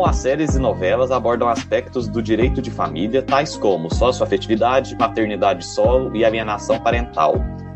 como 0.00 0.08
as 0.08 0.16
séries 0.16 0.54
e 0.54 0.58
novelas 0.58 1.10
abordam 1.10 1.46
aspectos 1.46 2.08
do 2.08 2.22
direito 2.22 2.62
de 2.62 2.70
família, 2.70 3.20
tais 3.20 3.54
como 3.54 3.94
socioafetividade, 3.94 4.96
maternidade 4.96 5.62
solo 5.66 6.16
e 6.16 6.24
alienação 6.24 6.80
parental. 6.80 7.34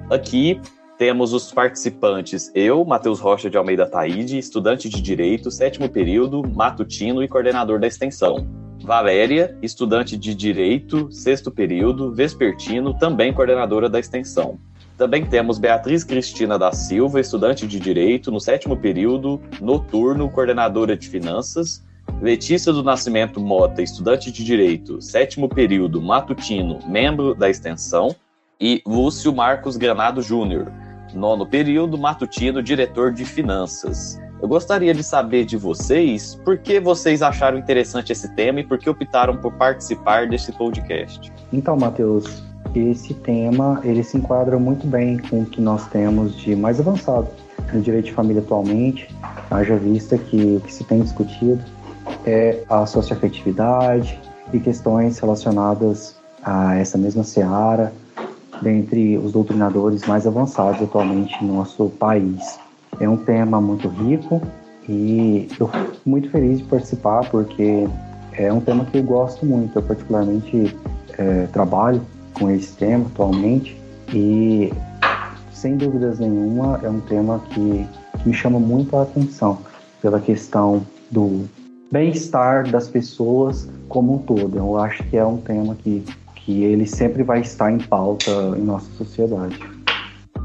Aqui 0.09 0.59
temos 0.97 1.35
os 1.35 1.53
participantes, 1.53 2.51
eu, 2.55 2.83
Matheus 2.83 3.21
Rocha 3.21 3.51
de 3.51 3.59
Almeida 3.59 3.85
Taide, 3.85 4.39
estudante 4.39 4.89
de 4.89 5.03
Direito, 5.03 5.51
sétimo 5.51 5.87
período, 5.87 6.43
matutino 6.55 7.23
e 7.23 7.29
coordenador 7.29 7.79
da 7.79 7.87
extensão. 7.87 8.49
Valéria, 8.83 9.55
estudante 9.61 10.17
de 10.17 10.35
Direito, 10.35 11.13
sexto 11.13 11.51
período, 11.51 12.11
vespertino, 12.11 12.95
também 12.95 13.35
coordenadora 13.35 13.87
da 13.87 14.01
extensão. 14.01 14.59
Também 14.97 15.27
temos 15.27 15.59
Beatriz 15.59 16.03
Cristina 16.03 16.59
da 16.59 16.73
Silva, 16.73 17.21
estudante 17.21 17.67
de 17.67 17.79
Direito, 17.79 18.31
no 18.31 18.41
sétimo 18.41 18.79
período, 18.79 19.43
noturno, 19.61 20.31
coordenadora 20.31 20.97
de 20.97 21.07
Finanças. 21.07 21.85
Letícia 22.25 22.73
do 22.73 22.83
Nascimento 22.83 23.39
Mota, 23.39 23.83
estudante 23.83 24.33
de 24.33 24.43
Direito, 24.43 24.99
sétimo 25.03 25.47
período, 25.47 26.01
matutino, 26.01 26.79
membro 26.89 27.35
da 27.35 27.51
extensão. 27.51 28.17
E 28.59 28.81
Lúcio 28.87 29.31
Marcos 29.31 29.77
Granado 29.77 30.23
Júnior, 30.23 30.73
nono 31.13 31.47
período, 31.47 31.99
matutino, 31.99 32.63
diretor 32.63 33.13
de 33.13 33.27
Finanças. 33.27 34.19
Eu 34.41 34.49
gostaria 34.49 34.95
de 34.95 35.03
saber 35.03 35.45
de 35.45 35.59
vocês 35.59 36.41
por 36.47 36.57
que 36.57 36.81
vocês 36.81 37.21
acharam 37.21 37.59
interessante 37.59 38.11
esse 38.11 38.35
tema 38.35 38.61
e 38.61 38.65
por 38.65 38.79
que 38.79 38.89
optaram 38.89 39.37
por 39.37 39.53
participar 39.53 40.27
desse 40.27 40.51
podcast. 40.53 41.31
Então, 41.53 41.77
Matheus, 41.77 42.43
esse 42.75 43.13
tema 43.13 43.83
ele 43.85 44.03
se 44.03 44.17
enquadra 44.17 44.59
muito 44.59 44.87
bem 44.87 45.19
com 45.19 45.43
o 45.43 45.45
que 45.45 45.61
nós 45.61 45.87
temos 45.89 46.35
de 46.39 46.57
mais 46.57 46.81
avançado 46.81 47.29
no 47.71 47.83
direito 47.83 48.07
de 48.07 48.13
família 48.13 48.41
atualmente, 48.41 49.15
haja 49.51 49.77
vista 49.77 50.17
que 50.17 50.57
o 50.57 50.61
que 50.61 50.73
se 50.73 50.85
tem 50.85 51.03
discutido 51.03 51.63
é 52.25 52.63
a 52.69 52.87
socioafetividade 52.87 54.19
e 54.53 54.59
questões 54.59 55.19
relacionadas 55.19 56.17
a 56.43 56.77
essa 56.77 56.99
mesma 56.99 57.25
seara 57.25 57.93
dentre 58.63 59.19
os 59.19 59.33
doutrinadores 59.33 60.07
mais 60.07 60.27
avançados 60.27 60.81
atualmente 60.83 61.43
no 61.45 61.55
nosso 61.55 61.89
país. 61.91 62.59
É 63.01 63.09
um 63.09 63.17
tema 63.17 63.61
muito 63.61 63.89
rico 63.89 64.41
e 64.89 65.49
eu 65.59 65.69
fico 65.69 65.97
muito 66.07 66.31
feliz 66.31 66.59
de 66.59 66.65
participar 66.65 67.29
porque 67.31 67.87
é 68.33 68.53
um 68.53 68.61
tema 68.61 68.85
que 68.85 68.99
eu 68.99 69.03
gosto 69.03 69.45
muito, 69.45 69.79
eu 69.79 69.83
particularmente 69.83 70.77
é, 71.19 71.47
trabalho 71.53 72.01
com 72.35 72.51
esse 72.51 72.73
tema 72.77 73.07
atualmente 73.07 73.77
e 74.13 74.73
sem 75.53 75.77
dúvidas 75.77 76.19
nenhuma 76.19 76.81
é 76.83 76.89
um 76.89 77.01
tema 77.01 77.41
que, 77.51 77.87
que 78.19 78.29
me 78.29 78.35
chama 78.35 78.61
muito 78.61 78.97
a 78.97 79.03
atenção 79.03 79.59
pela 80.03 80.21
questão 80.21 80.85
do 81.11 81.49
bem-estar 81.95 82.69
das 82.69 82.89
pessoas 82.89 83.71
como 83.89 84.17
um 84.17 84.19
todo. 84.19 84.59
Eu 84.59 84.77
acho 84.77 85.05
que 85.05 85.17
é 85.17 85.25
um 85.25 85.37
tema 85.37 85.77
que, 85.77 86.05
que 86.35 86.65
ele 86.65 86.87
sempre 86.87 87.23
vai 87.23 87.41
estar 87.41 87.71
em 87.71 87.79
pauta 87.79 88.33
em 88.59 88.63
nossa 88.63 88.91
sociedade. 88.95 89.57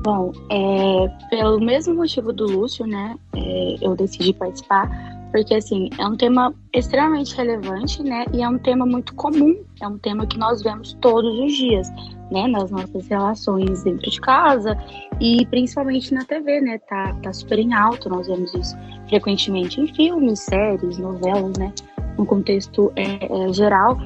Bom, 0.04 0.32
é, 0.52 1.28
pelo 1.32 1.60
mesmo 1.60 1.96
motivo 1.96 2.32
do 2.32 2.46
Lúcio, 2.46 2.86
né, 2.86 3.16
é, 3.36 3.78
eu 3.82 3.96
decidi 3.96 4.32
participar, 4.32 4.88
porque 5.32 5.56
assim, 5.56 5.90
é 5.98 6.08
um 6.08 6.16
tema 6.16 6.54
extremamente 6.74 7.36
relevante, 7.36 8.02
né? 8.04 8.26
E 8.34 8.42
é 8.42 8.50
um 8.50 8.58
tema 8.58 8.86
muito 8.86 9.14
comum, 9.16 9.56
é 9.82 9.88
um 9.88 9.98
tema 9.98 10.26
que 10.26 10.38
nós 10.38 10.62
vemos 10.62 10.94
todos 11.02 11.40
os 11.40 11.54
dias, 11.54 11.90
né, 12.32 12.48
nas 12.48 12.70
nossas 12.70 13.08
relações 13.08 13.84
dentro 13.84 14.10
de 14.10 14.22
casa 14.22 14.78
e 15.20 15.46
principalmente 15.48 16.14
na 16.14 16.24
TV, 16.26 16.62
né? 16.62 16.80
Tá, 16.90 17.14
tá 17.22 17.34
super 17.34 17.60
em 17.60 17.74
alto, 17.74 18.10
nós 18.10 18.28
vemos 18.28 18.54
isso 18.54 18.76
frequentemente 19.08 19.82
em 19.82 19.88
filmes, 19.88 20.40
séries, 20.40 20.98
novelas, 20.98 21.58
né? 21.58 21.74
No 22.18 22.26
contexto 22.26 22.92
é, 22.96 23.26
é, 23.26 23.54
geral. 23.54 23.98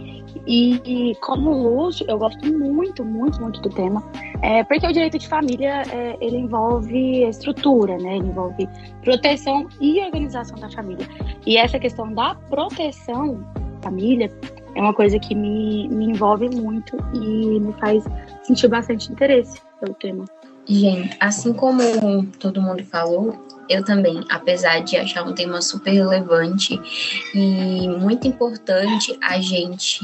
E, 0.46 1.16
como 1.22 1.52
luz, 1.52 2.04
eu 2.08 2.18
gosto 2.18 2.46
muito, 2.52 3.04
muito, 3.04 3.42
muito 3.42 3.62
do 3.62 3.70
tema, 3.70 4.04
é, 4.42 4.64
porque 4.64 4.86
o 4.86 4.92
direito 4.92 5.18
de 5.18 5.28
família 5.28 5.84
é, 5.92 6.18
ele 6.20 6.38
envolve 6.38 7.24
estrutura, 7.24 7.98
né? 7.98 8.18
Ele 8.18 8.28
envolve 8.28 8.68
proteção 9.04 9.68
e 9.80 10.02
organização 10.02 10.58
da 10.58 10.70
família. 10.70 11.08
E 11.46 11.58
essa 11.58 11.80
questão 11.80 12.12
da 12.14 12.36
proteção 12.50 13.36
da 13.76 13.90
família 13.90 14.32
é 14.76 14.82
uma 14.82 14.94
coisa 14.94 15.20
que 15.20 15.36
me, 15.36 15.88
me 15.90 16.06
envolve 16.06 16.50
muito 16.50 16.98
e 17.14 17.60
me 17.60 17.74
faz 17.74 18.04
sentir 18.44 18.68
bastante 18.68 19.12
interesse 19.12 19.62
pelo 19.80 19.94
tema. 19.96 20.26
Gente, 20.66 21.16
assim 21.20 21.52
como 21.52 22.26
todo 22.40 22.62
mundo 22.62 22.86
falou, 22.86 23.38
eu 23.70 23.84
também, 23.84 24.24
apesar 24.30 24.80
de 24.80 24.96
achar 24.96 25.24
um 25.24 25.34
tema 25.34 25.62
super 25.62 25.92
relevante 25.92 26.80
e 27.34 27.88
muito 27.88 28.28
importante 28.28 29.18
a 29.22 29.40
gente 29.40 30.00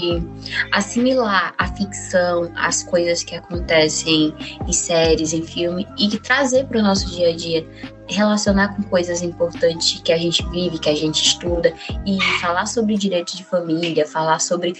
assimilar 0.71 1.53
a 1.57 1.67
ficção, 1.67 2.51
as 2.55 2.83
coisas 2.83 3.23
que 3.23 3.35
acontecem 3.35 4.33
em 4.67 4.73
séries, 4.73 5.33
em 5.33 5.43
filme 5.43 5.87
e 5.97 6.09
trazer 6.19 6.65
para 6.65 6.79
o 6.79 6.83
nosso 6.83 7.09
dia 7.09 7.29
a 7.29 7.35
dia, 7.35 7.65
relacionar 8.07 8.75
com 8.75 8.83
coisas 8.83 9.21
importantes 9.21 10.01
que 10.01 10.11
a 10.11 10.17
gente 10.17 10.45
vive, 10.49 10.79
que 10.79 10.89
a 10.89 10.95
gente 10.95 11.25
estuda 11.25 11.73
e 12.05 12.21
falar 12.41 12.65
sobre 12.65 12.97
direito 12.97 13.35
de 13.35 13.45
família, 13.45 14.05
falar 14.05 14.39
sobre 14.39 14.73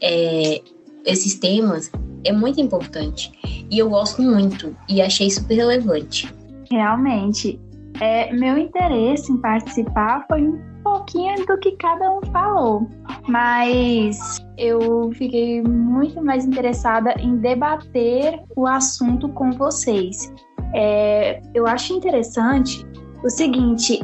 é, 0.00 0.62
esses 1.04 1.34
temas 1.34 1.90
é 2.24 2.32
muito 2.32 2.60
importante. 2.60 3.32
E 3.70 3.78
eu 3.78 3.90
gosto 3.90 4.22
muito 4.22 4.76
e 4.88 5.02
achei 5.02 5.30
super 5.30 5.54
relevante. 5.54 6.32
Realmente, 6.70 7.60
é, 8.00 8.32
meu 8.32 8.56
interesse 8.56 9.32
em 9.32 9.38
participar 9.38 10.24
foi 10.28 10.46
um 10.46 10.58
pouquinho 10.82 11.44
do 11.46 11.58
que 11.58 11.72
cada 11.72 12.10
um 12.10 12.20
falou, 12.32 12.88
mas 13.26 14.38
eu 14.56 15.10
fiquei 15.14 15.62
muito 15.62 16.22
mais 16.22 16.44
interessada 16.44 17.14
em 17.20 17.36
debater 17.36 18.40
o 18.56 18.66
assunto 18.66 19.28
com 19.30 19.50
vocês. 19.52 20.32
É, 20.74 21.40
eu 21.54 21.66
acho 21.66 21.92
interessante 21.92 22.86
o 23.24 23.28
seguinte: 23.28 24.00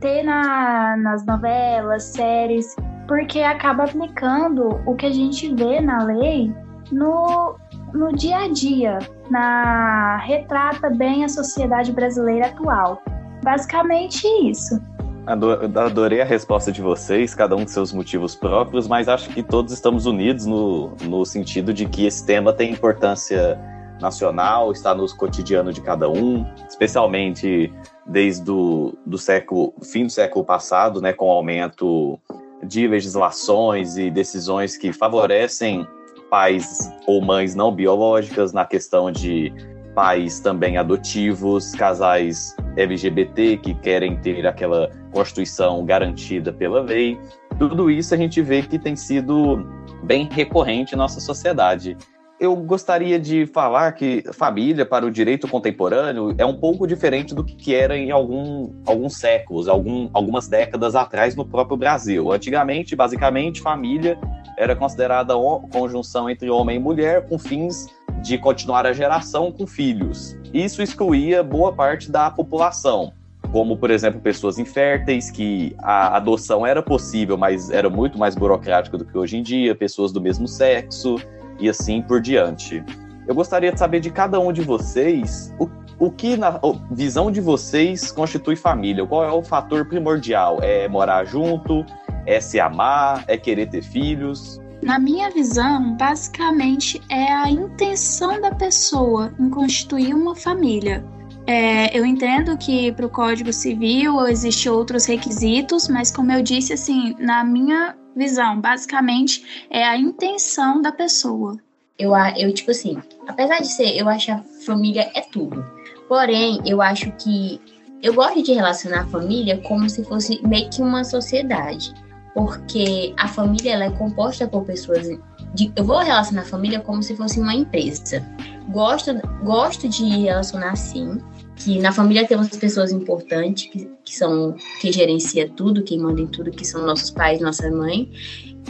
ter 0.00 0.22
na, 0.22 0.96
nas 0.96 1.24
novelas, 1.24 2.04
séries, 2.04 2.76
porque 3.08 3.40
acaba 3.40 3.84
aplicando 3.84 4.80
o 4.86 4.94
que 4.94 5.06
a 5.06 5.12
gente 5.12 5.54
vê 5.54 5.80
na 5.80 6.04
lei 6.04 6.52
no, 6.92 7.56
no 7.94 8.12
dia 8.12 8.38
a 8.38 8.48
dia, 8.48 8.98
na 9.30 10.18
retrata 10.18 10.90
bem 10.90 11.24
a 11.24 11.28
sociedade 11.28 11.90
brasileira 11.90 12.46
atual. 12.46 13.02
Basicamente 13.42 14.26
isso. 14.48 14.80
Adorei 15.24 16.20
a 16.20 16.24
resposta 16.24 16.70
de 16.70 16.82
vocês, 16.82 17.34
cada 17.34 17.54
um 17.54 17.60
com 17.60 17.68
seus 17.68 17.92
motivos 17.92 18.34
próprios, 18.34 18.88
mas 18.88 19.08
acho 19.08 19.30
que 19.30 19.42
todos 19.42 19.72
estamos 19.72 20.04
unidos 20.04 20.46
no, 20.46 20.94
no 21.02 21.24
sentido 21.24 21.72
de 21.72 21.86
que 21.86 22.06
esse 22.06 22.26
tema 22.26 22.52
tem 22.52 22.72
importância 22.72 23.58
nacional, 24.00 24.72
está 24.72 24.92
no 24.94 25.06
cotidiano 25.16 25.72
de 25.72 25.80
cada 25.80 26.10
um, 26.10 26.44
especialmente 26.68 27.72
desde 28.04 28.50
o 28.50 28.94
do 29.06 29.16
século, 29.16 29.72
fim 29.84 30.06
do 30.06 30.10
século 30.10 30.44
passado, 30.44 31.00
né, 31.00 31.12
com 31.12 31.28
o 31.28 31.30
aumento 31.30 32.18
de 32.64 32.88
legislações 32.88 33.96
e 33.96 34.10
decisões 34.10 34.76
que 34.76 34.92
favorecem 34.92 35.86
pais 36.32 36.90
ou 37.06 37.20
mães 37.20 37.54
não 37.54 37.70
biológicas 37.70 38.54
na 38.54 38.64
questão 38.64 39.12
de 39.12 39.52
pais 39.94 40.40
também 40.40 40.78
adotivos, 40.78 41.72
casais 41.72 42.56
LGBT 42.74 43.58
que 43.58 43.74
querem 43.74 44.16
ter 44.16 44.46
aquela 44.46 44.90
constituição 45.12 45.84
garantida 45.84 46.50
pela 46.50 46.80
lei. 46.80 47.20
Tudo 47.58 47.90
isso 47.90 48.14
a 48.14 48.16
gente 48.16 48.40
vê 48.40 48.62
que 48.62 48.78
tem 48.78 48.96
sido 48.96 49.62
bem 50.04 50.26
recorrente 50.32 50.94
em 50.94 50.96
nossa 50.96 51.20
sociedade. 51.20 51.98
Eu 52.42 52.56
gostaria 52.56 53.20
de 53.20 53.46
falar 53.46 53.92
que 53.92 54.24
família 54.32 54.84
para 54.84 55.06
o 55.06 55.12
direito 55.12 55.46
contemporâneo 55.46 56.34
é 56.36 56.44
um 56.44 56.56
pouco 56.56 56.88
diferente 56.88 57.36
do 57.36 57.44
que 57.44 57.72
era 57.72 57.96
em 57.96 58.10
algum, 58.10 58.68
alguns 58.84 59.14
séculos, 59.16 59.68
algum, 59.68 60.10
algumas 60.12 60.48
décadas 60.48 60.96
atrás 60.96 61.36
no 61.36 61.44
próprio 61.44 61.76
Brasil. 61.76 62.32
Antigamente, 62.32 62.96
basicamente, 62.96 63.60
família 63.60 64.18
era 64.58 64.74
considerada 64.74 65.34
conjunção 65.70 66.28
entre 66.28 66.50
homem 66.50 66.78
e 66.78 66.80
mulher 66.80 67.28
com 67.28 67.38
fins 67.38 67.86
de 68.24 68.36
continuar 68.36 68.86
a 68.86 68.92
geração 68.92 69.52
com 69.52 69.64
filhos. 69.64 70.36
Isso 70.52 70.82
excluía 70.82 71.44
boa 71.44 71.72
parte 71.72 72.10
da 72.10 72.28
população, 72.28 73.12
como, 73.52 73.76
por 73.76 73.88
exemplo, 73.88 74.20
pessoas 74.20 74.58
inférteis, 74.58 75.30
que 75.30 75.76
a 75.78 76.16
adoção 76.16 76.66
era 76.66 76.82
possível, 76.82 77.38
mas 77.38 77.70
era 77.70 77.88
muito 77.88 78.18
mais 78.18 78.34
burocrático 78.34 78.98
do 78.98 79.04
que 79.04 79.16
hoje 79.16 79.36
em 79.36 79.44
dia, 79.44 79.76
pessoas 79.76 80.10
do 80.10 80.20
mesmo 80.20 80.48
sexo 80.48 81.20
e 81.62 81.68
assim 81.68 82.02
por 82.02 82.20
diante. 82.20 82.84
Eu 83.26 83.34
gostaria 83.34 83.72
de 83.72 83.78
saber 83.78 84.00
de 84.00 84.10
cada 84.10 84.38
um 84.40 84.52
de 84.52 84.60
vocês 84.62 85.54
o, 85.58 85.68
o 85.98 86.10
que, 86.10 86.36
na 86.36 86.60
visão 86.90 87.30
de 87.30 87.40
vocês, 87.40 88.10
constitui 88.10 88.56
família. 88.56 89.06
Qual 89.06 89.24
é 89.24 89.30
o 89.30 89.42
fator 89.42 89.86
primordial? 89.86 90.58
É 90.60 90.88
morar 90.88 91.24
junto? 91.24 91.86
É 92.26 92.40
se 92.40 92.58
amar? 92.58 93.24
É 93.28 93.36
querer 93.36 93.66
ter 93.66 93.82
filhos? 93.82 94.60
Na 94.82 94.98
minha 94.98 95.30
visão, 95.30 95.96
basicamente 95.96 97.00
é 97.08 97.32
a 97.32 97.48
intenção 97.48 98.40
da 98.40 98.52
pessoa 98.52 99.32
em 99.38 99.48
constituir 99.48 100.12
uma 100.12 100.34
família. 100.34 101.04
É, 101.46 101.96
eu 101.96 102.04
entendo 102.04 102.56
que 102.56 102.90
para 102.92 103.06
o 103.06 103.08
Código 103.08 103.52
Civil 103.52 104.26
existem 104.26 104.70
outros 104.70 105.06
requisitos, 105.06 105.88
mas 105.88 106.10
como 106.10 106.32
eu 106.32 106.42
disse, 106.42 106.72
assim, 106.72 107.14
na 107.18 107.44
minha 107.44 107.96
visão, 108.14 108.60
basicamente 108.60 109.66
é 109.70 109.84
a 109.84 109.96
intenção 109.96 110.80
da 110.80 110.92
pessoa. 110.92 111.56
Eu, 111.98 112.12
eu 112.36 112.52
tipo 112.52 112.70
assim, 112.70 113.00
apesar 113.28 113.60
de 113.60 113.68
ser, 113.68 113.96
eu 113.96 114.08
acho 114.08 114.32
a 114.32 114.42
família 114.66 115.10
é 115.14 115.20
tudo. 115.20 115.64
Porém, 116.08 116.60
eu 116.64 116.82
acho 116.82 117.10
que 117.12 117.60
eu 118.02 118.14
gosto 118.14 118.42
de 118.42 118.52
relacionar 118.52 119.02
a 119.02 119.06
família 119.06 119.58
como 119.58 119.88
se 119.88 120.04
fosse 120.04 120.44
meio 120.44 120.68
que 120.68 120.82
uma 120.82 121.04
sociedade, 121.04 121.94
porque 122.34 123.14
a 123.16 123.28
família 123.28 123.74
ela 123.74 123.84
é 123.84 123.90
composta 123.90 124.46
por 124.48 124.64
pessoas. 124.64 125.06
De, 125.54 125.72
eu 125.76 125.84
vou 125.84 125.98
relacionar 125.98 126.42
a 126.42 126.46
família 126.46 126.80
como 126.80 127.02
se 127.02 127.14
fosse 127.14 127.38
uma 127.38 127.54
empresa. 127.54 128.26
Gosto, 128.70 129.12
gosto 129.44 129.88
de 129.88 130.04
relacionar 130.04 130.72
assim, 130.72 131.18
que 131.56 131.78
na 131.78 131.92
família 131.92 132.26
temos 132.26 132.48
pessoas 132.48 132.92
importantes 132.92 133.70
que, 133.70 133.90
que 134.04 134.14
são 134.16 134.54
que 134.80 134.90
gerencia 134.90 135.48
tudo, 135.48 135.82
quem 135.82 135.98
manda 135.98 136.20
em 136.20 136.26
tudo, 136.26 136.50
que 136.50 136.64
são 136.64 136.84
nossos 136.84 137.10
pais, 137.10 137.40
nossa 137.40 137.70
mãe, 137.70 138.10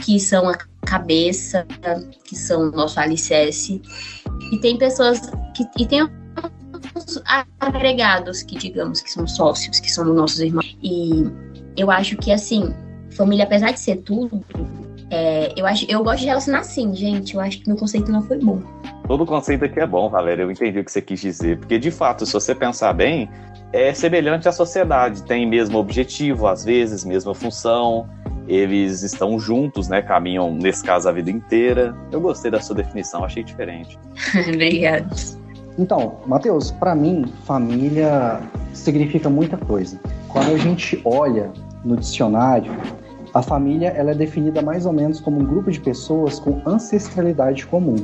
que 0.01 0.19
são 0.19 0.47
a 0.49 0.57
cabeça, 0.85 1.65
que 2.23 2.35
são 2.35 2.71
nosso 2.71 2.99
alicerce. 2.99 3.81
E 4.51 4.59
tem 4.59 4.77
pessoas 4.77 5.19
que 5.55 5.65
e 5.79 5.87
tem 5.87 6.07
agregados 7.59 8.43
que 8.43 8.57
digamos 8.57 9.01
que 9.01 9.11
são 9.11 9.25
sócios, 9.27 9.79
que 9.79 9.91
são 9.91 10.05
nossos 10.05 10.39
irmãos. 10.39 10.77
E 10.83 11.23
eu 11.77 11.89
acho 11.89 12.17
que 12.17 12.31
assim, 12.31 12.73
família 13.11 13.45
apesar 13.45 13.71
de 13.71 13.79
ser 13.79 13.97
tudo, 13.97 14.43
é, 15.13 15.53
eu 15.55 15.67
acho, 15.67 15.85
eu 15.87 16.03
gosto 16.03 16.21
de 16.21 16.25
relacionar 16.25 16.61
assim, 16.61 16.95
gente. 16.95 17.35
Eu 17.35 17.41
acho 17.41 17.59
que 17.59 17.67
meu 17.67 17.77
conceito 17.77 18.11
não 18.11 18.23
foi 18.23 18.39
bom. 18.39 18.59
Todo 19.07 19.27
conceito 19.27 19.63
aqui 19.63 19.79
é 19.79 19.85
bom, 19.85 20.09
Valéria. 20.09 20.41
Eu 20.41 20.49
entendi 20.49 20.79
o 20.79 20.83
que 20.83 20.91
você 20.91 21.03
quis 21.03 21.21
dizer. 21.21 21.59
Porque, 21.59 21.77
de 21.77 21.91
fato, 21.91 22.25
se 22.25 22.33
você 22.33 22.55
pensar 22.55 22.91
bem, 22.93 23.29
é 23.71 23.93
semelhante 23.93 24.49
à 24.49 24.51
sociedade. 24.51 25.21
Tem 25.21 25.47
mesmo 25.47 25.77
objetivo, 25.77 26.47
às 26.47 26.65
vezes, 26.65 27.05
mesma 27.05 27.35
função. 27.35 28.09
Eles 28.47 29.03
estão 29.03 29.37
juntos, 29.37 29.87
né? 29.87 30.01
Caminham, 30.01 30.51
nesse 30.51 30.83
caso, 30.83 31.07
a 31.07 31.11
vida 31.11 31.29
inteira. 31.29 31.95
Eu 32.11 32.19
gostei 32.19 32.49
da 32.49 32.59
sua 32.59 32.75
definição, 32.75 33.23
achei 33.23 33.43
diferente. 33.43 33.99
Obrigada. 34.49 35.07
Então, 35.77 36.21
Matheus, 36.25 36.71
para 36.71 36.95
mim, 36.95 37.25
família 37.45 38.41
significa 38.73 39.29
muita 39.29 39.57
coisa. 39.57 39.99
Quando 40.27 40.55
a 40.55 40.57
gente 40.57 40.99
olha 41.05 41.51
no 41.85 41.97
dicionário, 41.97 42.71
a 43.33 43.41
família 43.41 43.89
ela 43.89 44.11
é 44.11 44.15
definida 44.15 44.61
mais 44.61 44.85
ou 44.85 44.93
menos 44.93 45.19
como 45.19 45.41
um 45.41 45.45
grupo 45.45 45.71
de 45.71 45.79
pessoas 45.79 46.39
com 46.39 46.61
ancestralidade 46.65 47.65
comum. 47.65 47.95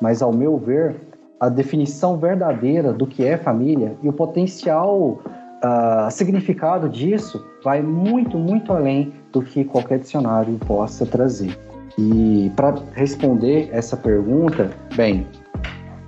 Mas, 0.00 0.20
ao 0.20 0.32
meu 0.32 0.58
ver, 0.58 0.96
a 1.38 1.48
definição 1.48 2.16
verdadeira 2.16 2.92
do 2.92 3.06
que 3.06 3.24
é 3.24 3.36
família 3.36 3.96
e 4.02 4.08
o 4.08 4.12
potencial 4.12 5.20
uh, 5.62 6.10
significado 6.10 6.88
disso 6.88 7.44
vai 7.62 7.80
muito, 7.80 8.36
muito 8.36 8.72
além 8.72 9.12
do 9.30 9.40
que 9.40 9.64
qualquer 9.64 10.00
dicionário 10.00 10.58
possa 10.66 11.06
trazer. 11.06 11.56
E 11.96 12.50
para 12.56 12.74
responder 12.94 13.68
essa 13.72 13.96
pergunta, 13.96 14.70
bem, 14.96 15.26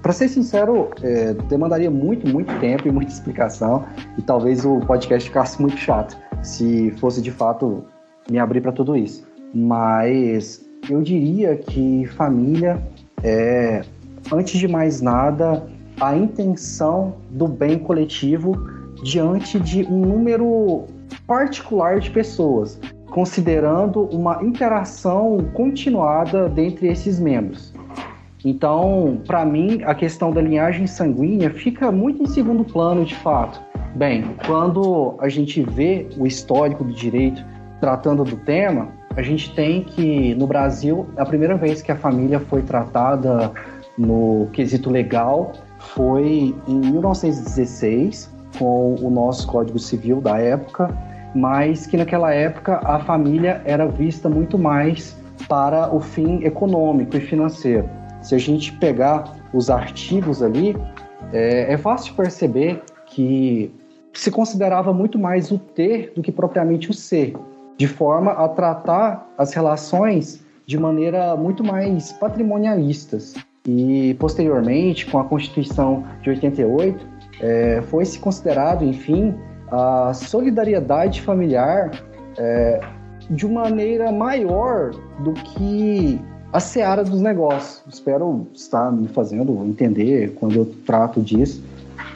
para 0.03 0.13
ser 0.13 0.29
sincero, 0.29 0.91
é, 1.03 1.33
demandaria 1.49 1.91
muito, 1.91 2.29
muito 2.29 2.53
tempo 2.59 2.89
e 2.89 2.91
muita 2.91 3.13
explicação, 3.13 3.85
e 4.19 4.23
talvez 4.23 4.65
o 4.65 4.81
podcast 4.81 5.29
ficasse 5.29 5.61
muito 5.61 5.77
chato 5.77 6.17
se 6.43 6.91
fosse 6.99 7.23
de 7.23 7.31
fato 7.31 7.85
me 8.31 8.39
abrir 8.39 8.61
para 8.61 8.73
tudo 8.73 8.97
isso. 8.97 9.27
Mas 9.55 10.65
eu 10.89 11.03
diria 11.03 11.57
que 11.57 12.07
família 12.17 12.83
é, 13.23 13.83
antes 14.33 14.59
de 14.59 14.69
mais 14.69 15.01
nada, 15.01 15.67
a 16.01 16.17
intenção 16.17 17.15
do 17.31 17.47
bem 17.47 17.79
coletivo 17.79 18.53
diante 19.03 19.59
de 19.61 19.85
um 19.85 20.01
número 20.01 20.85
particular 21.27 22.01
de 22.01 22.11
pessoas, 22.11 22.81
considerando 23.11 24.03
uma 24.13 24.43
interação 24.43 25.39
continuada 25.53 26.49
dentre 26.49 26.89
esses 26.89 27.21
membros. 27.21 27.73
Então, 28.45 29.23
para 29.27 29.45
mim, 29.45 29.83
a 29.85 29.95
questão 29.95 30.31
da 30.31 30.43
linhagem 30.43 30.87
sanguínea 30.87 31.49
fica 31.51 31.91
muito 31.91 32.23
em 32.23 32.27
segundo 32.27 32.63
plano, 32.63 33.05
de 33.05 33.15
fato. 33.15 33.61
Bem, 33.95 34.25
quando 34.47 35.15
a 35.19 35.29
gente 35.29 35.63
vê 35.63 36.07
o 36.19 36.27
histórico 36.27 36.85
do 36.85 36.93
direito 36.93 37.43
tratando 37.81 38.25
do 38.25 38.37
tema, 38.37 38.89
a 39.17 39.23
gente 39.23 39.55
tem 39.55 39.83
que, 39.83 40.35
no 40.35 40.47
Brasil, 40.47 41.07
é 41.17 41.23
a 41.23 41.27
primeira 41.27 41.57
vez 41.57 41.83
que 41.83 41.93
a 41.93 41.97
família 41.97 42.41
foi 42.41 42.63
tratada 42.63 43.53
no 43.97 44.49
quesito 44.53 44.91
legal 44.91 45.53
foi 45.79 46.55
em 46.67 46.79
1916, 46.79 48.31
com 48.59 48.95
o 48.95 49.11
nosso 49.11 49.47
Código 49.47 49.79
Civil 49.79 50.21
da 50.21 50.39
época, 50.39 50.89
mas 51.35 51.87
que 51.87 51.97
naquela 51.97 52.33
época 52.33 52.81
a 52.85 52.99
família 53.01 53.61
era 53.65 53.87
vista 53.87 54.29
muito 54.29 54.59
mais 54.59 55.17
para 55.49 55.95
o 55.95 56.01
fim 56.01 56.43
econômico 56.45 57.17
e 57.17 57.21
financeiro. 57.21 57.89
Se 58.23 58.35
a 58.35 58.39
gente 58.39 58.73
pegar 58.73 59.25
os 59.53 59.69
artigos 59.69 60.43
ali, 60.43 60.77
é, 61.33 61.73
é 61.73 61.77
fácil 61.77 62.15
perceber 62.15 62.83
que 63.07 63.73
se 64.13 64.31
considerava 64.31 64.93
muito 64.93 65.19
mais 65.19 65.51
o 65.51 65.59
ter 65.59 66.13
do 66.15 66.23
que 66.23 66.33
propriamente 66.33 66.91
o 66.91 66.95
ser 66.95 67.35
de 67.77 67.89
forma 67.89 68.33
a 68.33 68.49
tratar 68.49 69.29
as 69.37 69.53
relações 69.53 70.45
de 70.67 70.79
maneira 70.79 71.37
muito 71.37 71.63
mais 71.63 72.13
patrimonialistas. 72.13 73.35
E, 73.67 74.15
posteriormente, 74.19 75.07
com 75.07 75.19
a 75.19 75.25
Constituição 75.25 76.05
de 76.23 76.31
88, 76.31 77.07
é, 77.41 77.83
foi 77.83 78.05
se 78.05 78.19
considerado, 78.19 78.85
enfim, 78.85 79.35
a 79.71 80.13
solidariedade 80.13 81.23
familiar 81.23 81.91
é, 82.39 82.81
de 83.31 83.47
uma 83.47 83.63
maneira 83.63 84.13
maior 84.13 84.91
do 85.21 85.33
que 85.33 86.21
a 86.53 86.61
seara 86.61 87.03
dos 87.03 87.21
negócios. 87.21 87.83
Espero 87.93 88.47
estar 88.55 88.93
me 88.93 89.09
fazendo 89.09 89.65
entender 89.65 90.35
quando 90.35 90.57
eu 90.57 90.67
trato 90.87 91.21
disso, 91.21 91.63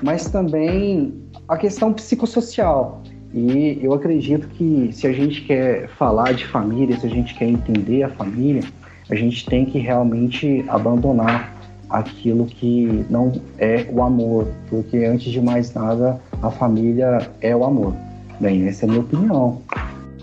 mas 0.03 0.29
também 0.29 1.15
a 1.49 1.57
questão 1.57 1.93
psicossocial. 1.93 3.03
E 3.33 3.79
eu 3.83 3.93
acredito 3.93 4.49
que 4.49 4.91
se 4.93 5.07
a 5.07 5.13
gente 5.13 5.43
quer 5.43 5.89
falar 5.89 6.33
de 6.33 6.47
família, 6.47 6.99
se 6.99 7.07
a 7.07 7.11
gente 7.11 7.35
quer 7.35 7.47
entender 7.47 8.03
a 8.03 8.09
família, 8.09 8.63
a 9.11 9.15
gente 9.15 9.45
tem 9.47 9.65
que 9.65 9.79
realmente 9.79 10.65
abandonar 10.69 11.55
aquilo 11.91 12.47
que 12.47 13.05
não 13.09 13.33
é 13.59 13.87
o 13.91 14.03
amor, 14.03 14.47
porque 14.69 14.99
antes 14.99 15.33
de 15.33 15.41
mais 15.41 15.73
nada, 15.73 16.21
a 16.43 16.51
família 16.51 17.31
é 17.41 17.55
o 17.55 17.65
amor. 17.65 17.95
Bem, 18.41 18.67
essa 18.67 18.85
é 18.85 18.89
a 18.89 18.91
minha 18.91 19.03
opinião. 19.03 19.63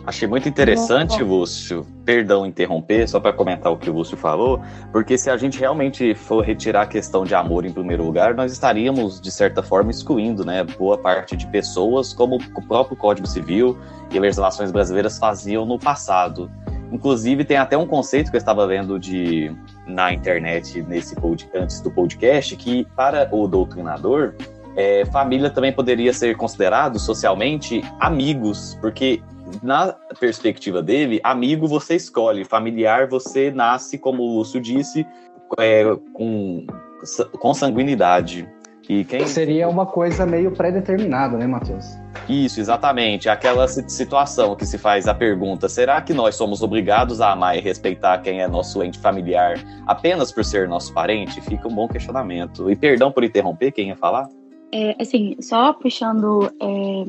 Achei 0.07 0.27
muito 0.27 0.47
interessante, 0.47 1.24
Lúcio, 1.24 1.83
perdão 2.05 2.45
interromper, 2.45 3.09
só 3.09 3.19
para 3.19 3.33
comentar 3.33 3.71
o 3.71 3.77
que 3.77 3.89
o 3.89 3.93
Lúcio 3.93 4.15
falou, 4.15 4.62
porque 4.91 5.17
se 5.17 5.31
a 5.31 5.38
gente 5.38 5.59
realmente 5.59 6.13
for 6.13 6.45
retirar 6.45 6.83
a 6.83 6.85
questão 6.85 7.24
de 7.24 7.33
amor 7.33 7.65
em 7.65 7.74
primeiro 7.74 8.03
lugar, 8.03 8.35
nós 8.35 8.51
estaríamos, 8.51 9.19
de 9.19 9.31
certa 9.31 9.63
forma, 9.63 9.89
excluindo 9.89 10.45
né, 10.45 10.63
boa 10.63 10.95
parte 10.95 11.35
de 11.35 11.47
pessoas, 11.47 12.13
como 12.13 12.35
o 12.35 12.62
próprio 12.67 12.95
Código 12.95 13.27
Civil 13.27 13.79
e 14.12 14.17
as 14.17 14.21
legislações 14.21 14.71
brasileiras 14.71 15.17
faziam 15.17 15.65
no 15.65 15.79
passado. 15.79 16.51
Inclusive, 16.91 17.43
tem 17.43 17.57
até 17.57 17.75
um 17.75 17.88
conceito 17.88 18.29
que 18.29 18.38
eu 18.38 18.39
estava 18.39 18.67
vendo 18.67 19.00
de, 19.00 19.51
na 19.88 20.13
internet 20.13 20.83
nesse 20.83 21.15
pod, 21.15 21.50
antes 21.55 21.81
do 21.81 21.89
podcast, 21.89 22.55
que 22.55 22.85
para 22.95 23.27
o 23.31 23.47
doutrinador, 23.47 24.35
é, 24.75 25.03
família 25.05 25.50
também 25.50 25.74
poderia 25.74 26.13
ser 26.13 26.38
considerado 26.38 27.00
socialmente 27.00 27.83
amigos, 28.00 28.77
porque 28.79 29.21
na 29.61 29.93
perspectiva 30.19 30.81
dele, 30.81 31.19
amigo 31.23 31.67
você 31.67 31.95
escolhe, 31.95 32.43
familiar 32.43 33.07
você 33.07 33.51
nasce, 33.51 33.97
como 33.97 34.23
o 34.23 34.37
Lúcio 34.37 34.59
disse, 34.59 35.05
é, 35.59 35.83
com, 36.13 36.65
com 37.39 37.53
sanguinidade. 37.53 38.47
E 38.87 39.03
quem... 39.03 39.25
Seria 39.25 39.67
uma 39.67 39.85
coisa 39.85 40.25
meio 40.25 40.51
pré-determinada, 40.51 41.37
né, 41.37 41.47
Matheus? 41.47 41.85
Isso, 42.29 42.59
exatamente. 42.59 43.27
Aquela 43.27 43.67
situação 43.67 44.55
que 44.55 44.65
se 44.65 44.77
faz 44.77 45.07
a 45.07 45.13
pergunta: 45.13 45.67
será 45.67 46.01
que 46.01 46.13
nós 46.13 46.35
somos 46.35 46.61
obrigados 46.61 47.19
a 47.19 47.31
amar 47.31 47.57
e 47.57 47.61
respeitar 47.61 48.19
quem 48.19 48.41
é 48.41 48.47
nosso 48.47 48.83
ente 48.83 48.99
familiar 48.99 49.57
apenas 49.87 50.31
por 50.31 50.45
ser 50.45 50.67
nosso 50.67 50.93
parente? 50.93 51.41
Fica 51.41 51.67
um 51.67 51.73
bom 51.73 51.87
questionamento. 51.87 52.69
E 52.69 52.75
perdão 52.75 53.11
por 53.11 53.23
interromper, 53.23 53.71
quem 53.71 53.89
ia 53.89 53.95
falar? 53.95 54.29
É, 54.71 54.95
assim, 55.01 55.35
só 55.41 55.73
puxando 55.73 56.51
é, 56.61 57.05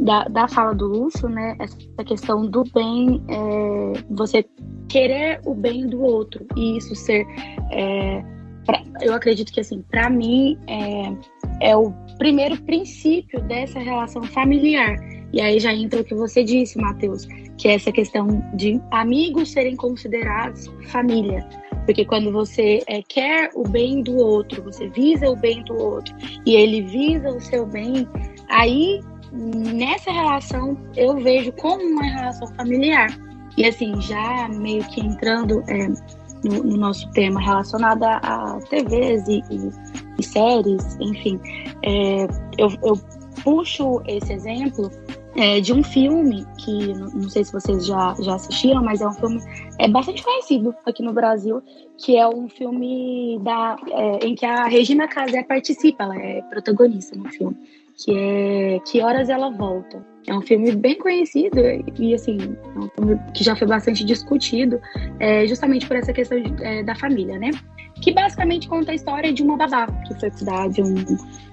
da, 0.00 0.24
da 0.24 0.48
fala 0.48 0.74
do 0.74 0.86
Lúcio, 0.86 1.28
né, 1.28 1.56
essa 1.58 2.04
questão 2.04 2.46
do 2.46 2.64
bem, 2.72 3.22
é, 3.28 4.04
você 4.10 4.44
querer 4.88 5.40
o 5.44 5.54
bem 5.54 5.86
do 5.86 6.02
outro 6.02 6.46
e 6.56 6.76
isso 6.76 6.94
ser 6.94 7.26
é, 7.70 8.22
pra, 8.64 8.82
eu 9.00 9.14
acredito 9.14 9.52
que 9.52 9.60
assim, 9.60 9.82
para 9.90 10.10
mim 10.10 10.58
é, 10.66 11.70
é 11.70 11.76
o 11.76 11.92
primeiro 12.18 12.60
princípio 12.62 13.40
dessa 13.42 13.78
relação 13.78 14.22
familiar. 14.22 14.96
E 15.32 15.40
aí 15.40 15.58
já 15.58 15.74
entra 15.74 16.00
o 16.00 16.04
que 16.04 16.14
você 16.14 16.44
disse, 16.44 16.78
Matheus, 16.78 17.26
que 17.58 17.66
é 17.66 17.74
essa 17.74 17.90
questão 17.90 18.28
de 18.54 18.80
amigos 18.92 19.50
serem 19.50 19.74
considerados 19.74 20.70
família. 20.86 21.44
Porque 21.84 22.04
quando 22.04 22.32
você 22.32 22.80
é, 22.86 23.02
quer 23.02 23.50
o 23.54 23.68
bem 23.68 24.02
do 24.02 24.16
outro, 24.16 24.62
você 24.62 24.88
visa 24.88 25.28
o 25.28 25.36
bem 25.36 25.62
do 25.64 25.76
outro 25.76 26.14
e 26.46 26.54
ele 26.54 26.82
visa 26.82 27.30
o 27.30 27.40
seu 27.40 27.66
bem, 27.66 28.08
aí 28.48 29.00
nessa 29.34 30.12
relação 30.12 30.76
eu 30.96 31.16
vejo 31.16 31.52
como 31.52 31.82
uma 31.82 32.04
relação 32.04 32.46
familiar. 32.54 33.08
E 33.56 33.64
assim, 33.64 34.00
já 34.00 34.48
meio 34.48 34.84
que 34.88 35.00
entrando 35.00 35.62
é, 35.68 35.88
no, 36.44 36.62
no, 36.64 36.76
nosso 36.76 37.10
tema 37.12 37.40
relacionado 37.40 38.02
a, 38.04 38.58
TVs 38.68 39.26
e, 39.28 39.42
e, 39.50 39.70
e, 40.18 40.22
séries, 40.22 40.96
enfim, 41.00 41.40
é, 41.82 42.24
eu, 42.58 42.70
eu 42.82 43.00
puxo 43.42 44.02
esse 44.06 44.32
exemplo 44.32 44.90
é, 45.36 45.60
de 45.60 45.72
um 45.72 45.82
filme 45.82 46.46
que 46.58 46.94
não 46.94 47.28
sei 47.28 47.44
se 47.44 47.52
vocês 47.52 47.86
já, 47.86 48.14
já 48.20 48.34
assistiram, 48.34 48.82
mas 48.82 49.00
é 49.00 49.06
um 49.06 49.12
filme 49.12 49.40
é 49.78 49.88
bastante 49.88 50.22
conhecido 50.22 50.74
aqui 50.84 51.02
no 51.02 51.12
Brasil, 51.12 51.62
que 51.98 52.16
é 52.16 52.26
um 52.28 52.48
filme 52.48 53.38
da, 53.42 53.76
é, 53.90 54.26
em 54.26 54.34
que 54.34 54.46
a 54.46 54.64
Regina 54.64 55.08
Casé 55.08 55.42
participa, 55.42 56.04
ela 56.04 56.16
é 56.16 56.42
protagonista 56.42 57.16
no 57.16 57.28
filme, 57.30 57.56
que 57.96 58.16
é 58.16 58.80
Que 58.86 59.00
Horas 59.00 59.28
Ela 59.28 59.50
Volta. 59.50 60.04
É 60.26 60.34
um 60.34 60.40
filme 60.40 60.74
bem 60.74 60.96
conhecido 60.96 61.58
e, 61.98 62.14
assim, 62.14 62.38
é 62.38 62.78
um 62.78 62.88
filme 62.88 63.20
que 63.34 63.44
já 63.44 63.54
foi 63.54 63.68
bastante 63.68 64.02
discutido, 64.04 64.80
é, 65.20 65.46
justamente 65.46 65.86
por 65.86 65.96
essa 65.96 66.14
questão 66.14 66.40
de, 66.40 66.64
é, 66.64 66.82
da 66.82 66.94
família, 66.94 67.38
né? 67.38 67.50
Que 68.00 68.10
basicamente 68.10 68.66
conta 68.66 68.92
a 68.92 68.94
história 68.94 69.32
de 69.32 69.42
uma 69.42 69.56
babá 69.56 69.86
que 69.86 70.18
foi 70.18 70.30
cuidar 70.30 70.68
de 70.70 70.82
um, 70.82 70.94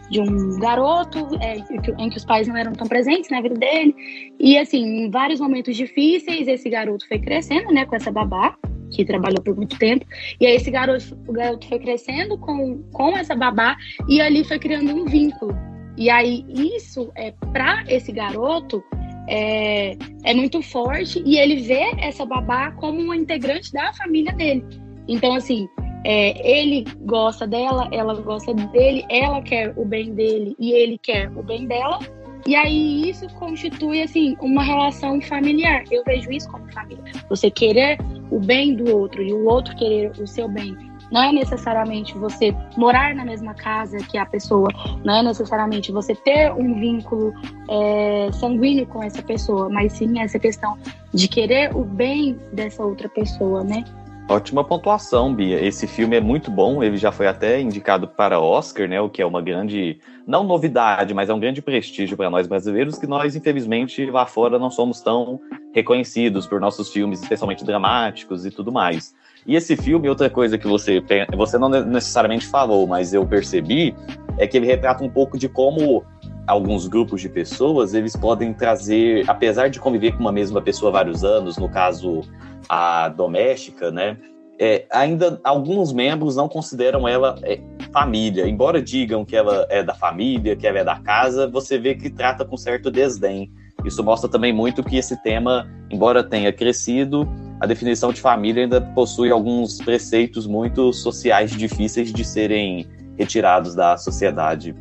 de 0.09 0.21
um 0.21 0.57
garoto 0.57 1.37
é, 1.41 1.57
em 1.97 2.09
que 2.09 2.17
os 2.17 2.23
pais 2.23 2.47
não 2.47 2.55
eram 2.55 2.71
tão 2.71 2.87
presentes 2.87 3.29
na 3.29 3.41
vida 3.41 3.55
dele. 3.55 3.93
E, 4.39 4.57
assim, 4.57 5.05
em 5.05 5.11
vários 5.11 5.41
momentos 5.41 5.75
difíceis, 5.75 6.47
esse 6.47 6.69
garoto 6.69 7.05
foi 7.09 7.19
crescendo, 7.19 7.73
né, 7.73 7.85
com 7.85 7.95
essa 7.97 8.09
babá, 8.09 8.55
que 8.91 9.03
trabalhou 9.03 9.41
por 9.41 9.55
muito 9.55 9.77
tempo. 9.77 10.05
E 10.39 10.45
aí 10.45 10.55
esse 10.55 10.71
garoto, 10.71 11.17
o 11.27 11.33
garoto 11.33 11.67
foi 11.67 11.79
crescendo 11.79 12.37
com, 12.37 12.83
com 12.91 13.17
essa 13.17 13.35
babá 13.35 13.75
e 14.07 14.21
ali 14.21 14.43
foi 14.43 14.59
criando 14.59 14.93
um 14.93 15.05
vínculo. 15.05 15.53
E 16.01 16.09
aí 16.09 16.43
isso 16.49 17.11
é 17.13 17.31
para 17.53 17.83
esse 17.87 18.11
garoto 18.11 18.83
é, 19.27 19.95
é 20.23 20.33
muito 20.33 20.59
forte 20.63 21.21
e 21.23 21.37
ele 21.37 21.57
vê 21.57 21.91
essa 21.99 22.25
babá 22.25 22.71
como 22.71 22.99
uma 22.99 23.15
integrante 23.15 23.71
da 23.71 23.93
família 23.93 24.33
dele. 24.33 24.65
Então 25.07 25.35
assim, 25.35 25.69
é, 26.03 26.59
ele 26.59 26.85
gosta 27.01 27.45
dela, 27.45 27.87
ela 27.91 28.15
gosta 28.15 28.51
dele, 28.51 29.05
ela 29.09 29.43
quer 29.43 29.75
o 29.77 29.85
bem 29.85 30.11
dele 30.15 30.55
e 30.57 30.71
ele 30.71 30.97
quer 30.97 31.29
o 31.37 31.43
bem 31.43 31.67
dela. 31.67 31.99
E 32.47 32.55
aí 32.55 33.07
isso 33.07 33.27
constitui 33.35 34.01
assim 34.01 34.35
uma 34.41 34.63
relação 34.63 35.21
familiar. 35.21 35.83
Eu 35.91 36.03
vejo 36.03 36.31
isso 36.31 36.49
como 36.49 36.67
família. 36.73 37.03
Você 37.29 37.51
querer 37.51 37.99
o 38.31 38.39
bem 38.39 38.75
do 38.75 38.97
outro 38.97 39.21
e 39.21 39.31
o 39.31 39.45
outro 39.45 39.75
querer 39.75 40.09
o 40.19 40.25
seu 40.25 40.49
bem. 40.49 40.75
Não 41.11 41.21
é 41.21 41.31
necessariamente 41.31 42.17
você 42.17 42.55
morar 42.77 43.13
na 43.13 43.25
mesma 43.25 43.53
casa 43.53 43.97
que 43.97 44.17
a 44.17 44.25
pessoa, 44.25 44.69
não 45.03 45.17
é 45.17 45.23
necessariamente 45.23 45.91
você 45.91 46.15
ter 46.15 46.51
um 46.53 46.79
vínculo 46.79 47.33
é, 47.69 48.29
sanguíneo 48.31 48.87
com 48.87 49.03
essa 49.03 49.21
pessoa, 49.21 49.69
mas 49.69 49.93
sim 49.93 50.19
essa 50.19 50.39
questão 50.39 50.77
de 51.13 51.27
querer 51.27 51.75
o 51.75 51.83
bem 51.83 52.39
dessa 52.53 52.83
outra 52.83 53.09
pessoa, 53.09 53.63
né? 53.63 53.83
Ótima 54.31 54.63
pontuação, 54.63 55.35
Bia. 55.35 55.59
Esse 55.61 55.85
filme 55.85 56.15
é 56.15 56.21
muito 56.21 56.49
bom, 56.49 56.81
ele 56.81 56.95
já 56.95 57.11
foi 57.11 57.27
até 57.27 57.59
indicado 57.59 58.07
para 58.07 58.39
Oscar, 58.39 58.87
né? 58.87 59.01
O 59.01 59.09
que 59.09 59.21
é 59.21 59.25
uma 59.25 59.41
grande, 59.41 59.99
não 60.25 60.45
novidade, 60.45 61.13
mas 61.13 61.29
é 61.29 61.33
um 61.33 61.39
grande 61.39 61.61
prestígio 61.61 62.15
para 62.15 62.29
nós 62.29 62.47
brasileiros, 62.47 62.97
que 62.97 63.05
nós, 63.05 63.35
infelizmente, 63.35 64.05
lá 64.05 64.25
fora 64.25 64.57
não 64.57 64.71
somos 64.71 65.01
tão 65.01 65.41
reconhecidos 65.73 66.47
por 66.47 66.61
nossos 66.61 66.93
filmes, 66.93 67.21
especialmente 67.21 67.65
dramáticos 67.65 68.45
e 68.45 68.51
tudo 68.51 68.71
mais. 68.71 69.13
E 69.45 69.55
esse 69.55 69.75
filme, 69.75 70.07
outra 70.07 70.29
coisa 70.29 70.57
que 70.57 70.67
você, 70.67 71.03
você 71.35 71.57
não 71.57 71.69
necessariamente 71.69 72.45
falou, 72.45 72.85
mas 72.85 73.13
eu 73.13 73.25
percebi, 73.25 73.95
é 74.37 74.45
que 74.45 74.57
ele 74.57 74.67
retrata 74.67 75.03
um 75.03 75.09
pouco 75.09 75.37
de 75.37 75.49
como 75.49 76.03
alguns 76.47 76.87
grupos 76.87 77.21
de 77.21 77.29
pessoas, 77.29 77.93
eles 77.93 78.15
podem 78.15 78.53
trazer, 78.53 79.23
apesar 79.27 79.69
de 79.69 79.79
conviver 79.79 80.13
com 80.13 80.19
uma 80.19 80.31
mesma 80.31 80.61
pessoa 80.61 80.91
vários 80.91 81.23
anos, 81.23 81.57
no 81.57 81.69
caso 81.69 82.21
a 82.67 83.09
doméstica, 83.09 83.91
né? 83.91 84.17
É, 84.59 84.85
ainda 84.91 85.41
alguns 85.43 85.91
membros 85.91 86.35
não 86.35 86.47
consideram 86.47 87.07
ela 87.07 87.35
é, 87.41 87.59
família. 87.91 88.47
Embora 88.47 88.81
digam 88.81 89.25
que 89.25 89.35
ela 89.35 89.65
é 89.69 89.81
da 89.81 89.95
família, 89.95 90.55
que 90.55 90.67
ela 90.67 90.79
é 90.79 90.83
da 90.83 90.99
casa, 90.99 91.47
você 91.47 91.79
vê 91.79 91.95
que 91.95 92.09
trata 92.09 92.45
com 92.45 92.55
certo 92.55 92.91
desdém. 92.91 93.51
Isso 93.85 94.03
mostra 94.03 94.29
também 94.29 94.53
muito 94.53 94.83
que 94.83 94.97
esse 94.97 95.21
tema, 95.21 95.67
embora 95.89 96.23
tenha 96.23 96.51
crescido, 96.53 97.27
a 97.59 97.65
definição 97.65 98.11
de 98.11 98.21
família 98.21 98.63
ainda 98.63 98.81
possui 98.81 99.31
alguns 99.31 99.77
preceitos 99.77 100.47
muito 100.47 100.91
sociais 100.93 101.51
difíceis 101.51 102.11
de 102.11 102.23
serem 102.23 102.87
retirados 103.17 103.75
da 103.75 103.97
sociedade. 103.97 104.75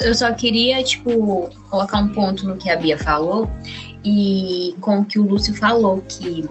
Eu 0.00 0.14
só 0.14 0.32
queria, 0.32 0.82
tipo, 0.82 1.48
colocar 1.70 1.98
um 1.98 2.08
ponto 2.08 2.46
no 2.46 2.56
que 2.56 2.68
a 2.70 2.76
Bia 2.76 2.98
falou 2.98 3.48
e 4.04 4.74
com 4.80 5.00
o 5.00 5.04
que 5.04 5.18
o 5.18 5.22
Lúcio 5.22 5.54
falou, 5.54 6.02
que 6.06 6.44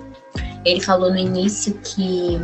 ele 0.66 0.82
falou 0.82 1.12
no 1.12 1.18
início 1.18 1.78
que 1.84 2.40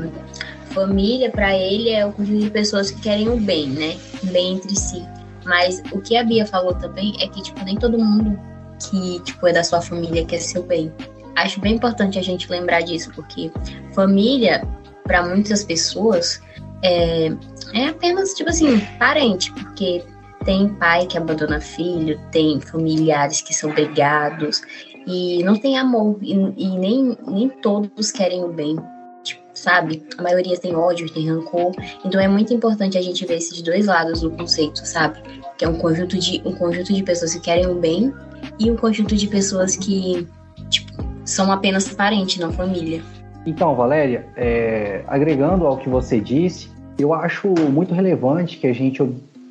família 0.70 1.32
para 1.32 1.58
ele 1.58 1.90
é 1.90 2.06
o 2.06 2.12
conjunto 2.12 2.44
de 2.44 2.50
pessoas 2.52 2.92
que 2.92 3.02
querem 3.02 3.28
o 3.28 3.38
bem, 3.38 3.68
né? 3.70 3.98
Bem 4.26 4.54
entre 4.54 4.76
si. 4.76 5.04
Mas 5.46 5.82
o 5.92 6.00
que 6.00 6.16
a 6.16 6.24
Bia 6.24 6.46
falou 6.46 6.76
também 6.76 7.16
é 7.20 7.28
que 7.28 7.42
tipo 7.42 7.64
nem 7.66 7.76
todo 7.76 7.98
mundo 7.98 8.40
que 8.80 9.20
tipo 9.22 9.48
é 9.48 9.54
da 9.54 9.64
sua 9.64 9.82
família 9.82 10.26
quer 10.26 10.40
seu 10.40 10.64
bem. 10.64 10.92
Acho 11.36 11.60
bem 11.60 11.76
importante 11.76 12.20
a 12.20 12.22
gente 12.22 12.50
lembrar 12.50 12.82
disso 12.82 13.12
porque 13.16 13.52
família 13.94 14.68
para 15.04 15.26
muitas 15.26 15.64
pessoas 15.64 16.42
é, 16.84 17.32
é 17.74 17.88
apenas 17.88 18.34
tipo 18.34 18.50
assim 18.50 18.80
parente, 18.98 19.52
porque 19.54 20.04
tem 20.46 20.70
pai 20.76 21.06
que 21.06 21.18
abandona 21.18 21.60
filho, 21.60 22.20
tem 22.32 22.60
familiares 22.60 23.42
que 23.42 23.54
são 23.54 23.72
brigados, 23.72 24.62
e 25.06 25.44
não 25.44 25.56
tem 25.56 25.78
amor, 25.78 26.18
e, 26.22 26.34
e 26.34 26.78
nem, 26.78 27.18
nem 27.28 27.50
todos 27.50 28.12
querem 28.12 28.44
o 28.44 28.50
bem, 28.50 28.78
tipo, 29.24 29.42
sabe? 29.54 30.04
A 30.18 30.22
maioria 30.22 30.58
tem 30.58 30.76
ódio, 30.76 31.12
tem 31.12 31.30
rancor, 31.30 31.72
então 32.06 32.20
é 32.22 32.28
muito 32.28 32.54
importante 32.54 32.98
a 32.98 33.02
gente 33.02 33.26
ver 33.26 33.38
esses 33.38 33.62
dois 33.62 33.88
lados 33.88 34.22
do 34.22 34.32
conceito, 34.32 34.86
sabe? 34.86 35.22
Que 35.58 35.66
é 35.66 35.70
um 35.70 35.78
conjunto 35.78 36.18
de, 36.18 36.42
um 36.46 36.54
conjunto 36.54 36.94
de 36.94 37.04
pessoas 37.04 37.34
que 37.34 37.42
querem 37.42 37.68
o 37.68 37.76
bem 37.76 38.14
e 38.60 38.70
um 38.70 38.76
conjunto 38.76 39.16
de 39.16 39.28
pessoas 39.28 39.76
que, 39.76 40.28
tipo, 40.70 40.92
são 41.24 41.52
apenas 41.52 41.88
parentes, 41.94 42.38
não 42.38 42.52
família. 42.52 43.02
Então, 43.46 43.76
Valéria, 43.76 44.26
é, 44.36 45.04
agregando 45.08 45.66
ao 45.66 45.78
que 45.78 45.88
você 45.88 46.20
disse, 46.20 46.70
eu 46.98 47.14
acho 47.14 47.48
muito 47.72 47.94
relevante 47.94 48.58
que 48.58 48.68
a 48.68 48.74
gente, 48.74 49.02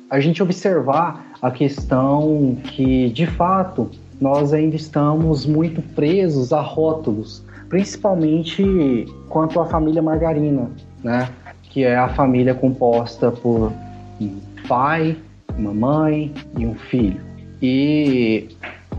a 0.09 0.19
gente 0.19 0.43
observar 0.43 1.33
a 1.41 1.49
questão 1.49 2.57
que, 2.63 3.09
de 3.09 3.25
fato, 3.25 3.89
nós 4.21 4.53
ainda 4.53 4.75
estamos 4.75 5.45
muito 5.45 5.81
presos 5.81 6.53
a 6.53 6.61
rótulos, 6.61 7.43
principalmente 7.67 9.05
quanto 9.29 9.59
à 9.59 9.65
família 9.65 10.01
margarina, 10.01 10.69
né? 11.03 11.29
que 11.69 11.83
é 11.83 11.95
a 11.95 12.09
família 12.09 12.53
composta 12.53 13.31
por 13.31 13.71
um 14.19 14.37
pai, 14.67 15.15
uma 15.57 15.73
mãe 15.73 16.33
e 16.57 16.65
um 16.65 16.75
filho. 16.75 17.21
E 17.61 18.49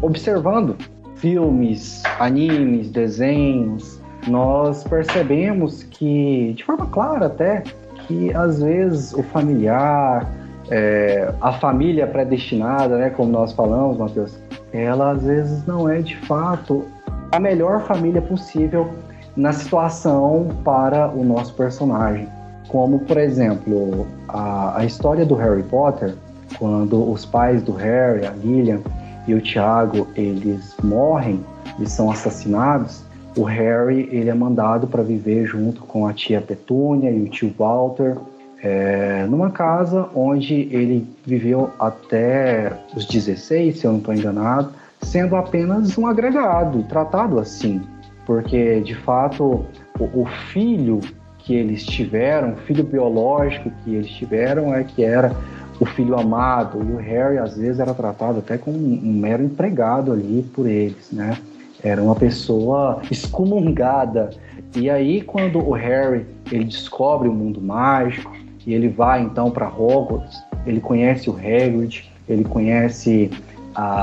observando 0.02 0.76
filmes, 1.16 2.02
animes, 2.18 2.90
desenhos, 2.90 4.00
nós 4.26 4.84
percebemos 4.84 5.82
que, 5.82 6.52
de 6.54 6.64
forma 6.64 6.86
clara 6.86 7.26
até, 7.26 7.62
que 8.06 8.32
às 8.34 8.62
vezes 8.62 9.12
o 9.12 9.22
familiar, 9.22 10.26
é, 10.70 11.32
a 11.40 11.52
família 11.52 12.06
predestinada, 12.06 12.96
né, 12.96 13.10
como 13.10 13.30
nós 13.30 13.52
falamos, 13.52 13.98
Matheus, 13.98 14.38
ela 14.72 15.12
às 15.12 15.22
vezes 15.24 15.66
não 15.66 15.88
é 15.88 16.00
de 16.00 16.16
fato 16.16 16.84
a 17.32 17.38
melhor 17.38 17.82
família 17.82 18.22
possível 18.22 18.90
na 19.36 19.52
situação 19.52 20.48
para 20.64 21.08
o 21.08 21.24
nosso 21.24 21.54
personagem. 21.54 22.28
Como, 22.68 23.00
por 23.00 23.16
exemplo, 23.16 24.06
a, 24.28 24.78
a 24.78 24.84
história 24.84 25.24
do 25.24 25.34
Harry 25.34 25.62
Potter, 25.64 26.14
quando 26.58 27.10
os 27.10 27.24
pais 27.24 27.62
do 27.62 27.72
Harry, 27.72 28.26
a 28.26 28.30
Lilian 28.30 28.80
e 29.26 29.34
o 29.34 29.40
Tiago, 29.40 30.08
eles 30.16 30.74
morrem 30.82 31.40
e 31.78 31.88
são 31.88 32.10
assassinados, 32.10 33.02
o 33.36 33.44
Harry 33.44 34.08
ele 34.10 34.28
é 34.28 34.34
mandado 34.34 34.86
para 34.86 35.02
viver 35.02 35.46
junto 35.46 35.82
com 35.82 36.06
a 36.06 36.12
tia 36.12 36.40
Petúnia 36.40 37.10
e 37.10 37.22
o 37.22 37.28
tio 37.28 37.54
Walter 37.56 38.16
é, 38.62 39.26
numa 39.28 39.50
casa 39.50 40.08
onde 40.14 40.68
ele 40.70 41.06
viveu 41.24 41.70
até 41.78 42.72
os 42.94 43.06
16, 43.06 43.78
se 43.78 43.86
eu 43.86 43.92
não 43.92 43.98
estou 43.98 44.14
enganado, 44.14 44.70
sendo 45.02 45.36
apenas 45.36 45.96
um 45.96 46.06
agregado, 46.06 46.82
tratado 46.84 47.38
assim, 47.38 47.80
porque 48.26 48.80
de 48.80 48.94
fato 48.94 49.64
o, 49.98 50.22
o 50.22 50.26
filho 50.52 51.00
que 51.38 51.54
eles 51.54 51.84
tiveram, 51.84 52.52
o 52.52 52.56
filho 52.56 52.84
biológico 52.84 53.70
que 53.82 53.94
eles 53.94 54.10
tiveram 54.10 54.74
é 54.74 54.84
que 54.84 55.02
era 55.02 55.34
o 55.80 55.86
filho 55.86 56.14
amado 56.16 56.78
e 56.86 56.92
o 56.92 56.96
Harry 56.98 57.38
às 57.38 57.56
vezes 57.56 57.80
era 57.80 57.94
tratado 57.94 58.40
até 58.40 58.58
como 58.58 58.76
um, 58.76 59.12
mero 59.14 59.42
empregado 59.42 60.12
ali 60.12 60.46
por 60.54 60.66
eles, 60.66 61.10
né? 61.10 61.38
Era 61.82 62.02
uma 62.02 62.14
pessoa 62.14 63.00
excomungada. 63.10 64.30
E 64.76 64.90
aí 64.90 65.22
quando 65.22 65.58
o 65.58 65.72
Harry 65.72 66.26
ele 66.52 66.64
descobre 66.64 67.28
o 67.28 67.32
mundo 67.32 67.60
mágico 67.62 68.30
e 68.66 68.74
ele 68.74 68.88
vai 68.88 69.22
então 69.22 69.50
para 69.50 69.66
Hogwarts. 69.66 70.38
Ele 70.66 70.80
conhece 70.80 71.30
o 71.30 71.32
Hagrid, 71.32 72.10
ele 72.28 72.44
conhece 72.44 73.30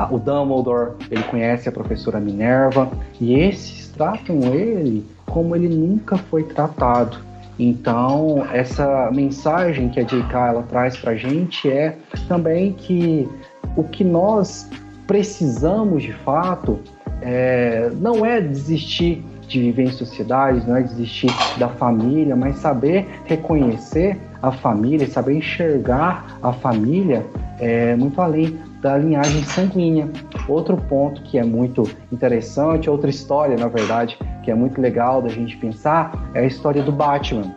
o 0.10 0.17
Dumbledore, 0.17 0.93
ele 1.12 1.22
conhece 1.24 1.69
a 1.69 1.72
professora 1.72 2.19
Minerva 2.19 2.89
e 3.22 3.36
esses 3.36 3.89
tratam 3.89 4.41
ele 4.53 5.05
como 5.27 5.55
ele 5.55 5.69
nunca 5.69 6.17
foi 6.17 6.43
tratado. 6.43 7.26
Então, 7.60 8.46
essa 8.54 9.10
mensagem 9.12 9.90
que 9.90 10.00
a 10.00 10.04
J.K. 10.04 10.50
ela 10.50 10.64
traz 10.64 10.96
para 10.98 11.12
a 11.12 11.16
gente 11.16 11.70
é 11.70 11.98
também 12.28 12.74
que 12.74 13.28
o 13.76 13.84
que 13.84 14.04
nós 14.04 14.70
precisamos 15.08 16.04
de 16.04 16.14
fato 16.14 16.80
é, 17.22 17.90
não 18.00 18.26
é 18.26 18.40
desistir 18.42 19.24
de 19.48 19.60
viver 19.62 19.84
em 19.84 19.92
sociedade, 19.92 20.68
não 20.68 20.76
é 20.76 20.84
desistir 20.84 21.32
da 21.58 21.70
família, 21.70 22.36
mas 22.36 22.58
saber 22.58 23.08
reconhecer 23.26 24.18
a 24.42 24.52
família, 24.52 25.08
saber 25.08 25.38
enxergar 25.38 26.38
a 26.44 26.52
família 26.52 27.26
é, 27.60 27.96
muito 27.96 28.22
além 28.22 28.60
da 28.81 28.98
linhagem 28.98 29.43
sanguínea. 29.43 30.10
Outro 30.48 30.77
ponto 30.77 31.22
que 31.24 31.38
é 31.38 31.43
muito 31.43 31.84
interessante, 32.12 32.89
outra 32.89 33.10
história, 33.10 33.57
na 33.57 33.67
verdade, 33.67 34.17
que 34.43 34.51
é 34.51 34.55
muito 34.55 34.79
legal 34.79 35.22
da 35.22 35.29
gente 35.29 35.57
pensar, 35.57 36.29
é 36.34 36.41
a 36.41 36.46
história 36.46 36.84
do 36.84 36.91
Batman. 36.91 37.53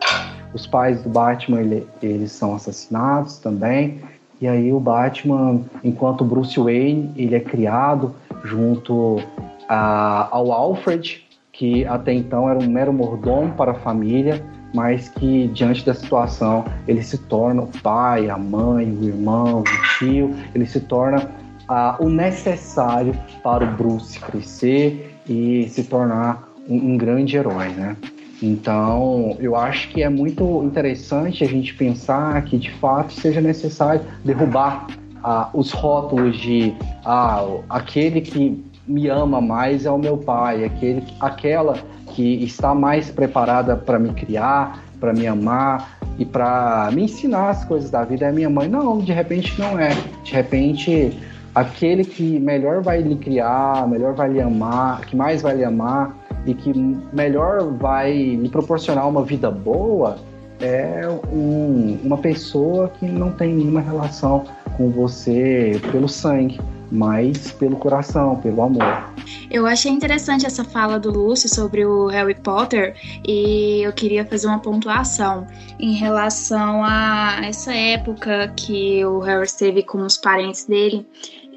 Os 0.53 0.67
pais 0.67 1.01
do 1.01 1.09
Batman, 1.09 1.61
ele, 1.61 1.87
eles 2.01 2.31
são 2.31 2.55
assassinados 2.55 3.37
também, 3.37 4.01
e 4.41 4.47
aí 4.47 4.73
o 4.73 4.79
Batman, 4.79 5.61
enquanto 5.83 6.25
Bruce 6.25 6.59
Wayne, 6.59 7.11
ele 7.15 7.35
é 7.35 7.39
criado 7.39 8.13
junto 8.43 9.21
a, 9.69 10.27
ao 10.31 10.51
Alfred, 10.51 11.23
que 11.51 11.85
até 11.85 12.11
então 12.11 12.49
era 12.49 12.57
um 12.57 12.67
mero 12.67 12.91
mordomo 12.91 13.53
para 13.53 13.71
a 13.71 13.75
família, 13.75 14.43
mas 14.73 15.09
que 15.09 15.47
diante 15.49 15.85
da 15.85 15.93
situação 15.93 16.65
ele 16.87 17.01
se 17.03 17.17
torna 17.17 17.63
o 17.63 17.67
pai, 17.81 18.29
a 18.29 18.37
mãe, 18.37 18.89
o 18.89 19.03
irmão, 19.03 19.61
o 19.61 19.97
tio, 19.97 20.35
ele 20.53 20.65
se 20.65 20.79
torna 20.79 21.29
ah, 21.67 21.95
o 21.99 22.09
necessário 22.09 23.13
para 23.43 23.63
o 23.63 23.71
Bruce 23.75 24.19
crescer 24.19 25.17
e 25.27 25.67
se 25.69 25.83
tornar 25.83 26.49
um, 26.67 26.93
um 26.93 26.97
grande 26.97 27.37
herói, 27.37 27.69
né? 27.69 27.95
Então, 28.41 29.37
eu 29.39 29.55
acho 29.55 29.89
que 29.89 30.01
é 30.01 30.09
muito 30.09 30.63
interessante 30.63 31.43
a 31.43 31.47
gente 31.47 31.75
pensar 31.75 32.41
que 32.43 32.57
de 32.57 32.71
fato 32.71 33.13
seja 33.13 33.39
necessário 33.39 34.01
derrubar 34.25 34.87
ah, 35.23 35.49
os 35.53 35.71
rótulos 35.71 36.37
de 36.37 36.73
ah, 37.05 37.45
aquele 37.69 38.21
que 38.21 38.63
me 38.87 39.07
ama 39.07 39.39
mais 39.39 39.85
é 39.85 39.91
o 39.91 39.97
meu 39.97 40.17
pai, 40.17 40.65
aquele, 40.65 41.03
aquela 41.19 41.77
que 42.13 42.43
está 42.43 42.73
mais 42.73 43.09
preparada 43.09 43.75
para 43.75 43.97
me 43.97 44.13
criar, 44.13 44.83
para 44.99 45.13
me 45.13 45.25
amar 45.27 45.97
e 46.17 46.25
para 46.25 46.89
me 46.93 47.03
ensinar 47.03 47.49
as 47.49 47.65
coisas 47.65 47.89
da 47.89 48.03
vida 48.03 48.25
é 48.25 48.31
minha 48.31 48.49
mãe. 48.49 48.67
Não, 48.67 48.99
de 48.99 49.11
repente 49.11 49.59
não 49.59 49.79
é. 49.79 49.89
De 50.23 50.33
repente, 50.33 51.17
aquele 51.55 52.03
que 52.03 52.39
melhor 52.39 52.81
vai 52.81 53.01
lhe 53.01 53.15
criar, 53.15 53.87
melhor 53.87 54.13
vai 54.13 54.29
lhe 54.31 54.41
amar, 54.41 55.01
que 55.01 55.15
mais 55.15 55.41
vai 55.41 55.55
lhe 55.55 55.63
amar 55.63 56.15
e 56.45 56.53
que 56.53 56.71
melhor 57.13 57.63
vai 57.73 58.13
lhe 58.13 58.49
proporcionar 58.49 59.07
uma 59.07 59.23
vida 59.23 59.49
boa 59.49 60.17
é 60.59 61.07
um, 61.31 61.97
uma 62.03 62.17
pessoa 62.17 62.89
que 62.99 63.05
não 63.05 63.31
tem 63.31 63.53
nenhuma 63.53 63.81
relação 63.81 64.43
com 64.77 64.89
você 64.89 65.79
pelo 65.91 66.07
sangue 66.07 66.59
mas 66.91 67.51
pelo 67.51 67.75
coração, 67.77 68.35
pelo 68.37 68.61
amor. 68.61 69.11
Eu 69.49 69.65
achei 69.65 69.91
interessante 69.91 70.45
essa 70.45 70.63
fala 70.63 70.99
do 70.99 71.11
Lúcio 71.11 71.47
sobre 71.47 71.85
o 71.85 72.07
Harry 72.07 72.35
Potter 72.35 72.95
e 73.27 73.81
eu 73.81 73.93
queria 73.93 74.25
fazer 74.25 74.47
uma 74.47 74.59
pontuação 74.59 75.47
em 75.79 75.93
relação 75.93 76.83
a 76.83 77.39
essa 77.43 77.73
época 77.73 78.53
que 78.55 79.03
o 79.05 79.19
Harry 79.19 79.45
esteve 79.45 79.83
com 79.83 79.99
os 79.99 80.17
parentes 80.17 80.65
dele 80.65 81.05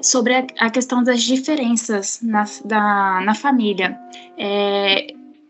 sobre 0.01 0.45
a, 0.59 0.69
questão 0.69 1.03
das 1.03 1.23
diferenças 1.23 2.19
na, 2.21 2.45
da, 2.63 3.21
na 3.23 3.33
família. 3.33 3.97
É, 4.37 5.07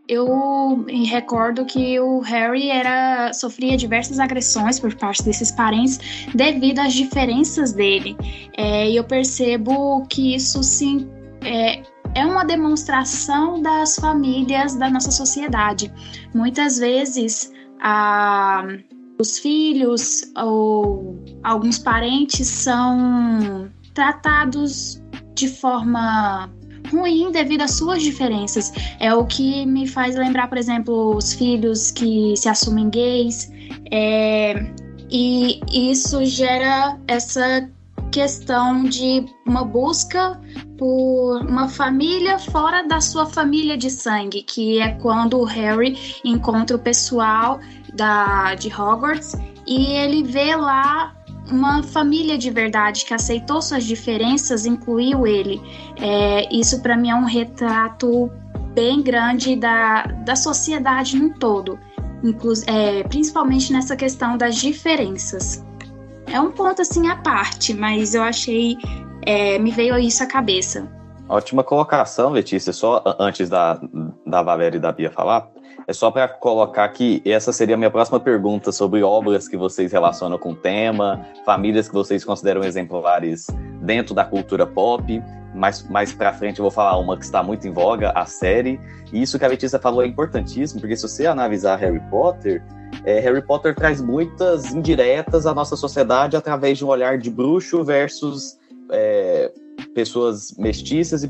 eu 0.08 0.78
me 0.86 1.06
recordo 1.06 1.66
que 1.66 2.00
o 2.00 2.20
Harry 2.20 2.70
era 2.70 3.34
sofria 3.34 3.76
diversas 3.76 4.20
agressões 4.20 4.80
por 4.80 4.94
parte 4.96 5.24
desses 5.24 5.52
parentes 5.52 6.00
devido 6.34 6.80
às 6.80 6.94
diferenças 6.94 7.74
dele. 7.74 8.16
É, 8.56 8.90
e 8.90 8.96
eu 8.96 9.04
percebo 9.04 10.06
que 10.08 10.36
isso 10.36 10.64
sim 10.64 11.10
é, 11.44 11.82
é 12.14 12.26
uma 12.26 12.46
demonstração 12.46 13.62
das 13.62 13.96
famílias 13.96 14.76
da 14.76 14.90
nossa 14.90 15.12
sociedade. 15.12 15.92
Muitas 16.34 16.78
vezes 16.78 17.52
a, 17.82 18.64
os 19.20 19.40
filhos 19.40 20.32
ou 20.38 21.18
alguns 21.44 21.80
parentes 21.80 22.48
são 22.48 23.72
tratados 23.94 25.02
de 25.34 25.48
forma 25.48 26.50
ruim 26.92 27.32
devido 27.32 27.62
às 27.62 27.72
suas 27.72 28.02
diferenças. 28.02 28.72
É 29.00 29.14
o 29.14 29.26
que 29.26 29.66
me 29.66 29.88
faz 29.88 30.16
lembrar, 30.16 30.48
por 30.48 30.58
exemplo, 30.58 31.16
os 31.16 31.34
filhos 31.34 31.92
que 31.92 32.36
se 32.36 32.50
assumem 32.50 32.90
gays. 32.90 33.52
É, 33.92 34.72
e 35.10 35.60
isso 35.72 36.26
gera 36.26 36.98
essa 37.08 37.70
questão 38.12 38.84
de 38.84 39.26
uma 39.46 39.64
busca 39.66 40.40
por 40.78 41.42
uma 41.42 41.68
família 41.68 42.40
fora 42.40 42.82
da 42.88 43.02
sua 43.02 43.26
família 43.26 43.78
de 43.78 43.90
sangue, 43.90 44.42
que 44.44 44.80
é 44.80 44.94
quando 44.94 45.38
o 45.38 45.44
Harry 45.44 45.98
encontra 46.24 46.78
o 46.78 46.80
pessoal 46.80 47.60
da, 47.94 48.56
de 48.56 48.70
Hogwarts 48.70 49.36
e 49.68 49.88
ele 49.94 50.24
vê 50.24 50.56
lá 50.56 51.14
uma 51.52 51.84
família 51.84 52.38
de 52.38 52.50
verdade 52.50 53.06
que 53.06 53.14
aceitou 53.14 53.62
suas 53.62 53.84
diferenças, 53.84 54.66
incluiu 54.66 55.28
ele. 55.28 55.62
É, 55.98 56.54
isso 56.54 56.82
para 56.82 56.98
mim 56.98 57.10
é 57.10 57.16
um 57.16 57.26
retrato 57.26 58.32
bem 58.74 59.02
grande 59.02 59.56
da, 59.56 60.04
da 60.04 60.36
sociedade 60.36 61.18
no 61.18 61.34
todo, 61.34 61.80
é, 62.68 63.04
principalmente 63.04 63.72
nessa 63.72 63.96
questão 63.96 64.38
das 64.38 64.56
diferenças. 64.56 65.64
É 66.28 66.40
um 66.40 66.52
ponto 66.52 66.82
assim 66.82 67.08
à 67.08 67.16
parte, 67.16 67.74
mas 67.74 68.16
eu 68.16 68.24
achei, 68.24 68.78
é, 69.22 69.60
me 69.60 69.72
veio 69.72 69.98
isso 69.98 70.24
à 70.24 70.26
cabeça. 70.26 70.90
Ótima 71.28 71.64
colocação, 71.64 72.32
Letícia. 72.32 72.72
Só 72.74 73.02
antes 73.20 73.50
da, 73.50 73.80
da 74.26 74.42
Valéria 74.44 74.78
e 74.78 74.80
da 74.80 74.92
Bia 74.92 75.12
falar, 75.12 75.50
é 75.88 75.94
só 75.94 76.10
para 76.10 76.28
colocar 76.28 76.88
que 76.90 77.22
essa 77.26 77.52
seria 77.52 77.76
a 77.76 77.78
minha 77.78 77.92
próxima 77.92 78.20
pergunta 78.20 78.72
sobre 78.72 79.04
obras 79.04 79.48
que 79.48 79.56
vocês 79.56 79.92
relacionam 79.92 80.38
com 80.38 80.52
o 80.52 80.56
tema, 80.56 81.26
famílias 81.46 81.88
que 81.88 81.94
vocês 81.94 82.26
consideram 82.26 82.64
exemplares 82.64 83.48
dentro 83.82 84.16
da 84.16 84.26
cultura 84.26 84.66
pop. 84.66 85.22
Mais, 85.54 85.88
mais 85.88 86.12
para 86.12 86.34
frente 86.34 86.60
eu 86.60 86.64
vou 86.64 86.72
falar 86.72 86.98
uma 86.98 87.18
que 87.18 87.24
está 87.24 87.42
muito 87.42 87.68
em 87.68 87.72
voga, 87.72 88.12
a 88.12 88.26
série. 88.26 88.80
E 89.14 89.22
isso 89.22 89.38
que 89.38 89.46
a 89.46 89.48
Letícia 89.48 89.80
falou 89.80 90.04
é 90.04 90.08
importantíssimo, 90.08 90.82
porque 90.82 90.96
se 90.98 91.04
você 91.04 91.28
analisar 91.28 91.78
Harry 91.78 92.02
Potter, 92.10 92.64
é, 93.06 93.20
Harry 93.20 93.42
Potter 93.42 93.76
traz 93.76 94.02
muitas 94.02 94.74
indiretas 94.74 95.46
à 95.46 95.54
nossa 95.54 95.76
sociedade 95.76 96.36
através 96.36 96.78
de 96.78 96.84
um 96.84 96.88
olhar 96.88 97.18
de 97.18 97.30
bruxo 97.30 97.84
versus 97.84 98.58
é, 98.92 99.52
pessoas 99.94 100.56
mestiças 100.58 101.24
e 101.24 101.30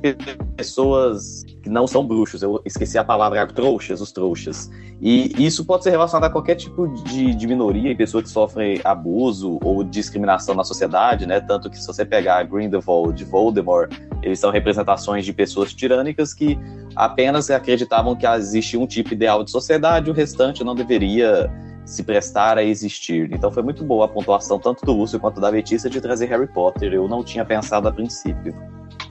pessoas 0.56 1.44
que 1.64 1.70
não 1.70 1.88
são 1.88 2.06
bruxos. 2.06 2.42
Eu 2.42 2.62
esqueci 2.66 2.98
a 2.98 3.04
palavra 3.04 3.46
trouxas, 3.48 4.02
os 4.02 4.12
trouxas. 4.12 4.70
E 5.02 5.32
isso 5.38 5.66
pode 5.66 5.84
ser 5.84 5.92
relacionado 5.92 6.30
a 6.30 6.32
qualquer 6.32 6.56
tipo 6.56 6.88
de, 7.04 7.36
de 7.36 7.48
minoria 7.48 7.92
e 7.92 7.96
pessoa 7.96 8.24
que 8.24 8.30
sofre 8.30 8.82
abuso 8.84 9.60
ou 9.62 9.84
discriminação 9.84 10.56
na 10.56 10.64
sociedade, 10.64 11.26
né? 11.26 11.40
Tanto 11.40 11.70
que 11.70 11.78
se 11.78 11.86
você 11.86 12.06
pegar 12.06 12.44
Grindelwald, 12.44 13.24
Voldemort, 13.26 13.92
eles 14.24 14.40
são 14.40 14.52
representações 14.52 15.26
de 15.26 15.34
pessoas 15.34 15.74
tirânicas 15.74 16.34
que 16.34 16.58
apenas 16.96 17.50
acreditavam 17.50 18.16
que 18.16 18.26
existia 18.26 18.80
um 18.80 18.88
tipo 18.88 19.14
ideal 19.14 19.44
de 19.44 19.52
sociedade, 19.52 20.10
o 20.10 20.14
restante 20.14 20.64
não 20.64 20.74
deveria 20.74 21.52
se 21.86 22.04
prestar 22.04 22.58
a 22.58 22.64
existir. 22.64 23.32
Então 23.32 23.52
foi 23.52 23.64
muito 23.64 23.84
boa 23.84 24.06
a 24.06 24.08
pontuação 24.08 24.60
tanto 24.60 24.86
do 24.86 24.94
Lúcio 24.94 25.20
quanto 25.20 25.40
da 25.40 25.50
Letícia 25.50 25.90
de 25.90 26.02
trazer 26.02 26.26
Harry 26.28 26.48
Potter. 26.48 26.94
Eu 26.94 27.08
não 27.08 27.24
tinha 27.24 27.46
pensado 27.46 27.88
a 27.88 27.92
princípio. 27.92 28.54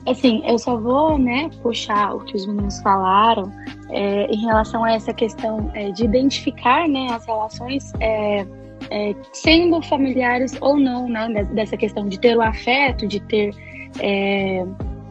Assim, 0.05 0.43
eu 0.45 0.59
só 0.59 0.77
vou, 0.77 1.17
né, 1.17 1.49
puxar 1.63 2.15
o 2.15 2.19
que 2.19 2.35
os 2.35 2.45
meninos 2.45 2.79
falaram 2.81 3.51
é, 3.89 4.27
em 4.27 4.39
relação 4.45 4.83
a 4.83 4.91
essa 4.91 5.11
questão 5.11 5.71
é, 5.73 5.89
de 5.89 6.05
identificar, 6.05 6.87
né, 6.87 7.07
as 7.09 7.25
relações 7.25 7.91
é, 7.99 8.45
é 8.91 9.15
sendo 9.33 9.81
familiares 9.81 10.55
ou 10.61 10.77
não, 10.77 11.09
né, 11.09 11.43
dessa 11.45 11.75
questão 11.75 12.07
de 12.07 12.19
ter 12.19 12.37
o 12.37 12.41
afeto, 12.41 13.07
de 13.07 13.19
ter 13.19 13.51
é, 13.99 14.63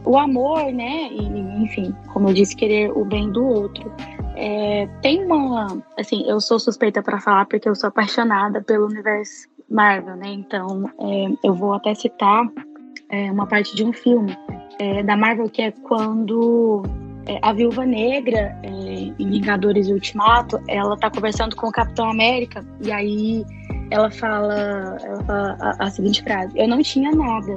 o 0.05 0.17
amor, 0.17 0.73
né, 0.73 1.09
e, 1.11 1.63
enfim, 1.65 1.93
como 2.13 2.29
eu 2.29 2.35
disse, 2.35 2.55
querer 2.55 2.93
o 2.97 3.05
bem 3.05 3.33
do 3.33 3.45
outro. 3.45 3.91
É, 4.37 4.89
tem 5.01 5.25
uma. 5.25 5.83
Assim, 5.99 6.25
eu 6.29 6.41
sou 6.41 6.59
suspeita 6.59 7.03
para 7.03 7.21
falar 7.21 7.47
porque 7.47 7.69
eu 7.69 7.75
sou 7.75 7.89
apaixonada 7.89 8.63
pelo 8.63 8.87
universo 8.87 9.49
Marvel, 9.71 10.17
né? 10.17 10.29
Então, 10.29 10.91
é, 11.01 11.27
eu 11.43 11.55
vou 11.55 11.75
até 11.75 11.95
citar 11.95 12.47
é, 13.11 13.31
uma 13.31 13.47
parte 13.47 13.75
de 13.75 13.85
um 13.85 13.93
filme 13.93 14.37
é, 14.79 15.03
da 15.03 15.17
Marvel 15.17 15.49
que 15.49 15.63
é 15.63 15.71
quando 15.71 16.83
é, 17.27 17.39
a 17.43 17.53
Viúva 17.53 17.87
Negra, 17.87 18.57
é, 18.63 18.69
em 18.69 19.31
Vingadores 19.31 19.89
Ultimato, 19.89 20.61
ela 20.69 20.97
tá 20.97 21.11
conversando 21.11 21.57
com 21.57 21.69
o 21.69 21.73
Capitão 21.73 22.11
América 22.11 22.65
e 22.83 22.91
aí 22.91 23.45
ela 23.91 24.11
fala, 24.11 24.99
ela 25.03 25.25
fala 25.25 25.57
a, 25.61 25.85
a 25.85 25.91
seguinte 25.91 26.23
frase: 26.23 26.59
Eu 26.59 26.69
não 26.69 26.83
tinha 26.83 27.11
nada. 27.13 27.55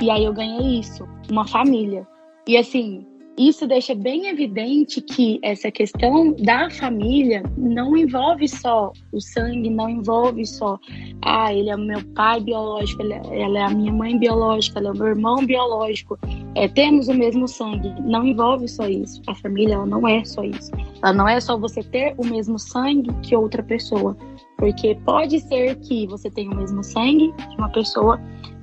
E 0.00 0.10
aí 0.10 0.24
eu 0.24 0.32
ganhei 0.32 0.80
isso, 0.80 1.06
uma 1.30 1.46
família. 1.46 2.06
E 2.46 2.56
assim, 2.56 3.06
isso 3.48 3.66
deixa 3.66 3.94
bem 3.94 4.26
evidente 4.26 5.00
que 5.00 5.40
essa 5.42 5.70
questão 5.70 6.34
da 6.34 6.68
família 6.70 7.42
não 7.56 7.96
envolve 7.96 8.46
só 8.46 8.92
o 9.12 9.20
sangue, 9.20 9.70
não 9.70 9.88
envolve 9.88 10.44
só, 10.44 10.78
ah, 11.22 11.52
ele 11.52 11.70
é 11.70 11.76
meu 11.76 12.04
pai 12.14 12.40
biológico, 12.40 13.02
é, 13.02 13.40
ela 13.40 13.58
é 13.58 13.62
a 13.62 13.70
minha 13.70 13.92
mãe 13.92 14.18
biológica, 14.18 14.78
ela 14.78 14.88
é 14.88 14.92
o 14.92 14.96
meu 14.96 15.06
irmão 15.06 15.46
biológico. 15.46 16.18
É, 16.54 16.68
temos 16.68 17.08
o 17.08 17.14
mesmo 17.14 17.48
sangue. 17.48 17.94
Não 18.02 18.26
envolve 18.26 18.68
só 18.68 18.86
isso. 18.86 19.22
A 19.26 19.34
família 19.34 19.74
ela 19.74 19.86
não 19.86 20.06
é 20.06 20.22
só 20.24 20.42
isso. 20.42 20.70
Ela 21.02 21.12
não 21.12 21.28
é 21.28 21.40
só 21.40 21.56
você 21.56 21.82
ter 21.82 22.14
o 22.18 22.26
mesmo 22.26 22.58
sangue 22.58 23.10
que 23.22 23.34
outra 23.34 23.62
pessoa. 23.62 24.16
Porque 24.58 24.94
pode 25.06 25.40
ser 25.40 25.76
que 25.76 26.06
você 26.06 26.30
tenha 26.30 26.50
o 26.50 26.56
mesmo 26.56 26.84
sangue 26.84 27.32
de 27.32 27.56
uma 27.56 27.70
pessoa 27.70 28.20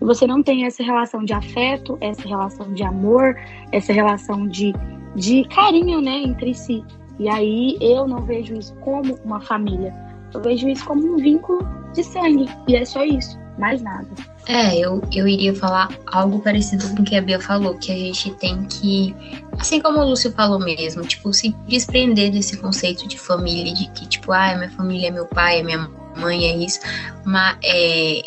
você 0.08 0.26
não 0.26 0.41
tenha 0.41 0.67
essa 0.67 0.82
relação 0.82 1.26
de 1.26 1.34
afeto, 1.34 1.98
essa 2.00 2.26
relação 2.26 2.72
de 2.74 2.82
amor, 2.82 3.36
essa 3.74 3.91
relação 3.91 4.48
de, 4.48 4.74
de 5.13 5.43
carinho 5.50 6.00
né, 6.00 6.24
entre 6.24 6.54
si. 6.54 6.82
E 7.20 7.28
aí 7.28 7.78
eu 7.82 8.08
não 8.08 8.22
vejo 8.22 8.56
isso 8.56 8.74
como 8.76 9.20
uma 9.26 9.41
família. 9.41 9.93
Eu 10.34 10.41
vejo 10.41 10.70
isso 10.70 10.86
como 10.86 11.06
um 11.06 11.17
vínculo 11.17 11.60
de 11.93 12.06
sangue. 12.06 12.48
E 12.70 12.78
é 12.78 12.86
só 12.86 13.04
isso, 13.04 13.38
mais 13.58 13.82
nada. 13.82 14.08
É, 14.48 14.78
eu, 14.78 15.02
eu 15.12 15.28
iria 15.28 15.54
falar 15.54 15.89
algo 16.06 16.39
parecido 16.39 16.88
com 16.96 17.02
o 17.02 17.06
que 17.06 17.17
a 17.17 17.22
Bia 17.22 17.41
falou, 17.41 17.78
que 17.78 17.91
a 17.91 17.96
gente 17.96 18.32
tem 18.36 18.63
que, 18.63 19.13
assim 19.60 19.82
como 19.82 20.00
o 20.00 20.06
Lúcio 20.06 20.32
falou 20.32 20.58
mesmo, 20.58 21.04
tipo, 21.04 21.34
se 21.34 21.54
desprender 21.67 22.32
desse 22.32 22.56
conceito 22.56 23.06
de 23.10 23.20
família, 23.20 23.74
de 23.74 23.89
que, 23.91 24.08
tipo, 24.08 24.32
ah, 24.32 24.56
minha 24.56 24.72
família 24.72 25.10
é 25.10 25.12
meu 25.12 25.26
pai, 25.26 25.60
é 25.60 25.63
minha 25.63 25.89
mãe, 26.15 26.46
é 26.46 26.56
isso, 26.56 26.80
mas 27.26 27.58
é, 27.62 28.22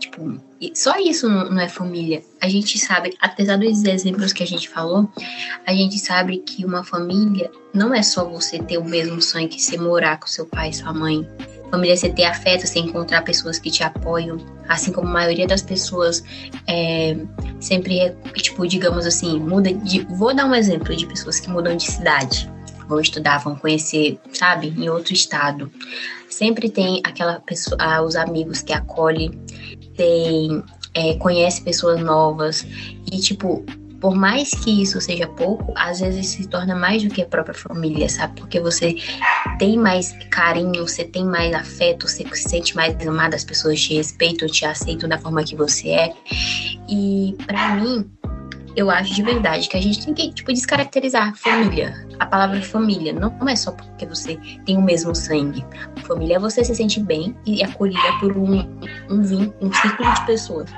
tipo, 0.00 0.49
só 0.74 0.98
isso 0.98 1.28
não, 1.28 1.50
não 1.50 1.60
é 1.60 1.68
família. 1.68 2.22
A 2.40 2.48
gente 2.48 2.78
sabe, 2.78 3.16
apesar 3.20 3.56
dos 3.56 3.84
exemplos 3.84 4.32
que 4.32 4.42
a 4.42 4.46
gente 4.46 4.68
falou, 4.68 5.08
a 5.66 5.72
gente 5.72 5.98
sabe 5.98 6.38
que 6.38 6.64
uma 6.64 6.84
família 6.84 7.50
não 7.72 7.94
é 7.94 8.02
só 8.02 8.24
você 8.24 8.58
ter 8.58 8.78
o 8.78 8.84
mesmo 8.84 9.22
sonho 9.22 9.48
que 9.48 9.60
você 9.60 9.78
morar 9.78 10.18
com 10.18 10.26
seu 10.26 10.46
pai 10.46 10.70
e 10.70 10.74
sua 10.74 10.92
mãe, 10.92 11.26
Família 11.70 11.94
é 11.94 11.96
você 11.96 12.08
ter 12.08 12.24
afeto, 12.24 12.66
você 12.66 12.80
encontrar 12.80 13.22
pessoas 13.22 13.58
que 13.58 13.70
te 13.70 13.84
apoiam, 13.84 14.38
assim 14.68 14.90
como 14.92 15.06
a 15.06 15.12
maioria 15.12 15.46
das 15.46 15.62
pessoas 15.62 16.22
é, 16.66 17.16
sempre, 17.60 18.12
tipo, 18.34 18.66
digamos 18.66 19.06
assim, 19.06 19.38
muda 19.38 19.72
de. 19.72 20.00
Vou 20.10 20.34
dar 20.34 20.46
um 20.46 20.54
exemplo 20.54 20.94
de 20.94 21.06
pessoas 21.06 21.38
que 21.38 21.48
mudam 21.48 21.76
de 21.76 21.84
cidade, 21.84 22.50
vão 22.88 22.98
estudar, 22.98 23.38
vão 23.38 23.54
conhecer, 23.54 24.18
sabe, 24.32 24.74
em 24.76 24.88
outro 24.88 25.14
estado. 25.14 25.70
Sempre 26.28 26.68
tem 26.68 27.00
aquela 27.04 27.38
pessoa, 27.38 27.76
ah, 27.80 28.02
os 28.02 28.16
amigos 28.16 28.62
que 28.62 28.72
acolhem, 28.72 29.30
tem, 30.00 30.62
é, 30.94 31.14
conhece 31.16 31.60
pessoas 31.60 32.00
novas 32.00 32.66
e, 33.12 33.20
tipo, 33.20 33.62
por 34.00 34.14
mais 34.14 34.50
que 34.54 34.82
isso 34.82 34.98
seja 34.98 35.28
pouco, 35.28 35.74
às 35.76 36.00
vezes 36.00 36.26
se 36.26 36.48
torna 36.48 36.74
mais 36.74 37.02
do 37.02 37.10
que 37.10 37.20
a 37.20 37.26
própria 37.26 37.54
família, 37.54 38.08
sabe? 38.08 38.40
Porque 38.40 38.58
você 38.58 38.96
tem 39.58 39.76
mais 39.76 40.16
carinho, 40.30 40.88
você 40.88 41.04
tem 41.04 41.22
mais 41.22 41.52
afeto, 41.52 42.08
você 42.08 42.26
se 42.32 42.48
sente 42.48 42.74
mais 42.74 42.96
amado, 43.06 43.34
as 43.34 43.44
pessoas 43.44 43.78
te 43.78 43.94
respeitam, 43.94 44.48
te 44.48 44.64
aceitam 44.64 45.06
da 45.06 45.18
forma 45.18 45.44
que 45.44 45.54
você 45.54 45.90
é. 45.90 46.14
E 46.88 47.36
para 47.46 47.76
mim, 47.76 48.10
eu 48.76 48.90
acho 48.90 49.14
de 49.14 49.22
verdade 49.22 49.68
que 49.68 49.76
a 49.76 49.80
gente 49.80 50.04
tem 50.04 50.14
que, 50.14 50.32
tipo, 50.32 50.52
descaracterizar 50.52 51.34
família. 51.36 52.06
A 52.18 52.26
palavra 52.26 52.60
família 52.62 53.12
não 53.12 53.48
é 53.48 53.56
só 53.56 53.72
porque 53.72 54.06
você 54.06 54.38
tem 54.64 54.76
o 54.76 54.82
mesmo 54.82 55.14
sangue. 55.14 55.64
Família 56.06 56.36
é 56.36 56.38
você 56.38 56.64
se 56.64 56.74
sente 56.74 57.00
bem 57.00 57.36
e 57.46 57.62
acolhida 57.62 58.12
por 58.20 58.36
um, 58.36 58.60
um, 59.10 59.52
um 59.60 59.72
círculo 59.72 60.12
de 60.14 60.26
pessoas. 60.26 60.70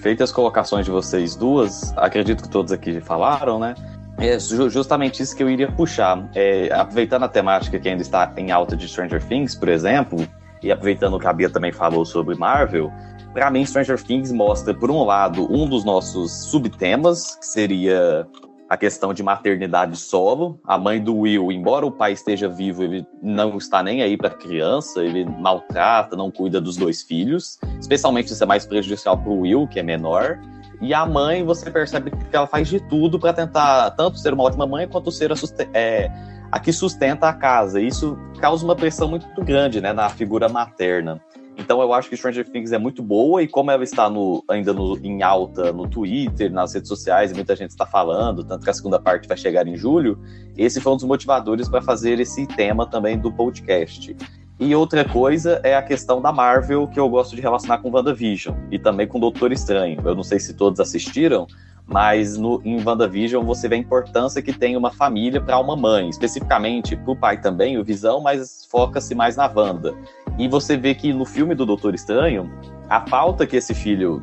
Feitas 0.00 0.30
as 0.30 0.34
colocações 0.34 0.84
de 0.84 0.90
vocês 0.90 1.34
duas, 1.34 1.92
acredito 1.96 2.42
que 2.42 2.48
todos 2.48 2.72
aqui 2.72 3.00
falaram, 3.00 3.58
né? 3.58 3.74
É 4.18 4.38
justamente 4.38 5.22
isso 5.22 5.34
que 5.34 5.42
eu 5.42 5.48
iria 5.48 5.70
puxar. 5.72 6.28
É, 6.34 6.70
aproveitando 6.72 7.24
a 7.24 7.28
temática 7.28 7.78
que 7.78 7.88
ainda 7.88 8.02
está 8.02 8.30
em 8.36 8.50
alta 8.50 8.76
de 8.76 8.86
Stranger 8.86 9.22
Things, 9.24 9.54
por 9.54 9.68
exemplo, 9.68 10.26
e 10.62 10.70
aproveitando 10.70 11.14
o 11.14 11.18
que 11.18 11.26
a 11.26 11.32
Bia 11.32 11.48
também 11.48 11.72
falou 11.72 12.04
sobre 12.04 12.34
Marvel, 12.36 12.92
para 13.32 13.50
mim 13.50 13.64
Stranger 13.64 14.02
Things 14.02 14.32
mostra, 14.32 14.74
por 14.74 14.90
um 14.90 15.04
lado, 15.04 15.46
um 15.52 15.68
dos 15.68 15.84
nossos 15.84 16.32
subtemas, 16.50 17.36
que 17.36 17.46
seria 17.46 18.26
a 18.68 18.76
questão 18.76 19.12
de 19.12 19.22
maternidade 19.22 19.96
solo. 19.96 20.60
A 20.64 20.78
mãe 20.78 21.02
do 21.02 21.16
Will, 21.16 21.50
embora 21.50 21.84
o 21.84 21.90
pai 21.90 22.12
esteja 22.12 22.48
vivo, 22.48 22.84
ele 22.84 23.04
não 23.20 23.56
está 23.58 23.82
nem 23.82 24.00
aí 24.00 24.16
para 24.16 24.28
a 24.28 24.34
criança, 24.34 25.02
ele 25.02 25.24
maltrata, 25.24 26.16
não 26.16 26.30
cuida 26.30 26.60
dos 26.60 26.76
dois 26.76 27.02
filhos. 27.02 27.58
Especialmente 27.80 28.32
isso 28.32 28.42
é 28.42 28.46
mais 28.46 28.64
prejudicial 28.64 29.18
para 29.18 29.30
o 29.30 29.40
Will, 29.40 29.66
que 29.66 29.80
é 29.80 29.82
menor. 29.82 30.38
E 30.80 30.94
a 30.94 31.04
mãe, 31.04 31.44
você 31.44 31.70
percebe 31.70 32.10
que 32.10 32.34
ela 32.34 32.46
faz 32.46 32.68
de 32.68 32.80
tudo 32.80 33.18
para 33.18 33.32
tentar 33.32 33.90
tanto 33.90 34.18
ser 34.18 34.32
uma 34.32 34.44
ótima 34.44 34.66
mãe 34.66 34.88
quanto 34.88 35.10
ser 35.10 35.32
a, 35.32 35.34
é, 35.74 36.10
a 36.50 36.58
que 36.58 36.72
sustenta 36.72 37.28
a 37.28 37.34
casa. 37.34 37.80
Isso 37.80 38.16
causa 38.40 38.64
uma 38.64 38.76
pressão 38.76 39.08
muito 39.08 39.44
grande 39.44 39.80
né, 39.80 39.92
na 39.92 40.08
figura 40.08 40.48
materna. 40.48 41.20
Então 41.60 41.82
eu 41.82 41.92
acho 41.92 42.08
que 42.08 42.16
Stranger 42.16 42.48
Things 42.48 42.72
é 42.72 42.78
muito 42.78 43.02
boa 43.02 43.42
e 43.42 43.46
como 43.46 43.70
ela 43.70 43.84
está 43.84 44.08
no, 44.08 44.42
ainda 44.48 44.72
no, 44.72 44.96
em 44.98 45.22
alta 45.22 45.72
no 45.72 45.86
Twitter, 45.86 46.50
nas 46.50 46.72
redes 46.72 46.88
sociais, 46.88 47.32
muita 47.34 47.54
gente 47.54 47.70
está 47.70 47.84
falando, 47.84 48.42
tanto 48.42 48.64
que 48.64 48.70
a 48.70 48.72
segunda 48.72 48.98
parte 48.98 49.28
vai 49.28 49.36
chegar 49.36 49.66
em 49.68 49.76
julho, 49.76 50.18
esse 50.56 50.80
foi 50.80 50.92
um 50.92 50.96
dos 50.96 51.04
motivadores 51.04 51.68
para 51.68 51.82
fazer 51.82 52.18
esse 52.18 52.46
tema 52.46 52.86
também 52.86 53.18
do 53.18 53.30
podcast. 53.30 54.16
E 54.58 54.74
outra 54.74 55.06
coisa 55.06 55.60
é 55.62 55.76
a 55.76 55.82
questão 55.82 56.20
da 56.20 56.32
Marvel, 56.32 56.88
que 56.88 56.98
eu 56.98 57.08
gosto 57.08 57.36
de 57.36 57.42
relacionar 57.42 57.78
com 57.78 57.90
WandaVision 57.90 58.54
e 58.70 58.78
também 58.78 59.06
com 59.06 59.20
Doutor 59.20 59.52
Estranho. 59.52 60.00
Eu 60.04 60.14
não 60.14 60.22
sei 60.22 60.38
se 60.38 60.52
todos 60.54 60.80
assistiram, 60.80 61.46
mas 61.86 62.36
no, 62.36 62.60
em 62.64 62.82
WandaVision 62.82 63.44
você 63.44 63.68
vê 63.68 63.74
a 63.74 63.78
importância 63.78 64.40
que 64.40 64.52
tem 64.52 64.76
uma 64.76 64.90
família 64.90 65.40
para 65.40 65.58
uma 65.58 65.74
mãe, 65.74 66.08
especificamente 66.08 66.94
para 66.94 67.10
o 67.10 67.16
pai 67.16 67.40
também, 67.40 67.78
o 67.78 67.84
Visão, 67.84 68.20
mas 68.20 68.66
foca-se 68.70 69.14
mais 69.14 69.36
na 69.36 69.46
Wanda. 69.46 69.94
E 70.38 70.48
você 70.48 70.76
vê 70.76 70.94
que 70.94 71.12
no 71.12 71.24
filme 71.24 71.54
do 71.54 71.66
Doutor 71.66 71.94
Estranho, 71.94 72.50
a 72.88 73.06
falta 73.06 73.46
que 73.46 73.56
esse 73.56 73.74
filho 73.74 74.22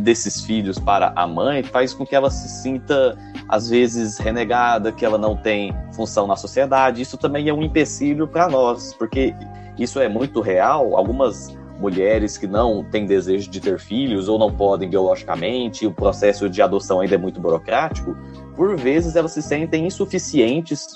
desses 0.00 0.44
filhos 0.44 0.78
para 0.78 1.12
a 1.14 1.26
mãe 1.26 1.62
faz 1.62 1.92
com 1.92 2.06
que 2.06 2.14
ela 2.14 2.30
se 2.30 2.48
sinta 2.48 3.16
às 3.48 3.68
vezes 3.68 4.18
renegada, 4.18 4.90
que 4.90 5.04
ela 5.04 5.18
não 5.18 5.36
tem 5.36 5.74
função 5.94 6.26
na 6.26 6.36
sociedade. 6.36 7.02
Isso 7.02 7.16
também 7.16 7.48
é 7.48 7.54
um 7.54 7.62
empecilho 7.62 8.26
para 8.26 8.48
nós, 8.48 8.94
porque 8.94 9.34
isso 9.78 10.00
é 10.00 10.08
muito 10.08 10.40
real. 10.40 10.96
Algumas 10.96 11.54
mulheres 11.78 12.38
que 12.38 12.46
não 12.46 12.84
têm 12.84 13.04
desejo 13.04 13.50
de 13.50 13.60
ter 13.60 13.78
filhos 13.78 14.28
ou 14.28 14.38
não 14.38 14.50
podem 14.50 14.88
biologicamente, 14.88 15.86
o 15.86 15.92
processo 15.92 16.48
de 16.48 16.62
adoção 16.62 17.00
ainda 17.00 17.16
é 17.16 17.18
muito 17.18 17.40
burocrático, 17.40 18.16
por 18.56 18.76
vezes 18.76 19.16
elas 19.16 19.32
se 19.32 19.42
sentem 19.42 19.86
insuficientes, 19.86 20.86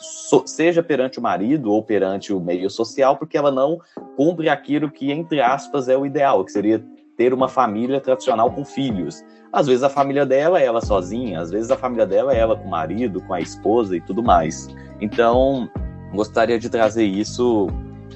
seja 0.46 0.82
perante 0.82 1.18
o 1.18 1.22
marido 1.22 1.72
ou 1.72 1.82
perante 1.82 2.32
o 2.32 2.40
meio 2.40 2.70
social, 2.70 3.16
porque 3.16 3.36
ela 3.36 3.50
não 3.50 3.80
cumpre 4.16 4.48
aquilo 4.48 4.90
que, 4.90 5.10
entre 5.10 5.40
aspas, 5.40 5.88
é 5.88 5.96
o 5.96 6.06
ideal, 6.06 6.44
que 6.44 6.52
seria 6.52 6.84
ter 7.16 7.34
uma 7.34 7.48
família 7.48 8.00
tradicional 8.00 8.50
com 8.50 8.64
filhos. 8.64 9.24
Às 9.52 9.66
vezes 9.66 9.82
a 9.82 9.88
família 9.88 10.24
dela 10.24 10.60
é 10.60 10.66
ela 10.66 10.80
sozinha, 10.80 11.40
às 11.40 11.50
vezes 11.50 11.70
a 11.70 11.76
família 11.76 12.06
dela 12.06 12.32
é 12.32 12.38
ela 12.38 12.56
com 12.56 12.64
o 12.64 12.70
marido, 12.70 13.20
com 13.22 13.34
a 13.34 13.40
esposa 13.40 13.96
e 13.96 14.00
tudo 14.00 14.22
mais. 14.22 14.68
Então, 15.00 15.68
gostaria 16.12 16.58
de 16.58 16.68
trazer 16.68 17.04
isso 17.04 17.66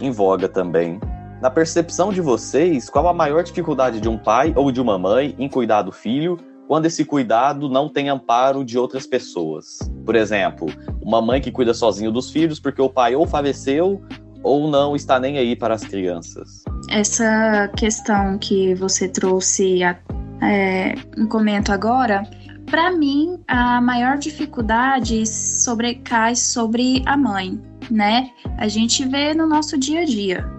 em 0.01 0.11
voga 0.11 0.49
também 0.49 1.01
na 1.41 1.51
percepção 1.51 2.13
de 2.13 2.21
vocês, 2.21 2.89
qual 2.89 3.09
a 3.09 3.13
maior 3.13 3.43
dificuldade 3.43 4.01
de 4.01 4.09
um 4.09 4.17
pai 4.17 4.53
ou 4.55 4.71
de 4.71 4.81
uma 4.81 4.97
mãe 4.97 5.35
em 5.37 5.49
cuidar 5.49 5.83
do 5.83 5.91
filho 5.91 6.39
quando 6.73 6.87
esse 6.87 7.05
cuidado 7.05 7.69
não 7.69 7.87
tem 7.87 8.09
amparo 8.09 8.65
de 8.65 8.79
outras 8.79 9.07
pessoas? 9.07 9.79
Por 10.07 10.17
exemplo, 10.17 10.69
uma 11.03 11.21
mãe 11.21 11.39
que 11.39 11.53
cuida 11.53 11.75
sozinho 11.75 12.11
dos 12.11 12.31
filhos 12.31 12.59
porque 12.59 12.81
o 12.81 12.89
pai 12.89 13.15
ou 13.15 13.27
faleceu 13.27 14.03
ou 14.43 14.71
não 14.71 14.97
está 14.97 15.21
nem 15.21 15.37
aí 15.37 15.55
para 15.55 15.75
as 15.75 15.85
crianças. 15.85 16.65
Essa 16.89 17.69
questão 17.77 18.39
que 18.39 18.75
você 18.75 19.07
trouxe 19.07 19.83
é, 19.83 20.95
um 21.19 21.27
comento 21.27 21.71
agora, 21.71 22.23
para 22.65 22.91
mim 22.91 23.39
a 23.47 23.79
maior 23.79 24.17
dificuldade 24.17 25.27
sobrecai 25.27 26.35
sobre 26.35 27.03
a 27.05 27.19
mãe, 27.19 27.61
né? 27.91 28.31
A 28.57 28.67
gente 28.67 29.07
vê 29.07 29.35
no 29.35 29.47
nosso 29.47 29.77
dia 29.77 30.01
a 30.01 30.05
dia 30.07 30.51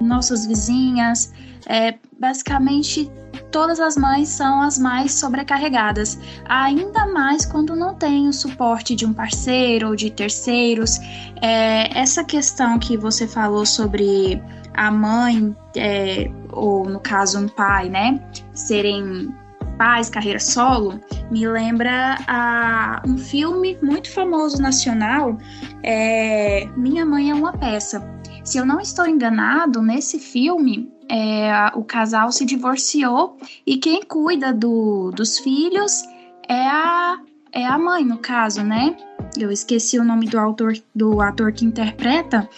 nossas 0.00 0.46
vizinhas. 0.46 1.32
É, 1.68 1.94
basicamente, 2.18 3.10
todas 3.50 3.80
as 3.80 3.96
mães 3.96 4.28
são 4.28 4.60
as 4.60 4.78
mais 4.78 5.12
sobrecarregadas, 5.14 6.18
ainda 6.46 7.06
mais 7.06 7.46
quando 7.46 7.74
não 7.74 7.94
tem 7.94 8.28
o 8.28 8.32
suporte 8.32 8.94
de 8.94 9.06
um 9.06 9.12
parceiro 9.12 9.88
ou 9.88 9.96
de 9.96 10.10
terceiros. 10.10 10.98
É, 11.40 11.98
essa 11.98 12.24
questão 12.24 12.78
que 12.78 12.96
você 12.96 13.26
falou 13.26 13.64
sobre 13.64 14.42
a 14.74 14.90
mãe, 14.90 15.56
é, 15.76 16.30
ou 16.52 16.88
no 16.88 17.00
caso 17.00 17.38
um 17.38 17.48
pai, 17.48 17.88
né, 17.88 18.20
serem 18.54 19.34
pais, 19.76 20.10
carreira 20.10 20.40
solo, 20.40 21.00
me 21.30 21.46
lembra 21.46 22.18
a, 22.26 23.00
um 23.06 23.16
filme 23.16 23.78
muito 23.80 24.10
famoso 24.10 24.60
nacional, 24.60 25.38
é, 25.82 26.68
Minha 26.76 27.06
Mãe 27.06 27.30
é 27.30 27.34
uma 27.34 27.52
Peça. 27.52 28.02
Se 28.44 28.58
eu 28.58 28.66
não 28.66 28.80
estou 28.80 29.06
enganado, 29.06 29.80
nesse 29.80 30.18
filme 30.18 30.90
é, 31.08 31.70
o 31.74 31.82
casal 31.82 32.30
se 32.30 32.44
divorciou 32.44 33.38
e 33.66 33.78
quem 33.78 34.02
cuida 34.02 34.52
do, 34.52 35.10
dos 35.10 35.38
filhos 35.38 36.02
é 36.48 36.66
a, 36.66 37.18
é 37.52 37.64
a 37.64 37.78
mãe, 37.78 38.04
no 38.04 38.18
caso, 38.18 38.62
né? 38.62 38.96
Eu 39.36 39.50
esqueci 39.50 39.98
o 39.98 40.04
nome 40.04 40.26
do 40.26 40.38
autor, 40.38 40.74
do 40.94 41.20
ator 41.20 41.52
que 41.52 41.64
interpreta, 41.64 42.48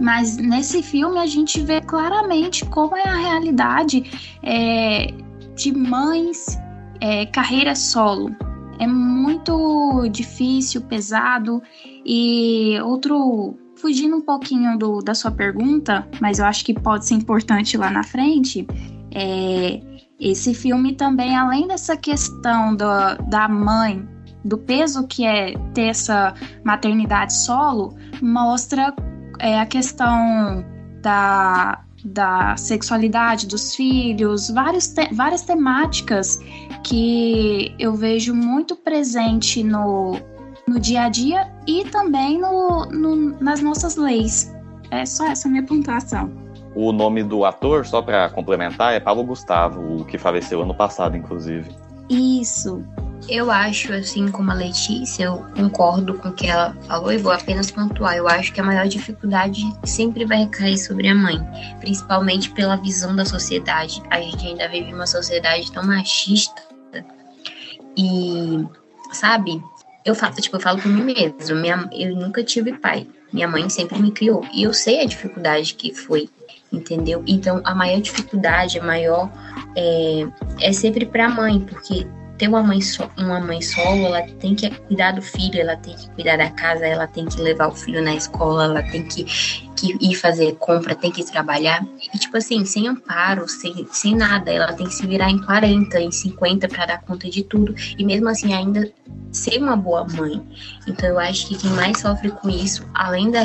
mas 0.00 0.36
nesse 0.36 0.82
filme 0.82 1.18
a 1.18 1.26
gente 1.26 1.60
vê 1.60 1.80
claramente 1.80 2.64
como 2.66 2.96
é 2.96 3.02
a 3.02 3.14
realidade 3.14 4.04
é, 4.42 5.08
de 5.54 5.72
mães 5.72 6.58
é, 7.00 7.26
carreira 7.26 7.74
solo. 7.74 8.34
É 8.78 8.86
muito 8.86 10.08
difícil, 10.08 10.82
pesado 10.82 11.60
e 12.06 12.78
outro 12.84 13.56
fugindo 13.78 14.16
um 14.16 14.20
pouquinho 14.20 14.78
do, 14.78 15.00
da 15.00 15.14
sua 15.14 15.30
pergunta, 15.30 16.06
mas 16.20 16.38
eu 16.38 16.44
acho 16.44 16.64
que 16.64 16.74
pode 16.74 17.06
ser 17.06 17.14
importante 17.14 17.76
lá 17.76 17.90
na 17.90 18.02
frente. 18.02 18.66
É, 19.14 19.80
esse 20.20 20.52
filme 20.52 20.94
também, 20.94 21.36
além 21.36 21.66
dessa 21.66 21.96
questão 21.96 22.74
do, 22.74 22.84
da 23.28 23.48
mãe, 23.48 24.06
do 24.44 24.58
peso 24.58 25.06
que 25.06 25.24
é 25.24 25.54
ter 25.72 25.88
essa 25.88 26.34
maternidade 26.64 27.34
solo, 27.34 27.96
mostra 28.20 28.94
é, 29.38 29.60
a 29.60 29.66
questão 29.66 30.64
da, 31.02 31.84
da 32.04 32.56
sexualidade 32.56 33.46
dos 33.46 33.74
filhos, 33.74 34.50
vários 34.50 34.88
te 34.88 35.08
várias 35.12 35.42
temáticas 35.42 36.40
que 36.84 37.74
eu 37.78 37.94
vejo 37.94 38.34
muito 38.34 38.74
presente 38.76 39.62
no, 39.62 40.16
no 40.68 40.78
dia 40.78 41.04
a 41.04 41.08
dia 41.08 41.50
e 41.66 41.84
também 41.84 42.38
no, 42.38 42.86
no 42.86 43.40
nas 43.40 43.60
nossas 43.60 43.96
leis. 43.96 44.54
É 44.90 45.04
só 45.04 45.26
essa 45.26 45.48
minha 45.48 45.62
pontuação. 45.64 46.30
O 46.74 46.92
nome 46.92 47.22
do 47.22 47.44
ator, 47.44 47.84
só 47.86 48.00
para 48.00 48.28
complementar, 48.30 48.94
é 48.94 49.00
Paulo 49.00 49.24
Gustavo, 49.24 50.00
o 50.00 50.04
que 50.04 50.16
faleceu 50.16 50.62
ano 50.62 50.74
passado, 50.74 51.16
inclusive. 51.16 51.68
Isso. 52.08 52.84
Eu 53.28 53.50
acho, 53.50 53.92
assim 53.92 54.30
como 54.30 54.50
a 54.50 54.54
Letícia, 54.54 55.24
eu 55.24 55.44
concordo 55.56 56.14
com 56.14 56.28
o 56.28 56.32
que 56.32 56.46
ela 56.46 56.74
falou 56.86 57.12
e 57.12 57.18
vou 57.18 57.32
apenas 57.32 57.70
pontuar. 57.70 58.16
Eu 58.16 58.28
acho 58.28 58.52
que 58.52 58.60
a 58.60 58.64
maior 58.64 58.86
dificuldade 58.86 59.62
sempre 59.84 60.24
vai 60.24 60.44
recair 60.44 60.78
sobre 60.78 61.08
a 61.08 61.14
mãe, 61.14 61.38
principalmente 61.80 62.50
pela 62.50 62.76
visão 62.76 63.14
da 63.16 63.24
sociedade. 63.24 64.02
A 64.10 64.20
gente 64.20 64.46
ainda 64.46 64.68
vive 64.68 64.94
uma 64.94 65.06
sociedade 65.06 65.70
tão 65.72 65.84
machista 65.84 66.62
e, 67.96 68.64
sabe, 69.10 69.60
eu 70.04 70.14
falo, 70.14 70.34
tipo, 70.34 70.56
eu 70.56 70.60
falo 70.60 70.80
por 70.80 70.88
mim 70.88 71.02
mesmo. 71.02 71.56
Minha, 71.56 71.88
eu 71.92 72.14
nunca 72.14 72.42
tive 72.42 72.72
pai. 72.72 73.06
Minha 73.32 73.48
mãe 73.48 73.68
sempre 73.68 74.00
me 74.00 74.10
criou. 74.10 74.44
E 74.52 74.62
eu 74.62 74.72
sei 74.72 75.00
a 75.00 75.06
dificuldade 75.06 75.74
que 75.74 75.94
foi, 75.94 76.28
entendeu? 76.72 77.22
Então, 77.26 77.60
a 77.64 77.74
maior 77.74 78.00
dificuldade, 78.00 78.78
a 78.78 78.82
maior. 78.82 79.30
É, 79.76 80.26
é 80.60 80.72
sempre 80.72 81.04
para 81.04 81.26
a 81.26 81.28
mãe, 81.28 81.60
porque 81.60 82.06
ter 82.38 82.48
uma 82.48 82.62
mãe, 82.62 82.80
so, 82.80 83.10
uma 83.18 83.40
mãe 83.40 83.60
solo, 83.60 84.06
ela 84.06 84.22
tem 84.22 84.54
que 84.54 84.70
cuidar 84.70 85.12
do 85.12 85.20
filho, 85.20 85.60
ela 85.60 85.76
tem 85.76 85.94
que 85.94 86.08
cuidar 86.10 86.38
da 86.38 86.48
casa, 86.50 86.86
ela 86.86 87.06
tem 87.06 87.26
que 87.26 87.40
levar 87.40 87.66
o 87.66 87.74
filho 87.74 88.02
na 88.02 88.14
escola, 88.14 88.64
ela 88.64 88.82
tem 88.82 89.02
que, 89.02 89.24
que 89.74 89.96
ir 90.00 90.14
fazer 90.14 90.54
compra, 90.54 90.94
tem 90.94 91.10
que 91.10 91.24
trabalhar. 91.24 91.84
E, 92.14 92.16
tipo 92.16 92.36
assim, 92.36 92.64
sem 92.64 92.86
amparo, 92.86 93.48
sem, 93.48 93.86
sem 93.90 94.14
nada, 94.14 94.52
ela 94.52 94.72
tem 94.72 94.86
que 94.86 94.94
se 94.94 95.06
virar 95.06 95.28
em 95.28 95.42
40, 95.42 96.00
em 96.00 96.12
50 96.12 96.68
para 96.68 96.86
dar 96.86 97.00
conta 97.02 97.28
de 97.28 97.42
tudo. 97.42 97.74
E 97.98 98.04
mesmo 98.04 98.28
assim, 98.28 98.54
ainda 98.54 98.88
ser 99.38 99.62
uma 99.62 99.76
boa 99.76 100.06
mãe. 100.16 100.42
Então, 100.86 101.08
eu 101.08 101.18
acho 101.18 101.48
que 101.48 101.58
quem 101.58 101.70
mais 101.70 102.00
sofre 102.00 102.30
com 102.30 102.48
isso, 102.48 102.86
além 102.94 103.30
da, 103.30 103.44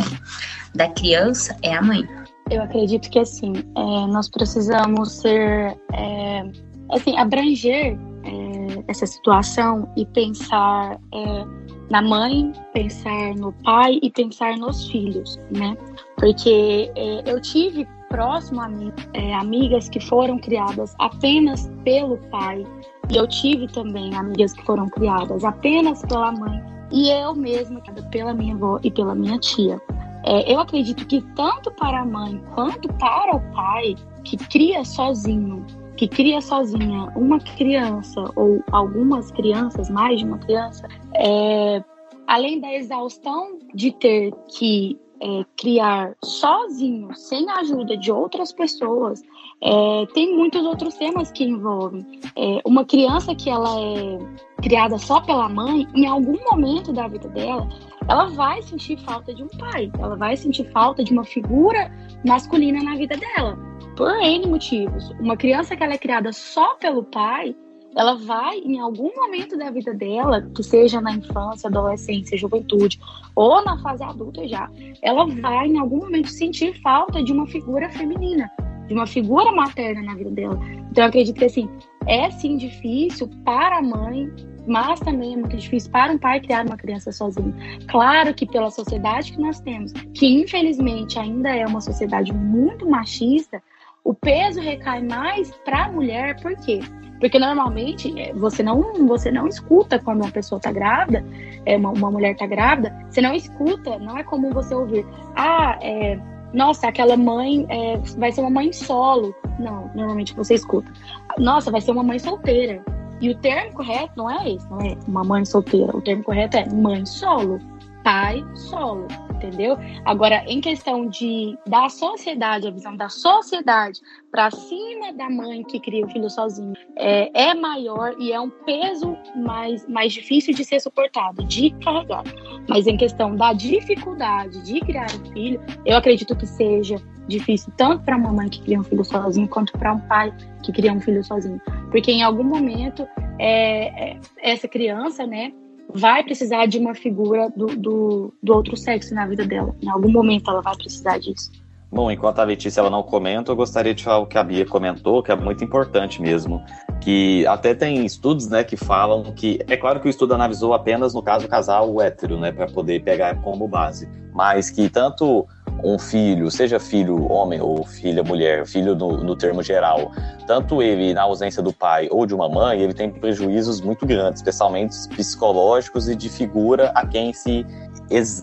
da 0.75 0.89
criança, 0.89 1.55
é 1.61 1.73
a 1.73 1.81
mãe. 1.81 2.07
Eu 2.49 2.61
acredito 2.61 3.09
que, 3.09 3.19
assim, 3.19 3.53
é, 3.55 4.07
nós 4.07 4.29
precisamos 4.29 5.11
ser. 5.13 5.77
É, 5.93 6.43
assim, 6.91 7.17
abranger 7.17 7.97
é, 8.23 8.83
essa 8.87 9.05
situação 9.05 9.91
e 9.95 10.05
pensar 10.07 10.99
é, 11.13 11.45
na 11.89 12.01
mãe, 12.01 12.51
pensar 12.73 13.35
no 13.35 13.53
pai 13.63 13.99
e 14.01 14.09
pensar 14.09 14.57
nos 14.57 14.87
filhos, 14.89 15.37
né? 15.51 15.77
Porque 16.17 16.91
é, 16.95 17.31
eu 17.31 17.41
tive 17.41 17.87
próximo 18.09 18.61
a 18.61 18.69
mim 18.69 18.91
é, 19.13 19.33
amigas 19.33 19.89
que 19.89 19.99
foram 19.99 20.37
criadas 20.37 20.93
apenas 20.99 21.69
pelo 21.83 22.17
pai 22.29 22.63
e 23.09 23.17
eu 23.17 23.27
tive 23.27 23.67
também 23.67 24.15
amigas 24.15 24.53
que 24.53 24.65
foram 24.65 24.87
criadas 24.89 25.43
apenas 25.43 26.01
pela 26.03 26.31
mãe 26.31 26.63
e 26.91 27.09
eu 27.09 27.33
mesma 27.35 27.81
pela 28.11 28.33
minha 28.33 28.55
avó 28.55 28.79
e 28.83 28.91
pela 28.91 29.15
minha 29.15 29.37
tia. 29.39 29.81
É, 30.25 30.53
eu 30.53 30.59
acredito 30.59 31.05
que 31.05 31.21
tanto 31.35 31.71
para 31.71 32.01
a 32.01 32.05
mãe 32.05 32.41
quanto 32.55 32.87
para 32.93 33.35
o 33.35 33.53
pai 33.53 33.95
que 34.23 34.37
cria 34.37 34.85
sozinho 34.85 35.65
que 35.95 36.07
cria 36.07 36.41
sozinha 36.41 37.11
uma 37.15 37.39
criança 37.39 38.25
ou 38.35 38.63
algumas 38.71 39.31
crianças, 39.31 39.89
mais 39.89 40.19
de 40.19 40.25
uma 40.25 40.37
criança, 40.39 40.87
é, 41.15 41.83
além 42.27 42.59
da 42.59 42.73
exaustão 42.73 43.59
de 43.73 43.91
ter 43.91 44.33
que 44.57 44.99
é, 45.21 45.45
criar 45.55 46.15
sozinho, 46.23 47.13
sem 47.15 47.49
a 47.49 47.59
ajuda 47.59 47.95
de 47.95 48.11
outras 48.11 48.51
pessoas, 48.51 49.21
é, 49.65 50.05
tem 50.13 50.35
muitos 50.35 50.61
outros 50.65 50.95
temas 50.95 51.31
que 51.31 51.45
envolvem. 51.45 52.05
É, 52.35 52.59
uma 52.65 52.83
criança 52.83 53.33
que 53.33 53.49
ela 53.49 53.79
é 53.79 54.17
criada 54.61 54.97
só 54.97 55.21
pela 55.21 55.47
mãe, 55.47 55.87
em 55.95 56.05
algum 56.05 56.37
momento 56.51 56.91
da 56.91 57.07
vida 57.07 57.29
dela, 57.29 57.67
ela 58.07 58.25
vai 58.25 58.61
sentir 58.61 58.97
falta 58.99 59.33
de 59.33 59.41
um 59.41 59.47
pai, 59.47 59.89
ela 59.97 60.17
vai 60.17 60.35
sentir 60.35 60.69
falta 60.71 61.03
de 61.03 61.13
uma 61.13 61.23
figura 61.23 61.89
masculina 62.25 62.83
na 62.83 62.95
vida 62.95 63.15
dela 63.15 63.57
por 63.95 64.09
N 64.21 64.47
motivos. 64.47 65.11
Uma 65.19 65.37
criança 65.37 65.75
que 65.75 65.83
ela 65.83 65.93
é 65.93 65.97
criada 65.97 66.33
só 66.33 66.75
pelo 66.75 67.03
pai, 67.03 67.55
ela 67.95 68.15
vai, 68.15 68.57
em 68.57 68.79
algum 68.79 69.15
momento 69.15 69.55
da 69.57 69.69
vida 69.69 69.93
dela, 69.93 70.41
que 70.55 70.63
seja 70.63 70.99
na 70.99 71.13
infância, 71.13 71.69
adolescência, 71.69 72.37
juventude, 72.37 72.99
ou 73.35 73.63
na 73.63 73.77
fase 73.81 74.03
adulta 74.03 74.45
já, 74.47 74.69
ela 75.01 75.25
vai, 75.27 75.67
em 75.67 75.77
algum 75.77 75.99
momento, 75.99 76.29
sentir 76.29 76.81
falta 76.81 77.23
de 77.23 77.31
uma 77.31 77.45
figura 77.47 77.89
feminina, 77.91 78.49
de 78.87 78.93
uma 78.93 79.07
figura 79.07 79.51
materna 79.51 80.01
na 80.01 80.15
vida 80.15 80.31
dela. 80.31 80.59
Então, 80.91 81.03
eu 81.03 81.09
acredito 81.09 81.37
que, 81.37 81.45
assim, 81.45 81.69
é 82.07 82.29
sim 82.31 82.57
difícil 82.57 83.29
para 83.45 83.77
a 83.77 83.81
mãe, 83.81 84.29
mas 84.67 84.99
também 84.99 85.33
é 85.33 85.37
muito 85.37 85.57
difícil 85.57 85.91
para 85.91 86.11
um 86.11 86.17
pai 86.17 86.39
criar 86.39 86.65
uma 86.65 86.77
criança 86.77 87.11
sozinho. 87.11 87.53
Claro 87.87 88.33
que 88.33 88.45
pela 88.45 88.69
sociedade 88.69 89.31
que 89.31 89.41
nós 89.41 89.59
temos, 89.59 89.91
que 90.13 90.25
infelizmente 90.41 91.19
ainda 91.19 91.49
é 91.49 91.65
uma 91.65 91.81
sociedade 91.81 92.33
muito 92.33 92.89
machista, 92.89 93.61
o 94.03 94.13
peso 94.13 94.59
recai 94.59 95.01
mais 95.01 95.51
para 95.63 95.85
a 95.85 95.91
mulher, 95.91 96.41
por 96.41 96.55
quê? 96.57 96.79
Porque 97.19 97.39
normalmente 97.39 98.19
é, 98.19 98.33
você 98.33 98.61
não, 98.61 99.07
você 99.07 99.31
não 99.31 99.47
escuta 99.47 99.97
quando 99.97 100.23
uma 100.23 100.31
pessoa 100.31 100.57
está 100.57 100.71
grávida, 100.73 101.23
é, 101.65 101.77
uma, 101.77 101.91
uma 101.91 102.11
mulher 102.11 102.33
está 102.33 102.45
grávida, 102.45 102.93
você 103.09 103.21
não 103.21 103.33
escuta, 103.33 103.97
não 103.97 104.17
é 104.17 104.23
comum 104.23 104.51
você 104.51 104.75
ouvir, 104.75 105.05
ah, 105.35 105.77
é, 105.81 106.19
nossa, 106.53 106.87
aquela 106.87 107.17
mãe 107.17 107.65
é, 107.69 107.97
vai 108.17 108.31
ser 108.31 108.41
uma 108.41 108.49
mãe 108.49 108.71
solo. 108.71 109.35
Não, 109.59 109.89
normalmente 109.95 110.35
você 110.35 110.53
escuta. 110.53 110.91
Nossa, 111.37 111.71
vai 111.71 111.81
ser 111.81 111.91
uma 111.91 112.03
mãe 112.03 112.19
solteira. 112.19 112.83
E 113.19 113.29
o 113.29 113.35
termo 113.37 113.73
correto 113.73 114.13
não 114.17 114.29
é 114.29 114.51
esse, 114.51 114.69
não 114.69 114.79
é 114.81 114.97
uma 115.07 115.23
mãe 115.23 115.45
solteira. 115.45 115.95
O 115.95 116.01
termo 116.01 116.23
correto 116.23 116.57
é 116.57 116.69
mãe 116.69 117.05
solo, 117.05 117.59
pai 118.03 118.43
solo 118.53 119.07
entendeu? 119.43 119.77
Agora, 120.05 120.43
em 120.47 120.61
questão 120.61 121.07
de 121.07 121.57
da 121.67 121.89
sociedade, 121.89 122.67
a 122.67 122.71
visão 122.71 122.95
da 122.95 123.09
sociedade 123.09 123.99
para 124.31 124.49
cima 124.49 125.13
da 125.13 125.29
mãe 125.29 125.63
que 125.63 125.79
cria 125.79 126.05
o 126.05 126.09
filho 126.09 126.29
sozinho 126.29 126.73
é, 126.95 127.49
é 127.49 127.53
maior 127.53 128.15
e 128.19 128.31
é 128.31 128.39
um 128.39 128.49
peso 128.49 129.17
mais, 129.35 129.87
mais 129.87 130.13
difícil 130.13 130.53
de 130.53 130.63
ser 130.63 130.79
suportado, 130.79 131.43
de 131.43 131.71
carregar. 131.83 132.23
Mas 132.67 132.87
em 132.87 132.97
questão 132.97 133.35
da 133.35 133.53
dificuldade 133.53 134.63
de 134.63 134.79
criar 134.79 135.07
um 135.13 135.33
filho, 135.33 135.61
eu 135.85 135.97
acredito 135.97 136.35
que 136.35 136.47
seja 136.47 136.95
difícil 137.27 137.71
tanto 137.77 138.03
para 138.03 138.17
uma 138.17 138.31
mãe 138.31 138.49
que 138.49 138.61
cria 138.61 138.79
um 138.79 138.83
filho 138.83 139.03
sozinho 139.03 139.47
quanto 139.47 139.71
para 139.73 139.93
um 139.93 139.99
pai 140.01 140.33
que 140.61 140.71
cria 140.71 140.91
um 140.91 140.99
filho 140.99 141.23
sozinho, 141.23 141.61
porque 141.89 142.11
em 142.11 142.21
algum 142.21 142.43
momento 142.43 143.07
é, 143.39 144.11
é, 144.11 144.19
essa 144.41 144.67
criança, 144.67 145.25
né, 145.25 145.53
vai 145.93 146.23
precisar 146.23 146.65
de 146.65 146.77
uma 146.77 146.95
figura 146.95 147.49
do, 147.55 147.67
do, 147.67 148.33
do, 148.41 148.53
outro 148.53 148.75
sexo 148.75 149.13
na 149.13 149.25
vida 149.27 149.45
dela. 149.45 149.75
Em 149.81 149.89
algum 149.89 150.11
momento 150.11 150.49
ela 150.49 150.61
vai 150.61 150.75
precisar 150.75 151.19
disso. 151.19 151.51
Bom, 151.91 152.09
enquanto 152.09 152.39
a 152.39 152.43
Letícia 152.43 152.81
ela 152.81 152.89
não 152.89 153.03
comenta, 153.03 153.51
eu 153.51 153.55
gostaria 153.55 153.93
de 153.93 154.03
falar 154.03 154.17
o 154.17 154.25
que 154.25 154.35
a 154.35 154.43
Bia 154.43 154.65
comentou, 154.65 155.21
que 155.21 155.31
é 155.31 155.35
muito 155.35 155.63
importante 155.63 156.19
mesmo. 156.19 156.63
Que 156.99 157.45
até 157.45 157.75
tem 157.75 158.03
estudos 158.03 158.49
né, 158.49 158.63
que 158.63 158.75
falam 158.75 159.21
que. 159.33 159.59
É 159.67 159.77
claro 159.77 159.99
que 159.99 160.07
o 160.07 160.09
estudo 160.09 160.33
analisou 160.33 160.73
apenas, 160.73 161.13
no 161.13 161.21
caso, 161.21 161.45
o 161.45 161.49
casal 161.49 162.01
hétero, 162.01 162.39
né, 162.39 162.51
para 162.51 162.65
poder 162.65 163.03
pegar 163.03 163.39
como 163.41 163.67
base. 163.67 164.09
Mas 164.33 164.71
que 164.71 164.89
tanto 164.89 165.45
um 165.83 165.99
filho, 165.99 166.49
seja 166.49 166.79
filho 166.79 167.29
homem 167.29 167.59
ou 167.59 167.83
filha 167.83 168.23
mulher, 168.23 168.65
filho 168.65 168.95
no, 168.95 169.17
no, 169.23 169.35
termo 169.35 169.61
geral, 169.61 170.11
tanto 170.47 170.81
ele 170.81 171.13
na 171.13 171.23
ausência 171.23 171.61
do 171.61 171.73
pai 171.73 172.07
ou 172.09 172.25
de 172.25 172.33
uma 172.33 172.47
mãe, 172.47 172.81
ele 172.81 172.93
tem 172.93 173.11
prejuízos 173.11 173.81
muito 173.81 174.05
grandes, 174.05 174.39
especialmente 174.39 174.95
psicológicos 175.09 176.07
e 176.07 176.15
de 176.15 176.29
figura 176.29 176.91
a 176.95 177.05
quem 177.05 177.33
se 177.33 177.65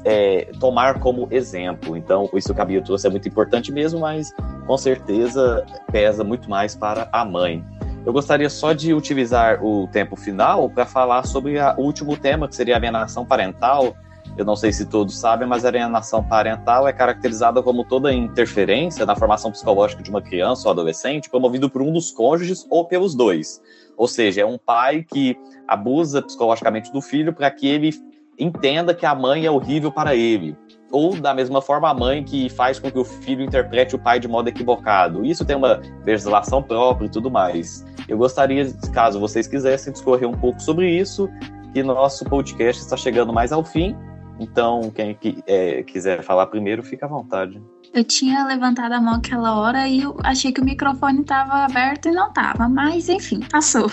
é, 0.04 0.50
tomar 0.58 0.98
como 1.00 1.28
exemplo. 1.30 1.96
Então, 1.96 2.28
isso 2.34 2.54
que 2.54 2.60
a 2.60 2.64
Bia 2.64 2.82
trouxe 2.82 3.06
é 3.06 3.10
muito 3.10 3.28
importante 3.28 3.72
mesmo, 3.72 4.00
mas 4.00 4.32
com 4.66 4.76
certeza 4.76 5.64
pesa 5.90 6.22
muito 6.22 6.48
mais 6.50 6.74
para 6.74 7.08
a 7.12 7.24
mãe. 7.24 7.64
Eu 8.04 8.12
gostaria 8.12 8.48
só 8.48 8.72
de 8.72 8.94
utilizar 8.94 9.62
o 9.64 9.86
tempo 9.88 10.16
final 10.16 10.68
para 10.70 10.86
falar 10.86 11.26
sobre 11.26 11.58
o 11.60 11.80
último 11.82 12.16
tema, 12.16 12.48
que 12.48 12.56
seria 12.56 12.74
a 12.74 12.78
alienação 12.78 13.26
parental. 13.26 13.94
Eu 14.40 14.46
não 14.46 14.56
sei 14.56 14.72
se 14.72 14.86
todos 14.86 15.20
sabem, 15.20 15.46
mas 15.46 15.66
a 15.66 15.68
alienação 15.68 16.24
parental 16.24 16.88
é 16.88 16.94
caracterizada 16.94 17.62
como 17.62 17.84
toda 17.84 18.10
interferência 18.10 19.04
na 19.04 19.14
formação 19.14 19.52
psicológica 19.52 20.02
de 20.02 20.08
uma 20.08 20.22
criança 20.22 20.66
ou 20.66 20.72
adolescente 20.72 21.28
promovido 21.28 21.68
por 21.68 21.82
um 21.82 21.92
dos 21.92 22.10
cônjuges 22.10 22.66
ou 22.70 22.86
pelos 22.86 23.14
dois. 23.14 23.60
Ou 23.98 24.08
seja, 24.08 24.40
é 24.40 24.46
um 24.46 24.56
pai 24.56 25.04
que 25.04 25.36
abusa 25.68 26.22
psicologicamente 26.22 26.90
do 26.90 27.02
filho 27.02 27.34
para 27.34 27.50
que 27.50 27.68
ele 27.68 27.90
entenda 28.38 28.94
que 28.94 29.04
a 29.04 29.14
mãe 29.14 29.44
é 29.44 29.50
horrível 29.50 29.92
para 29.92 30.16
ele. 30.16 30.56
Ou, 30.90 31.20
da 31.20 31.34
mesma 31.34 31.60
forma, 31.60 31.90
a 31.90 31.94
mãe 31.94 32.24
que 32.24 32.48
faz 32.48 32.78
com 32.78 32.90
que 32.90 32.98
o 32.98 33.04
filho 33.04 33.44
interprete 33.44 33.94
o 33.94 33.98
pai 33.98 34.18
de 34.18 34.26
modo 34.26 34.48
equivocado. 34.48 35.22
Isso 35.22 35.44
tem 35.44 35.54
uma 35.54 35.82
legislação 36.06 36.62
própria 36.62 37.04
e 37.04 37.10
tudo 37.10 37.30
mais. 37.30 37.84
Eu 38.08 38.16
gostaria, 38.16 38.72
caso 38.94 39.20
vocês 39.20 39.46
quisessem, 39.46 39.92
discorrer 39.92 40.26
um 40.26 40.32
pouco 40.32 40.62
sobre 40.62 40.90
isso, 40.90 41.28
que 41.74 41.82
nosso 41.82 42.24
podcast 42.24 42.82
está 42.82 42.96
chegando 42.96 43.34
mais 43.34 43.52
ao 43.52 43.62
fim. 43.62 43.94
Então, 44.40 44.90
quem 44.90 45.16
é, 45.46 45.82
quiser 45.82 46.22
falar 46.22 46.46
primeiro, 46.46 46.82
fica 46.82 47.04
à 47.04 47.08
vontade. 47.08 47.62
Eu 47.92 48.02
tinha 48.04 48.44
levantado 48.46 48.92
a 48.92 49.00
mão 49.00 49.14
aquela 49.14 49.54
hora 49.60 49.86
e 49.86 50.00
eu 50.00 50.16
achei 50.24 50.50
que 50.50 50.60
o 50.60 50.64
microfone 50.64 51.20
estava 51.20 51.64
aberto 51.64 52.08
e 52.08 52.12
não 52.12 52.28
estava, 52.28 52.68
mas 52.68 53.08
enfim, 53.08 53.40
passou. 53.50 53.90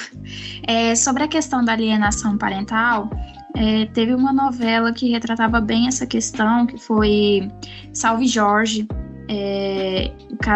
É, 0.66 0.96
sobre 0.96 1.24
a 1.24 1.28
questão 1.28 1.66
da 1.66 1.74
alienação 1.74 2.38
parental, 2.38 3.10
é, 3.56 3.88
teve 3.88 4.14
uma 4.14 4.32
novela 4.32 4.94
que 4.94 5.10
retratava 5.10 5.60
bem 5.60 5.88
essa 5.88 6.06
questão, 6.06 6.66
que 6.66 6.78
foi 6.78 7.52
Salve 7.92 8.28
Jorge, 8.28 8.88
é, 9.30 10.12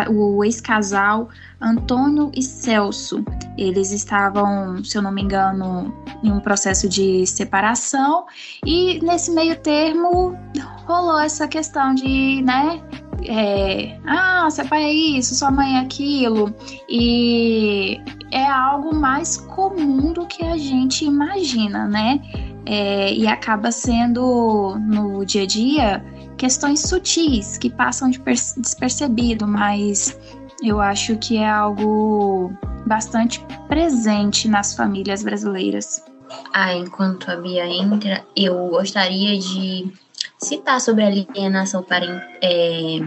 o 0.10 0.44
ex-casal 0.44 1.30
Antônio 1.62 2.32
e 2.36 2.42
Celso. 2.42 3.24
Eles 3.58 3.92
estavam, 3.92 4.84
se 4.84 4.98
eu 4.98 5.02
não 5.02 5.12
me 5.12 5.22
engano, 5.22 5.94
em 6.24 6.32
um 6.32 6.40
processo 6.40 6.90
de 6.90 7.26
separação 7.28 8.26
e 8.66 9.00
nesse 9.04 9.32
meio 9.32 9.56
termo 9.60 10.38
rolou 10.86 11.20
essa 11.20 11.48
questão 11.48 11.94
de, 11.94 12.42
né, 12.42 12.82
é, 13.26 14.00
ah, 14.06 14.50
seu 14.50 14.66
pai 14.68 14.84
é 14.84 14.94
isso, 14.94 15.36
sua 15.36 15.52
mãe 15.52 15.78
é 15.78 15.80
aquilo, 15.82 16.54
e 16.90 18.02
é 18.32 18.46
algo 18.46 18.96
mais 18.96 19.38
comum 19.38 20.12
do 20.14 20.26
que 20.26 20.44
a 20.44 20.58
gente 20.58 21.06
imagina, 21.06 21.88
né? 21.88 22.22
É, 22.66 23.14
e 23.14 23.28
acaba 23.28 23.72
sendo 23.72 24.78
no 24.80 25.26
dia 25.26 25.44
a 25.44 25.48
dia 25.48 26.06
questões 26.42 26.80
sutis 26.80 27.60
que 27.60 27.70
passam 27.70 28.10
de 28.10 28.20
despercebido, 28.58 29.48
mas 29.48 30.20
eu 30.64 30.82
acho 30.82 31.16
que 31.18 31.38
é 31.38 31.48
algo 31.48 32.52
bastante 32.88 33.40
presente 33.68 34.48
nas 34.48 34.74
famílias 34.74 35.22
brasileiras. 35.22 36.04
Ah, 36.52 36.74
enquanto 36.74 37.30
a 37.30 37.36
Bia 37.36 37.68
entra, 37.68 38.26
eu 38.36 38.70
gostaria 38.70 39.38
de 39.38 39.94
citar 40.40 40.82
sobre 40.82 41.04
a 41.04 41.08
alienação 41.10 41.84
parental. 41.84 42.28
É, 42.42 42.98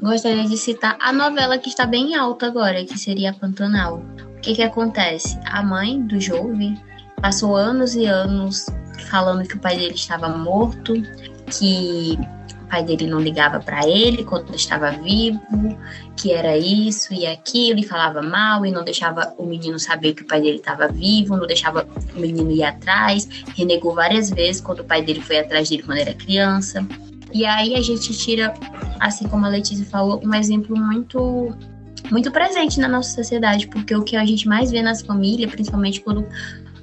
gostaria 0.00 0.48
de 0.48 0.56
citar 0.56 0.96
a 0.98 1.12
novela 1.12 1.58
que 1.58 1.68
está 1.68 1.84
bem 1.84 2.16
alta 2.16 2.46
agora, 2.46 2.82
que 2.86 2.98
seria 2.98 3.34
Pantanal. 3.34 4.02
O 4.38 4.40
que 4.40 4.54
que 4.54 4.62
acontece? 4.62 5.38
A 5.44 5.62
mãe 5.62 6.00
do 6.00 6.18
jovem 6.18 6.80
passou 7.20 7.54
anos 7.54 7.94
e 7.94 8.06
anos 8.06 8.64
falando 9.10 9.46
que 9.46 9.56
o 9.56 9.60
pai 9.60 9.76
dele 9.76 9.94
estava 9.94 10.30
morto, 10.30 10.94
que 11.50 12.18
pai 12.68 12.84
dele 12.84 13.06
não 13.06 13.20
ligava 13.20 13.60
para 13.60 13.86
ele 13.86 14.24
quando 14.24 14.54
estava 14.54 14.90
vivo, 14.90 15.78
que 16.16 16.32
era 16.32 16.56
isso 16.56 17.12
e 17.12 17.26
aquilo, 17.26 17.80
e 17.80 17.82
falava 17.82 18.22
mal 18.22 18.64
e 18.64 18.70
não 18.70 18.84
deixava 18.84 19.34
o 19.38 19.44
menino 19.44 19.78
saber 19.78 20.14
que 20.14 20.22
o 20.22 20.26
pai 20.26 20.40
dele 20.40 20.56
estava 20.56 20.88
vivo, 20.88 21.36
não 21.36 21.46
deixava 21.46 21.86
o 22.14 22.20
menino 22.20 22.50
ir 22.50 22.62
atrás, 22.62 23.28
renegou 23.56 23.94
várias 23.94 24.30
vezes 24.30 24.60
quando 24.60 24.80
o 24.80 24.84
pai 24.84 25.02
dele 25.02 25.20
foi 25.20 25.38
atrás 25.38 25.68
dele 25.68 25.82
quando 25.82 25.98
era 25.98 26.14
criança. 26.14 26.86
E 27.32 27.44
aí 27.44 27.74
a 27.74 27.80
gente 27.80 28.16
tira, 28.16 28.54
assim 29.00 29.28
como 29.28 29.46
a 29.46 29.48
Letícia 29.48 29.84
falou, 29.84 30.20
um 30.24 30.34
exemplo 30.34 30.76
muito 30.76 31.54
muito 32.10 32.30
presente 32.30 32.80
na 32.80 32.88
nossa 32.88 33.14
sociedade, 33.14 33.66
porque 33.66 33.94
o 33.94 34.02
que 34.02 34.16
a 34.16 34.24
gente 34.24 34.48
mais 34.48 34.70
vê 34.70 34.80
nas 34.80 35.02
famílias, 35.02 35.50
principalmente 35.50 36.00
quando 36.00 36.26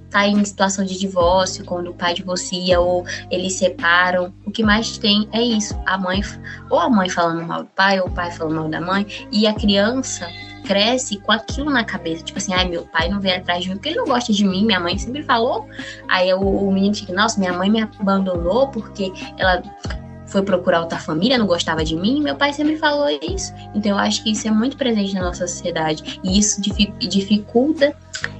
tá 0.09 0.27
em 0.27 0.43
situação 0.43 0.85
de 0.85 0.97
divórcio, 0.97 1.65
quando 1.65 1.91
o 1.91 1.93
pai 1.93 2.13
divorcia 2.13 2.79
ou 2.79 3.05
eles 3.29 3.53
separam, 3.53 4.33
o 4.45 4.51
que 4.51 4.63
mais 4.63 4.97
tem 4.97 5.27
é 5.31 5.41
isso, 5.41 5.75
a 5.85 5.97
mãe 5.97 6.21
ou 6.69 6.79
a 6.79 6.89
mãe 6.89 7.09
falando 7.09 7.45
mal 7.45 7.63
do 7.63 7.69
pai 7.69 7.99
ou 7.99 8.07
o 8.07 8.11
pai 8.11 8.31
falando 8.31 8.55
mal 8.55 8.69
da 8.69 8.81
mãe 8.81 9.05
e 9.31 9.47
a 9.47 9.53
criança 9.53 10.27
cresce 10.65 11.17
com 11.17 11.31
aquilo 11.31 11.69
na 11.69 11.83
cabeça, 11.83 12.23
tipo 12.23 12.39
assim, 12.39 12.53
ai, 12.53 12.67
meu 12.67 12.83
pai 12.83 13.07
não 13.07 13.19
vem 13.19 13.35
atrás 13.35 13.63
de 13.63 13.69
mim 13.69 13.75
porque 13.75 13.89
ele 13.89 13.97
não 13.97 14.05
gosta 14.05 14.33
de 14.33 14.43
mim, 14.43 14.65
minha 14.65 14.79
mãe 14.79 14.97
sempre 14.97 15.23
falou. 15.23 15.67
Aí 16.07 16.33
o, 16.33 16.39
o 16.39 16.71
menino 16.71 16.95
fica, 16.95 17.13
nossa, 17.13 17.39
minha 17.39 17.53
mãe 17.53 17.69
me 17.69 17.81
abandonou 17.81 18.67
porque 18.69 19.13
ela 19.37 19.61
foi 20.35 20.43
procurar 20.43 20.81
outra 20.81 20.99
família, 20.99 21.37
não 21.37 21.47
gostava 21.47 21.81
de 21.81 21.95
mim, 21.95 22.21
meu 22.21 22.35
pai 22.35 22.51
sempre 22.51 22.75
falou 22.75 23.07
isso. 23.09 23.53
Então 23.73 23.93
eu 23.93 23.97
acho 23.97 24.21
que 24.21 24.33
isso 24.33 24.45
é 24.45 24.51
muito 24.51 24.75
presente 24.75 25.13
na 25.13 25.21
nossa 25.21 25.47
sociedade 25.47 26.19
e 26.21 26.37
isso 26.37 26.61
dificulta 26.99 27.95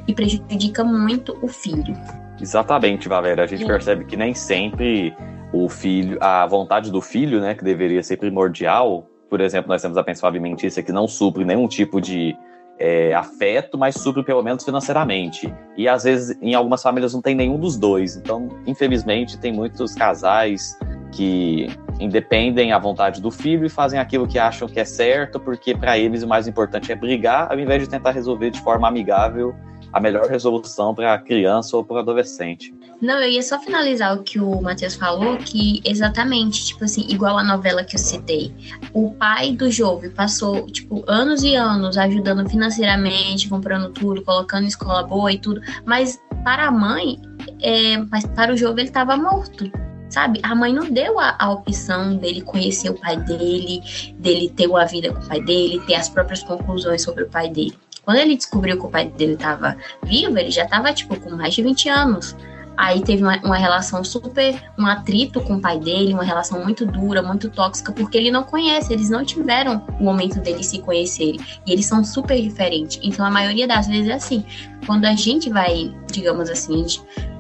e 0.06 0.14
prejudica 0.14 0.84
muito 0.84 1.38
o 1.42 1.48
filho. 1.48 1.96
Exatamente, 2.42 3.08
Valéria. 3.08 3.46
A 3.46 3.48
gente 3.48 3.62
Sim. 3.62 3.68
percebe 3.68 4.04
que 4.04 4.18
nem 4.18 4.34
sempre 4.34 5.16
o 5.54 5.70
filho, 5.70 6.18
a 6.20 6.46
vontade 6.46 6.92
do 6.92 7.00
filho, 7.00 7.40
né, 7.40 7.56
que 7.56 7.64
deveria 7.64 8.04
ser 8.04 8.18
primordial. 8.18 9.08
Por 9.30 9.40
exemplo, 9.40 9.70
nós 9.70 9.82
temos 9.82 9.98
a 9.98 10.04
pensão 10.04 10.28
alimentícia 10.28 10.84
que 10.84 10.92
não 10.92 11.08
supre 11.08 11.46
nenhum 11.46 11.66
tipo 11.66 12.02
de 12.02 12.36
é, 12.78 13.14
afeto, 13.14 13.78
mas 13.78 13.96
supre 13.96 14.22
pelo 14.22 14.44
menos 14.44 14.66
financeiramente. 14.66 15.54
E 15.78 15.88
às 15.88 16.04
vezes, 16.04 16.38
em 16.42 16.54
algumas 16.54 16.84
famílias, 16.84 17.14
não 17.14 17.22
tem 17.22 17.34
nenhum 17.36 17.58
dos 17.58 17.78
dois. 17.78 18.18
Então, 18.18 18.50
infelizmente, 18.68 19.38
tem 19.38 19.54
muitos 19.54 19.96
casais 19.96 20.78
que 21.14 21.68
independem 22.00 22.72
a 22.72 22.80
vontade 22.80 23.22
do 23.22 23.32
filho 23.32 23.66
e 23.66 23.70
fazem 23.70 24.00
aquilo 24.00 24.28
que 24.28 24.38
acham 24.38 24.68
que 24.68 24.80
é 24.80 24.86
certo, 24.86 25.40
porque 25.40 25.76
para 25.76 25.98
eles 25.98 26.24
o 26.24 26.28
mais 26.28 26.48
importante 26.48 26.92
é 26.92 26.96
brigar, 26.96 27.52
ao 27.52 27.60
invés 27.60 27.82
de 27.82 27.90
tentar 27.90 28.12
resolver 28.12 28.50
de 28.52 28.60
forma 28.62 28.88
amigável 28.88 29.56
a 29.96 30.00
melhor 30.00 30.28
resolução 30.28 30.94
para 30.94 31.14
a 31.14 31.18
criança 31.18 31.78
ou 31.78 31.84
para 31.84 31.96
o 31.96 32.00
adolescente. 32.00 32.76
Não, 33.02 33.18
eu 33.22 33.30
ia 33.30 33.42
só 33.42 33.58
finalizar 33.58 34.14
o 34.14 34.24
que 34.24 34.38
o 34.38 34.62
Matheus 34.62 34.96
falou, 34.96 35.38
que 35.38 35.82
exatamente, 35.86 36.66
tipo 36.66 36.84
assim, 36.84 37.06
igual 37.08 37.38
a 37.38 37.44
novela 37.44 37.82
que 37.82 37.96
eu 37.96 38.00
citei. 38.00 38.54
O 38.92 39.12
pai 39.12 39.54
do 39.54 39.72
jovem 39.72 40.10
passou, 40.10 40.66
tipo, 40.66 41.02
anos 41.08 41.44
e 41.44 41.56
anos 41.56 41.98
ajudando 41.98 42.50
financeiramente, 42.50 43.48
comprando 43.48 43.90
tudo, 43.90 44.22
colocando 44.22 44.68
escola 44.68 45.02
boa 45.04 45.32
e 45.32 45.40
tudo, 45.40 45.62
mas 45.86 46.22
para 46.44 46.68
a 46.68 46.72
mãe, 46.72 47.18
é, 47.62 47.98
mas 48.12 48.26
para 48.26 48.54
o 48.54 48.58
jovem 48.58 48.82
ele 48.82 48.90
estava 48.90 49.16
morto 49.16 49.72
sabe? 50.16 50.40
A 50.44 50.56
mãe 50.56 50.74
não 50.74 50.90
deu 50.90 51.20
a, 51.20 51.36
a, 51.38 51.52
opção 51.52 52.16
dele 52.16 52.40
conhecer 52.40 52.90
o 52.90 52.94
pai 52.94 53.18
dele, 53.18 53.82
dele 54.18 54.50
ter 54.50 54.66
uma 54.66 54.86
vida 54.86 55.12
com 55.12 55.20
o 55.20 55.28
pai 55.28 55.42
dele, 55.42 55.82
ter 55.86 55.96
as 55.96 56.08
próprias 56.08 56.42
conclusões 56.42 57.04
sobre 57.04 57.26
o 57.26 57.30
pai 57.30 57.50
dele. 57.50 57.78
Quando 58.06 58.18
ele 58.18 58.38
descobriu 58.38 58.80
que 58.80 58.86
o 58.86 58.90
pai 58.90 59.10
dele 59.10 59.34
estava 59.34 59.76
vivo, 60.04 60.38
ele 60.38 60.52
já 60.52 60.64
estava, 60.64 60.94
tipo, 60.94 61.20
com 61.20 61.32
mais 61.32 61.54
de 61.54 61.62
20 61.62 61.90
anos. 61.90 62.34
Aí 62.78 63.02
teve 63.02 63.24
uma, 63.24 63.38
uma, 63.40 63.58
relação 63.58 64.04
super, 64.06 64.56
um 64.78 64.86
atrito 64.86 65.42
com 65.42 65.56
o 65.56 65.62
pai 65.62 65.80
dele, 65.80 66.14
uma 66.14 66.24
relação 66.24 66.64
muito 66.64 66.86
dura, 66.86 67.22
muito 67.22 67.50
tóxica, 67.50 67.92
porque 67.92 68.18
ele 68.18 68.32
não 68.32 68.44
conhece, 68.44 68.94
eles 68.94 69.10
não 69.10 69.26
tiveram 69.26 69.86
o 70.00 70.04
momento 70.04 70.40
deles 70.40 70.68
se 70.68 70.80
conhecerem. 70.80 71.40
E 71.66 71.74
eles 71.74 71.86
são 71.86 72.04
super 72.04 72.42
diferentes. 72.42 73.00
Então 73.04 73.26
a 73.26 73.32
maioria 73.32 73.68
das 73.68 73.88
vezes 73.88 74.08
é 74.08 74.14
assim. 74.14 74.46
Quando 74.86 75.06
a 75.06 75.16
gente 75.16 75.50
vai, 75.50 75.94
digamos 76.12 76.50
assim, 76.50 76.86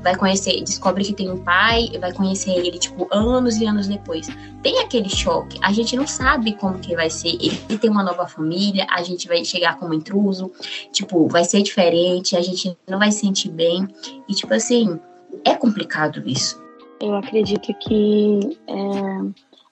vai 0.05 0.15
conhecer, 0.15 0.61
descobre 0.61 1.03
que 1.03 1.13
tem 1.13 1.31
um 1.31 1.39
pai, 1.39 1.89
vai 1.99 2.13
conhecer 2.13 2.51
ele, 2.51 2.77
tipo, 2.77 3.07
anos 3.11 3.57
e 3.57 3.65
anos 3.65 3.87
depois. 3.87 4.27
Tem 4.61 4.77
aquele 4.77 5.09
choque, 5.09 5.57
a 5.63 5.73
gente 5.73 5.95
não 5.95 6.05
sabe 6.05 6.53
como 6.53 6.77
que 6.77 6.95
vai 6.95 7.09
ser. 7.09 7.29
Ele 7.29 7.77
tem 7.79 7.89
uma 7.89 8.03
nova 8.03 8.27
família, 8.27 8.85
a 8.91 9.01
gente 9.01 9.27
vai 9.27 9.43
chegar 9.43 9.79
como 9.79 9.95
intruso, 9.95 10.51
tipo, 10.91 11.27
vai 11.27 11.43
ser 11.43 11.63
diferente, 11.63 12.37
a 12.37 12.41
gente 12.41 12.77
não 12.87 12.99
vai 12.99 13.11
se 13.11 13.21
sentir 13.21 13.49
bem. 13.49 13.87
E, 14.29 14.33
tipo 14.35 14.53
assim, 14.53 14.99
é 15.43 15.55
complicado 15.55 16.21
isso. 16.23 16.63
Eu 17.01 17.15
acredito 17.15 17.73
que 17.73 18.59
é, 18.67 18.75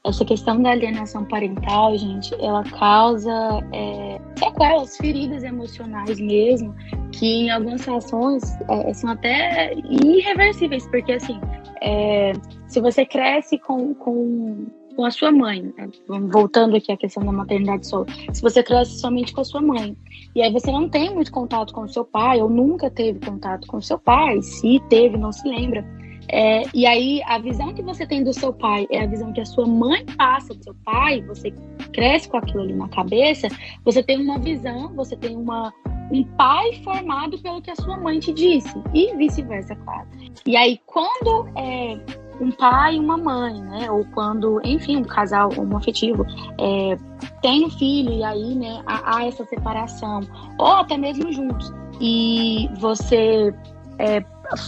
essa 0.05 0.25
questão 0.25 0.61
da 0.61 0.71
alienação 0.71 1.23
parental, 1.23 1.97
gente, 1.97 2.33
ela 2.35 2.63
causa 2.63 3.31
é, 3.71 4.19
sequelas, 4.37 4.97
feridas 4.97 5.43
emocionais 5.43 6.19
mesmo, 6.19 6.75
que 7.11 7.25
em 7.25 7.51
algumas 7.51 7.81
situações 7.81 8.43
é, 8.69 8.93
são 8.93 9.11
até 9.11 9.73
irreversíveis, 9.89 10.85
porque 10.87 11.13
assim, 11.13 11.39
é, 11.81 12.33
se 12.67 12.81
você 12.81 13.05
cresce 13.05 13.57
com, 13.57 13.93
com 13.95 14.65
com 14.95 15.05
a 15.05 15.11
sua 15.11 15.31
mãe, 15.31 15.73
né? 15.75 15.89
voltando 16.31 16.75
aqui 16.75 16.91
à 16.91 16.97
questão 16.97 17.25
da 17.25 17.31
maternidade 17.31 17.87
solo, 17.87 18.05
se 18.31 18.41
você 18.41 18.61
cresce 18.61 18.99
somente 18.99 19.33
com 19.33 19.41
a 19.41 19.43
sua 19.43 19.61
mãe, 19.61 19.97
e 20.35 20.41
aí 20.41 20.51
você 20.51 20.71
não 20.71 20.87
tem 20.87 21.13
muito 21.13 21.31
contato 21.31 21.73
com 21.73 21.81
o 21.81 21.89
seu 21.89 22.05
pai, 22.05 22.41
ou 22.41 22.49
nunca 22.49 22.89
teve 22.89 23.19
contato 23.19 23.67
com 23.67 23.77
o 23.77 23.81
seu 23.81 23.97
pai, 23.97 24.41
se 24.41 24.79
teve, 24.89 25.17
não 25.17 25.31
se 25.31 25.47
lembra, 25.47 25.83
é, 26.29 26.63
e 26.73 26.85
aí, 26.85 27.21
a 27.25 27.37
visão 27.37 27.73
que 27.73 27.81
você 27.81 28.05
tem 28.05 28.23
do 28.23 28.33
seu 28.33 28.53
pai 28.53 28.87
é 28.89 29.03
a 29.03 29.07
visão 29.07 29.33
que 29.33 29.41
a 29.41 29.45
sua 29.45 29.67
mãe 29.67 30.05
passa 30.17 30.53
do 30.53 30.63
seu 30.63 30.75
pai, 30.85 31.21
você 31.21 31.51
cresce 31.91 32.29
com 32.29 32.37
aquilo 32.37 32.61
ali 32.61 32.73
na 32.73 32.87
cabeça, 32.89 33.47
você 33.83 34.01
tem 34.01 34.21
uma 34.21 34.39
visão, 34.39 34.93
você 34.95 35.15
tem 35.15 35.35
uma, 35.35 35.73
um 36.11 36.23
pai 36.35 36.73
formado 36.83 37.37
pelo 37.39 37.61
que 37.61 37.71
a 37.71 37.75
sua 37.75 37.97
mãe 37.97 38.19
te 38.19 38.33
disse, 38.33 38.73
e 38.93 39.15
vice-versa, 39.15 39.75
claro. 39.75 40.07
E 40.45 40.55
aí, 40.55 40.79
quando 40.85 41.49
é, 41.57 41.99
um 42.39 42.51
pai 42.51 42.95
e 42.95 42.99
uma 42.99 43.17
mãe, 43.17 43.61
né, 43.61 43.91
ou 43.91 44.05
quando, 44.13 44.61
enfim, 44.63 44.97
um 44.97 45.03
casal 45.03 45.49
homoafetivo 45.57 46.25
é, 46.59 46.97
tem 47.41 47.65
um 47.65 47.69
filho, 47.69 48.11
e 48.13 48.23
aí, 48.23 48.55
né, 48.55 48.81
há, 48.85 49.17
há 49.17 49.25
essa 49.25 49.45
separação, 49.45 50.21
ou 50.57 50.67
até 50.67 50.97
mesmo 50.97 51.31
juntos, 51.31 51.71
e 51.99 52.69
você 52.79 53.53
é, 53.99 54.23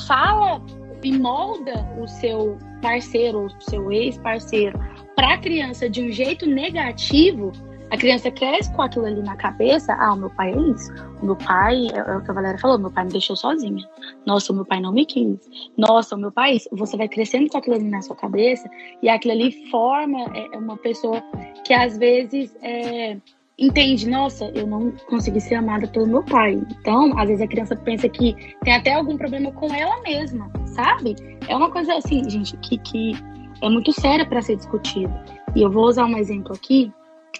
fala 0.08 0.62
e 1.06 1.18
molda 1.18 1.86
o 2.00 2.08
seu 2.08 2.58
parceiro, 2.82 3.46
o 3.46 3.62
seu 3.62 3.92
ex-parceiro, 3.92 4.80
para 5.16 5.36
a 5.36 5.38
criança 5.38 5.90
de 5.90 6.02
um 6.02 6.12
jeito 6.12 6.46
negativo, 6.46 7.52
a 7.92 7.98
criança 7.98 8.32
cresce 8.32 8.74
com 8.74 8.82
aquilo 8.82 9.06
ali 9.06 9.22
na 9.22 9.36
cabeça. 9.36 9.94
Ah, 9.94 10.14
o 10.14 10.18
meu 10.18 10.30
pai 10.32 10.52
é 10.52 10.58
isso. 10.58 10.92
O 11.22 11.26
meu 11.26 11.36
pai, 11.36 11.88
é, 11.94 11.98
é 11.98 12.18
o 12.18 12.24
que 12.24 12.32
a 12.32 12.34
Valéria 12.34 12.60
falou, 12.60 12.80
meu 12.80 12.92
pai 12.92 13.06
me 13.06 13.12
deixou 13.12 13.36
sozinha. 13.36 13.88
Nossa, 14.26 14.52
o 14.52 14.56
meu 14.56 14.66
pai 14.66 14.82
não 14.82 14.92
me 14.92 15.06
quis. 15.06 15.40
Nossa, 15.78 16.16
o 16.16 16.18
meu 16.18 16.32
pai 16.32 16.58
é. 16.58 16.76
Você 16.76 16.98
vai 16.98 17.08
crescendo 17.08 17.50
com 17.50 17.58
aquilo 17.58 17.76
ali 17.76 17.90
na 17.90 18.02
sua 18.02 18.16
cabeça 18.16 18.70
e 19.02 19.08
aquilo 19.08 19.34
ali 19.34 19.70
forma 19.70 20.20
é, 20.36 20.58
uma 20.58 20.78
pessoa 20.78 21.24
que 21.64 21.74
às 21.74 21.98
vezes 21.98 22.56
é, 22.62 23.18
entende, 23.58 24.10
nossa, 24.10 24.46
eu 24.54 24.68
não 24.68 24.92
consegui 25.08 25.40
ser 25.40 25.56
amada 25.56 25.88
pelo 25.88 26.08
meu 26.08 26.24
pai. 26.24 26.62
Então, 26.80 27.18
às 27.18 27.28
vezes 27.28 27.42
a 27.42 27.48
criança 27.48 27.76
pensa 27.76 28.10
que 28.10 28.36
tem 28.64 28.74
até 28.74 28.94
algum 28.94 29.18
problema 29.18 29.52
com 29.52 29.74
ela 29.74 30.02
mesma, 30.02 30.52
sabe? 30.76 31.16
É 31.48 31.56
uma 31.56 31.72
coisa 31.72 31.96
assim, 31.96 32.30
gente, 32.30 32.56
que, 32.58 32.78
que 32.78 33.14
é 33.62 33.70
muito 33.70 33.92
séria 33.94 34.26
para 34.26 34.42
ser 34.42 34.58
discutida. 34.58 35.24
E 35.56 35.62
eu 35.62 35.72
vou 35.72 35.88
usar 35.88 36.06
um 36.06 36.18
exemplo 36.18 36.54
aqui 36.54 36.92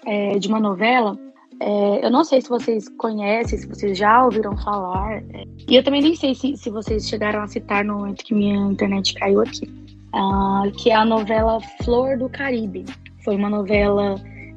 é, 0.04 0.38
de 0.38 0.48
uma 0.48 0.58
novela. 0.58 1.18
É, 1.60 2.06
eu 2.06 2.10
não 2.10 2.24
sei 2.24 2.40
se 2.40 2.48
vocês 2.48 2.88
conhecem, 2.88 3.58
se 3.58 3.66
vocês 3.66 3.96
já 3.96 4.24
ouviram 4.24 4.56
falar. 4.56 5.22
É, 5.34 5.44
e 5.68 5.76
eu 5.76 5.84
também 5.84 6.02
nem 6.02 6.16
sei 6.16 6.34
se, 6.34 6.56
se 6.56 6.70
vocês 6.70 7.08
chegaram 7.08 7.42
a 7.42 7.46
citar 7.46 7.84
no 7.84 7.98
momento 7.98 8.24
que 8.24 8.34
minha 8.34 8.56
internet 8.70 9.14
caiu 9.14 9.40
aqui. 9.40 9.68
Uh, 10.14 10.72
que 10.78 10.90
é 10.90 10.94
a 10.94 11.04
novela 11.04 11.60
Flor 11.84 12.16
do 12.16 12.28
Caribe. 12.28 12.86
Foi 13.22 13.36
uma 13.36 13.50
novela 13.50 14.14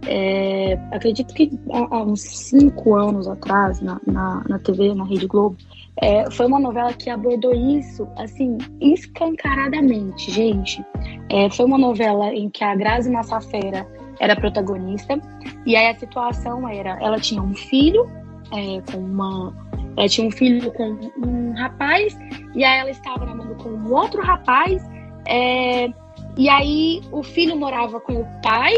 é, 0.07 0.73
acredito 0.91 1.33
que 1.33 1.51
há, 1.71 2.01
uns 2.03 2.21
cinco 2.21 2.95
anos 2.95 3.27
atrás, 3.27 3.81
na, 3.81 3.99
na, 4.05 4.43
na 4.47 4.59
TV, 4.59 4.93
na 4.93 5.03
Rede 5.03 5.27
Globo, 5.27 5.57
é, 6.01 6.29
foi 6.31 6.45
uma 6.45 6.59
novela 6.59 6.93
que 6.93 7.09
abordou 7.09 7.53
isso, 7.53 8.07
assim, 8.17 8.57
escancaradamente, 8.81 10.31
gente. 10.31 10.83
É, 11.29 11.49
foi 11.49 11.65
uma 11.65 11.77
novela 11.77 12.33
em 12.33 12.49
que 12.49 12.63
a 12.63 12.75
Grazi 12.75 13.11
Massafera 13.11 13.85
era 14.19 14.35
protagonista, 14.35 15.19
e 15.65 15.75
aí 15.75 15.87
a 15.87 15.99
situação 15.99 16.67
era, 16.67 16.97
ela 17.01 17.19
tinha 17.19 17.41
um 17.41 17.53
filho 17.53 18.09
é, 18.51 18.81
com 18.91 18.97
uma... 18.97 19.53
Ela 19.97 20.07
tinha 20.07 20.27
um 20.27 20.31
filho 20.31 20.71
com 20.73 20.97
um 21.17 21.53
rapaz, 21.57 22.17
e 22.55 22.63
aí 22.63 22.79
ela 22.79 22.89
estava 22.89 23.25
namorando 23.25 23.61
com 23.61 23.69
um 23.69 23.93
outro 23.93 24.21
rapaz, 24.21 24.81
é, 25.27 25.89
e 26.37 26.47
aí 26.47 27.01
o 27.11 27.21
filho 27.21 27.57
morava 27.57 27.99
com 27.99 28.21
o 28.21 28.25
pai, 28.41 28.73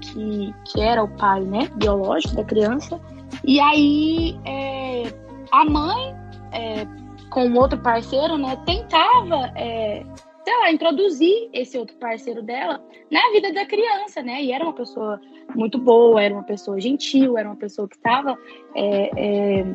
que, 0.00 0.54
que 0.64 0.80
era 0.80 1.02
o 1.02 1.08
pai, 1.08 1.40
né, 1.42 1.68
biológico 1.76 2.34
da 2.36 2.44
criança. 2.44 2.98
E 3.44 3.60
aí 3.60 4.38
é, 4.46 5.12
a 5.50 5.64
mãe, 5.64 6.14
é, 6.52 6.86
com 7.30 7.52
outro 7.54 7.78
parceiro, 7.78 8.36
né, 8.36 8.56
tentava, 8.66 9.50
é, 9.56 10.04
sei 10.44 10.58
lá, 10.58 10.70
introduzir 10.70 11.48
esse 11.52 11.78
outro 11.78 11.96
parceiro 11.96 12.42
dela 12.42 12.82
na 13.10 13.20
vida 13.32 13.52
da 13.52 13.64
criança, 13.66 14.22
né? 14.22 14.42
E 14.42 14.52
era 14.52 14.64
uma 14.64 14.72
pessoa 14.72 15.20
muito 15.54 15.78
boa, 15.78 16.22
era 16.22 16.34
uma 16.34 16.42
pessoa 16.42 16.80
gentil, 16.80 17.38
era 17.38 17.48
uma 17.48 17.56
pessoa 17.56 17.88
que 17.88 17.96
estava 17.96 18.36
é, 18.74 19.10
é, 19.16 19.66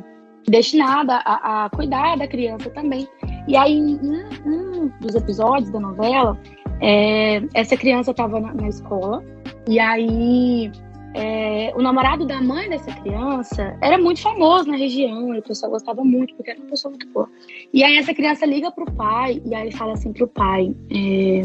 destinada 0.47 1.15
a, 1.15 1.65
a, 1.65 1.69
cuidar 1.69 2.17
da 2.17 2.28
criança 2.28 2.69
também. 2.69 3.07
E 3.47 3.55
aí, 3.55 3.78
em 3.78 3.99
um, 4.45 4.91
dos 4.99 5.15
episódios 5.15 5.69
da 5.71 5.80
novela, 5.80 6.38
é, 6.82 7.41
essa 7.53 7.75
criança 7.75 8.11
estava 8.11 8.39
na, 8.39 8.53
na 8.53 8.67
escola 8.67 9.23
e 9.67 9.80
aí, 9.82 10.71
é, 11.13 11.73
o 11.75 11.81
namorado 11.81 12.25
da 12.25 12.41
mãe 12.41 12.69
dessa 12.69 12.91
criança 12.93 13.77
era 13.81 13.97
muito 13.97 14.21
famoso 14.21 14.69
na 14.69 14.77
região, 14.77 15.33
e 15.33 15.39
a 15.39 15.41
pessoa 15.41 15.71
gostava 15.71 16.03
muito, 16.03 16.35
porque 16.35 16.51
era 16.51 16.59
uma 16.59 16.69
pessoa 16.69 16.91
muito 16.91 17.07
boa. 17.09 17.29
E 17.73 17.83
aí, 17.83 17.97
essa 17.97 18.13
criança 18.13 18.45
liga 18.45 18.71
pro 18.71 18.91
pai, 18.91 19.41
e 19.45 19.55
aí 19.55 19.71
fala 19.71 19.93
assim 19.93 20.13
pro 20.13 20.27
pai. 20.27 20.75
É, 20.91 21.41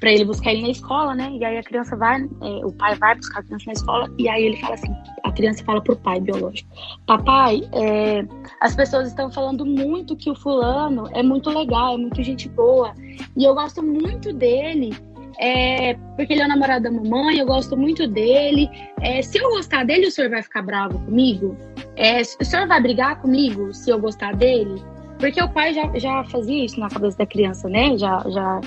para 0.00 0.10
ele 0.10 0.24
buscar 0.24 0.52
ele 0.52 0.62
na 0.62 0.70
escola, 0.70 1.14
né? 1.14 1.30
E 1.38 1.44
aí 1.44 1.58
a 1.58 1.62
criança 1.62 1.94
vai, 1.94 2.22
é, 2.22 2.64
o 2.64 2.72
pai 2.72 2.96
vai 2.96 3.14
buscar 3.14 3.40
a 3.40 3.42
criança 3.42 3.64
na 3.66 3.72
escola 3.74 4.10
e 4.18 4.28
aí 4.28 4.44
ele 4.44 4.56
fala 4.56 4.74
assim, 4.74 4.92
a 5.22 5.30
criança 5.30 5.62
fala 5.62 5.82
pro 5.82 5.94
pai 5.94 6.18
biológico, 6.20 6.68
papai, 7.06 7.68
é, 7.72 8.24
as 8.62 8.74
pessoas 8.74 9.08
estão 9.08 9.30
falando 9.30 9.64
muito 9.66 10.16
que 10.16 10.30
o 10.30 10.34
fulano 10.34 11.06
é 11.12 11.22
muito 11.22 11.50
legal, 11.50 11.94
é 11.94 11.98
muito 11.98 12.22
gente 12.22 12.48
boa 12.48 12.94
e 13.36 13.44
eu 13.44 13.54
gosto 13.54 13.82
muito 13.82 14.32
dele 14.32 14.96
é, 15.38 15.94
porque 16.16 16.32
ele 16.32 16.42
é 16.42 16.44
o 16.44 16.48
namorado 16.48 16.84
da 16.84 16.90
mamãe, 16.90 17.38
eu 17.38 17.46
gosto 17.46 17.76
muito 17.76 18.06
dele. 18.06 18.68
É, 19.00 19.22
se 19.22 19.38
eu 19.38 19.50
gostar 19.50 19.84
dele, 19.84 20.06
o 20.06 20.10
senhor 20.10 20.30
vai 20.30 20.42
ficar 20.42 20.62
bravo 20.62 20.98
comigo? 21.00 21.56
É, 21.96 22.20
o 22.20 22.44
senhor 22.44 22.66
vai 22.66 22.80
brigar 22.80 23.20
comigo 23.20 23.72
se 23.72 23.90
eu 23.90 23.98
gostar 23.98 24.34
dele? 24.34 24.82
Porque 25.18 25.40
o 25.42 25.48
pai 25.48 25.74
já, 25.74 25.90
já 25.98 26.24
fazia 26.24 26.64
isso 26.64 26.80
na 26.80 26.88
cabeça 26.88 27.18
da 27.18 27.26
criança, 27.26 27.68
né? 27.68 27.96
Já, 27.98 28.24
já 28.28 28.60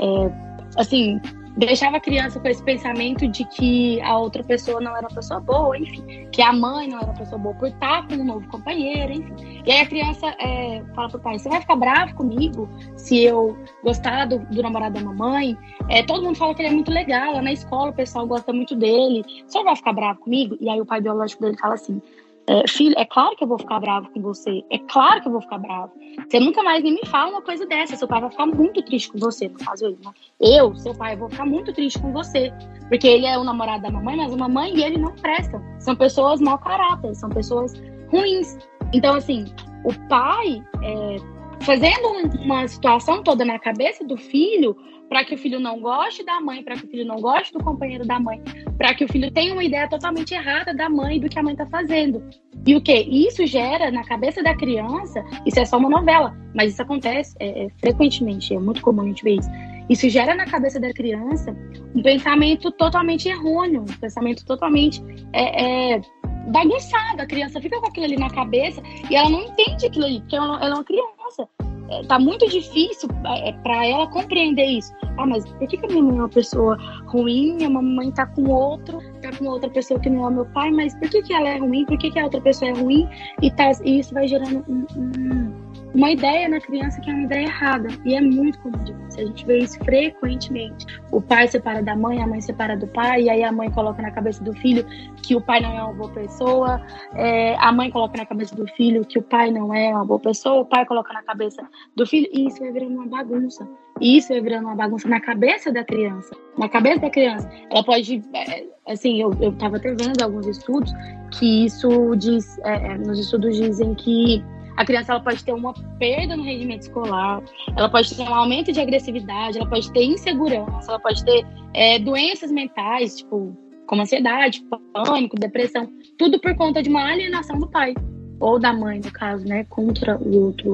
é, 0.00 0.32
assim, 0.76 1.20
deixava 1.56 1.96
a 1.96 2.00
criança 2.00 2.38
com 2.38 2.48
esse 2.48 2.62
pensamento 2.62 3.26
de 3.26 3.44
que 3.44 4.00
a 4.02 4.16
outra 4.18 4.42
pessoa 4.42 4.80
não 4.80 4.96
era 4.96 5.06
uma 5.06 5.14
pessoa 5.14 5.40
boa, 5.40 5.76
enfim, 5.76 6.28
que 6.30 6.42
a 6.42 6.52
mãe 6.52 6.88
não 6.88 6.98
era 6.98 7.06
uma 7.06 7.18
pessoa 7.18 7.38
boa 7.38 7.54
por 7.54 7.68
estar 7.68 8.06
com 8.06 8.14
um 8.14 8.24
novo 8.24 8.48
companheiro, 8.48 9.12
enfim. 9.12 9.62
E 9.66 9.70
aí 9.70 9.80
a 9.80 9.86
criança 9.86 10.26
é, 10.38 10.82
fala 10.94 11.08
pro 11.08 11.20
pai: 11.20 11.38
você 11.38 11.48
vai 11.48 11.60
ficar 11.60 11.76
bravo 11.76 12.14
comigo 12.14 12.68
se 12.96 13.22
eu 13.24 13.58
gostar 13.82 14.26
do, 14.26 14.38
do 14.38 14.62
namorado 14.62 14.94
da 14.94 15.00
mamãe? 15.00 15.56
É, 15.88 16.02
todo 16.02 16.22
mundo 16.22 16.36
fala 16.36 16.54
que 16.54 16.62
ele 16.62 16.68
é 16.68 16.72
muito 16.72 16.90
legal, 16.90 17.32
lá 17.32 17.42
na 17.42 17.52
escola 17.52 17.90
o 17.90 17.94
pessoal 17.94 18.26
gosta 18.26 18.52
muito 18.52 18.76
dele, 18.76 19.24
você 19.46 19.62
vai 19.62 19.76
ficar 19.76 19.92
bravo 19.92 20.20
comigo? 20.20 20.56
E 20.60 20.68
aí 20.68 20.80
o 20.80 20.86
pai 20.86 21.00
biológico 21.00 21.42
dele 21.42 21.56
fala 21.58 21.74
assim: 21.74 22.00
é, 22.46 22.66
filho, 22.66 22.94
é 22.98 23.04
claro 23.04 23.36
que 23.36 23.44
eu 23.44 23.48
vou 23.48 23.58
ficar 23.58 23.78
bravo 23.80 24.10
com 24.10 24.20
você. 24.20 24.62
É 24.70 24.78
claro 24.78 25.20
que 25.20 25.28
eu 25.28 25.32
vou 25.32 25.40
ficar 25.40 25.58
bravo. 25.58 25.92
Você 26.28 26.40
nunca 26.40 26.62
mais 26.62 26.82
nem 26.82 26.94
me 26.94 27.06
fala 27.06 27.30
uma 27.30 27.42
coisa 27.42 27.66
dessa. 27.66 27.96
Seu 27.96 28.08
pai 28.08 28.20
vai 28.20 28.30
ficar 28.30 28.46
muito 28.46 28.82
triste 28.82 29.12
com 29.12 29.18
você, 29.18 29.48
no 29.48 29.58
caso 29.58 29.84
eu, 29.84 29.98
né? 30.04 30.12
Eu, 30.40 30.74
seu 30.76 30.94
pai, 30.94 31.16
vou 31.16 31.28
ficar 31.28 31.46
muito 31.46 31.72
triste 31.72 32.00
com 32.00 32.12
você. 32.12 32.52
Porque 32.88 33.06
ele 33.06 33.26
é 33.26 33.38
o 33.38 33.44
namorado 33.44 33.82
da 33.82 33.90
mamãe, 33.90 34.16
mas 34.16 34.32
a 34.32 34.36
mamãe 34.36 34.74
e 34.74 34.82
ele 34.82 34.98
não 34.98 35.12
prestam. 35.12 35.62
São 35.78 35.94
pessoas 35.94 36.40
mau 36.40 36.58
caráter, 36.58 37.14
são 37.14 37.28
pessoas 37.28 37.72
ruins. 38.10 38.58
Então, 38.92 39.14
assim, 39.14 39.44
o 39.84 39.94
pai, 40.08 40.62
é, 40.82 41.16
fazendo 41.62 42.08
uma 42.42 42.66
situação 42.66 43.22
toda 43.22 43.44
na 43.44 43.58
cabeça 43.58 44.04
do 44.04 44.16
filho, 44.16 44.76
para 45.10 45.24
que 45.24 45.34
o 45.34 45.38
filho 45.38 45.58
não 45.58 45.80
goste 45.80 46.24
da 46.24 46.40
mãe, 46.40 46.62
para 46.62 46.76
que 46.76 46.84
o 46.84 46.88
filho 46.88 47.04
não 47.04 47.16
goste 47.16 47.52
do 47.52 47.58
companheiro 47.58 48.06
da 48.06 48.20
mãe, 48.20 48.40
para 48.78 48.94
que 48.94 49.04
o 49.04 49.08
filho 49.08 49.28
tenha 49.32 49.52
uma 49.52 49.64
ideia 49.64 49.88
totalmente 49.88 50.32
errada 50.32 50.72
da 50.72 50.88
mãe 50.88 51.18
do 51.18 51.28
que 51.28 51.36
a 51.36 51.42
mãe 51.42 51.52
está 51.52 51.66
fazendo. 51.66 52.22
E 52.64 52.76
o 52.76 52.80
que? 52.80 52.94
Isso 52.94 53.44
gera 53.44 53.90
na 53.90 54.04
cabeça 54.04 54.40
da 54.40 54.54
criança, 54.54 55.24
isso 55.44 55.58
é 55.58 55.64
só 55.64 55.78
uma 55.78 55.90
novela, 55.90 56.36
mas 56.54 56.72
isso 56.72 56.82
acontece 56.82 57.34
é, 57.40 57.64
é, 57.64 57.68
frequentemente, 57.80 58.54
é 58.54 58.58
muito 58.60 58.80
comum 58.82 59.02
a 59.02 59.06
gente 59.06 59.24
ver 59.24 59.36
isso. 59.36 59.50
Isso 59.88 60.08
gera 60.08 60.36
na 60.36 60.46
cabeça 60.46 60.78
da 60.78 60.92
criança 60.92 61.56
um 61.92 62.00
pensamento 62.00 62.70
totalmente 62.70 63.28
errôneo, 63.28 63.80
um 63.82 63.98
pensamento 63.98 64.44
totalmente 64.44 65.02
é, 65.32 65.94
é, 65.96 66.00
bagunçado. 66.48 67.22
A 67.22 67.26
criança 67.26 67.60
fica 67.60 67.80
com 67.80 67.86
aquilo 67.86 68.06
ali 68.06 68.16
na 68.16 68.30
cabeça 68.30 68.82
e 69.10 69.16
ela 69.16 69.28
não 69.28 69.42
entende 69.42 69.86
aquilo 69.86 70.04
ali, 70.04 70.20
porque 70.20 70.36
ela, 70.36 70.64
é 70.64 70.68
uma 70.68 70.84
criança 70.84 71.48
é, 71.90 72.04
tá 72.04 72.20
muito 72.20 72.48
difícil 72.48 73.08
é, 73.26 73.52
para 73.52 73.84
ela 73.84 74.06
compreender 74.06 74.64
isso. 74.64 74.92
Ah, 75.18 75.26
mas 75.26 75.44
por 75.44 75.66
que, 75.66 75.76
que 75.76 75.86
a 75.86 75.88
minha 75.88 76.02
mãe 76.02 76.16
é 76.16 76.20
uma 76.20 76.28
pessoa 76.28 76.78
ruim? 77.06 77.56
Minha 77.56 77.68
mamãe 77.68 78.12
tá 78.12 78.26
com 78.26 78.48
outro, 78.48 79.00
tá 79.20 79.30
com 79.36 79.46
outra 79.46 79.68
pessoa 79.68 79.98
que 79.98 80.08
não 80.08 80.26
é 80.26 80.30
meu 80.30 80.46
pai, 80.46 80.70
mas 80.70 80.94
por 80.94 81.10
que, 81.10 81.20
que 81.22 81.32
ela 81.34 81.48
é 81.48 81.58
ruim? 81.58 81.84
Por 81.84 81.98
que, 81.98 82.10
que 82.10 82.18
a 82.18 82.24
outra 82.24 82.40
pessoa 82.40 82.70
é 82.70 82.74
ruim? 82.74 83.08
E, 83.42 83.50
tá, 83.50 83.72
e 83.84 83.98
isso 83.98 84.14
vai 84.14 84.28
gerando 84.28 84.64
um, 84.68 84.86
um, 84.96 85.69
uma 85.94 86.10
ideia 86.10 86.48
na 86.48 86.60
criança 86.60 87.00
que 87.00 87.10
é 87.10 87.12
uma 87.12 87.24
ideia 87.24 87.46
errada. 87.46 87.88
E 88.04 88.14
é 88.14 88.20
muito 88.20 88.58
comum 88.60 88.78
A 89.16 89.20
gente 89.20 89.44
vê 89.44 89.58
isso 89.58 89.78
frequentemente. 89.84 90.86
O 91.10 91.20
pai 91.20 91.48
separa 91.48 91.82
da 91.82 91.96
mãe, 91.96 92.22
a 92.22 92.26
mãe 92.26 92.40
separa 92.40 92.76
do 92.76 92.86
pai, 92.86 93.22
e 93.22 93.30
aí 93.30 93.42
a 93.42 93.52
mãe 93.52 93.70
coloca 93.70 94.00
na 94.00 94.10
cabeça 94.10 94.42
do 94.42 94.52
filho 94.54 94.84
que 95.22 95.34
o 95.34 95.40
pai 95.40 95.60
não 95.60 95.76
é 95.76 95.82
uma 95.82 95.92
boa 95.92 96.10
pessoa, 96.10 96.80
é, 97.14 97.56
a 97.56 97.72
mãe 97.72 97.90
coloca 97.90 98.16
na 98.16 98.26
cabeça 98.26 98.54
do 98.54 98.66
filho 98.68 99.04
que 99.04 99.18
o 99.18 99.22
pai 99.22 99.50
não 99.50 99.74
é 99.74 99.90
uma 99.90 100.04
boa 100.04 100.20
pessoa, 100.20 100.60
o 100.60 100.64
pai 100.64 100.86
coloca 100.86 101.12
na 101.12 101.22
cabeça 101.22 101.62
do 101.96 102.06
filho, 102.06 102.28
e 102.32 102.46
isso 102.46 102.60
vai 102.60 102.72
virando 102.72 102.94
uma 102.94 103.06
bagunça. 103.06 103.68
E 104.00 104.16
isso 104.16 104.28
vai 104.28 104.40
virando 104.40 104.66
uma 104.66 104.76
bagunça 104.76 105.08
na 105.08 105.20
cabeça 105.20 105.70
da 105.72 105.84
criança. 105.84 106.34
Na 106.56 106.68
cabeça 106.68 107.00
da 107.00 107.10
criança. 107.10 107.50
Ela 107.70 107.84
pode. 107.84 108.22
É, 108.34 108.64
assim, 108.86 109.20
eu, 109.20 109.32
eu 109.40 109.52
tava 109.52 109.76
até 109.76 109.92
vendo 109.94 110.22
alguns 110.22 110.46
estudos 110.46 110.92
que 111.32 111.66
isso 111.66 112.16
diz. 112.16 112.58
É, 112.60 112.92
é 112.92 112.98
nos 112.98 113.18
estudos 113.18 113.56
dizem 113.56 113.94
que 113.94 114.42
a 114.80 114.84
criança 114.84 115.12
ela 115.12 115.20
pode 115.20 115.44
ter 115.44 115.52
uma 115.52 115.74
perda 115.98 116.34
no 116.34 116.42
rendimento 116.42 116.82
escolar, 116.82 117.42
ela 117.76 117.90
pode 117.90 118.16
ter 118.16 118.22
um 118.22 118.34
aumento 118.34 118.72
de 118.72 118.80
agressividade, 118.80 119.58
ela 119.58 119.68
pode 119.68 119.92
ter 119.92 120.04
insegurança, 120.04 120.90
ela 120.90 120.98
pode 120.98 121.22
ter 121.22 121.46
é, 121.74 121.98
doenças 121.98 122.50
mentais, 122.50 123.18
tipo, 123.18 123.54
como 123.86 124.00
ansiedade, 124.00 124.64
pânico, 124.94 125.36
depressão, 125.38 125.86
tudo 126.16 126.40
por 126.40 126.56
conta 126.56 126.82
de 126.82 126.88
uma 126.88 127.12
alienação 127.12 127.58
do 127.58 127.68
pai, 127.68 127.92
ou 128.40 128.58
da 128.58 128.72
mãe, 128.72 129.02
no 129.04 129.12
caso, 129.12 129.44
né, 129.46 129.64
contra 129.68 130.16
o 130.16 130.46
outro 130.46 130.72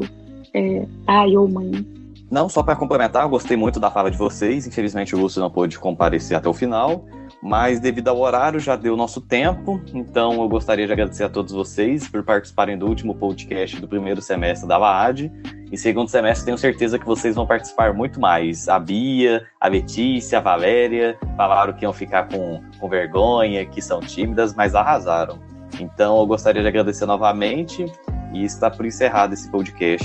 é, 0.54 0.86
pai 1.04 1.36
ou 1.36 1.48
mãe. 1.48 1.84
Não, 2.30 2.48
só 2.48 2.62
para 2.62 2.76
complementar, 2.76 3.28
gostei 3.28 3.56
muito 3.56 3.80
da 3.80 3.90
fala 3.90 4.08
de 4.08 4.16
vocês. 4.16 4.68
Infelizmente 4.68 5.16
o 5.16 5.18
Lúcio 5.18 5.40
não 5.40 5.50
pôde 5.50 5.78
comparecer 5.78 6.36
até 6.36 6.48
o 6.48 6.54
final 6.54 7.04
mas 7.46 7.78
devido 7.78 8.08
ao 8.08 8.18
horário 8.18 8.58
já 8.58 8.74
deu 8.74 8.96
nosso 8.96 9.20
tempo, 9.20 9.80
então 9.94 10.32
eu 10.42 10.48
gostaria 10.48 10.84
de 10.84 10.92
agradecer 10.92 11.22
a 11.22 11.28
todos 11.28 11.52
vocês 11.52 12.08
por 12.08 12.24
participarem 12.24 12.76
do 12.76 12.88
último 12.88 13.14
podcast 13.14 13.80
do 13.80 13.86
primeiro 13.86 14.20
semestre 14.20 14.66
da 14.66 14.76
LAAD. 14.76 15.30
E 15.70 15.78
segundo 15.78 16.08
semestre 16.08 16.46
tenho 16.46 16.58
certeza 16.58 16.98
que 16.98 17.06
vocês 17.06 17.36
vão 17.36 17.46
participar 17.46 17.94
muito 17.94 18.20
mais. 18.20 18.68
A 18.68 18.80
Bia, 18.80 19.46
a 19.60 19.68
Letícia, 19.68 20.38
a 20.38 20.40
Valéria 20.40 21.16
falaram 21.36 21.72
que 21.72 21.84
iam 21.84 21.92
ficar 21.92 22.28
com, 22.28 22.60
com 22.80 22.88
vergonha, 22.88 23.64
que 23.64 23.80
são 23.80 24.00
tímidas, 24.00 24.52
mas 24.52 24.74
arrasaram. 24.74 25.38
Então 25.78 26.18
eu 26.18 26.26
gostaria 26.26 26.62
de 26.62 26.66
agradecer 26.66 27.06
novamente 27.06 27.86
e 28.34 28.44
está 28.44 28.68
por 28.68 28.84
encerrado 28.84 29.34
esse 29.34 29.48
podcast. 29.48 30.04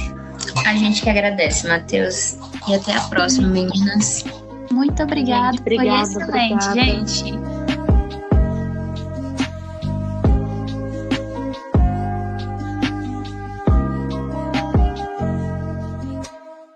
A 0.67 0.75
gente 0.75 1.01
que 1.01 1.09
agradece, 1.09 1.67
Matheus. 1.67 2.37
E 2.67 2.75
até 2.75 2.95
a 2.95 3.01
próxima, 3.01 3.47
meninas. 3.47 4.25
Muito 4.71 5.03
obrigada. 5.03 5.51
Gente, 5.51 5.61
obrigada, 5.61 6.07
Foi 6.07 6.21
excelente, 6.23 6.67
obrigada. 6.67 6.73
gente. 6.73 7.50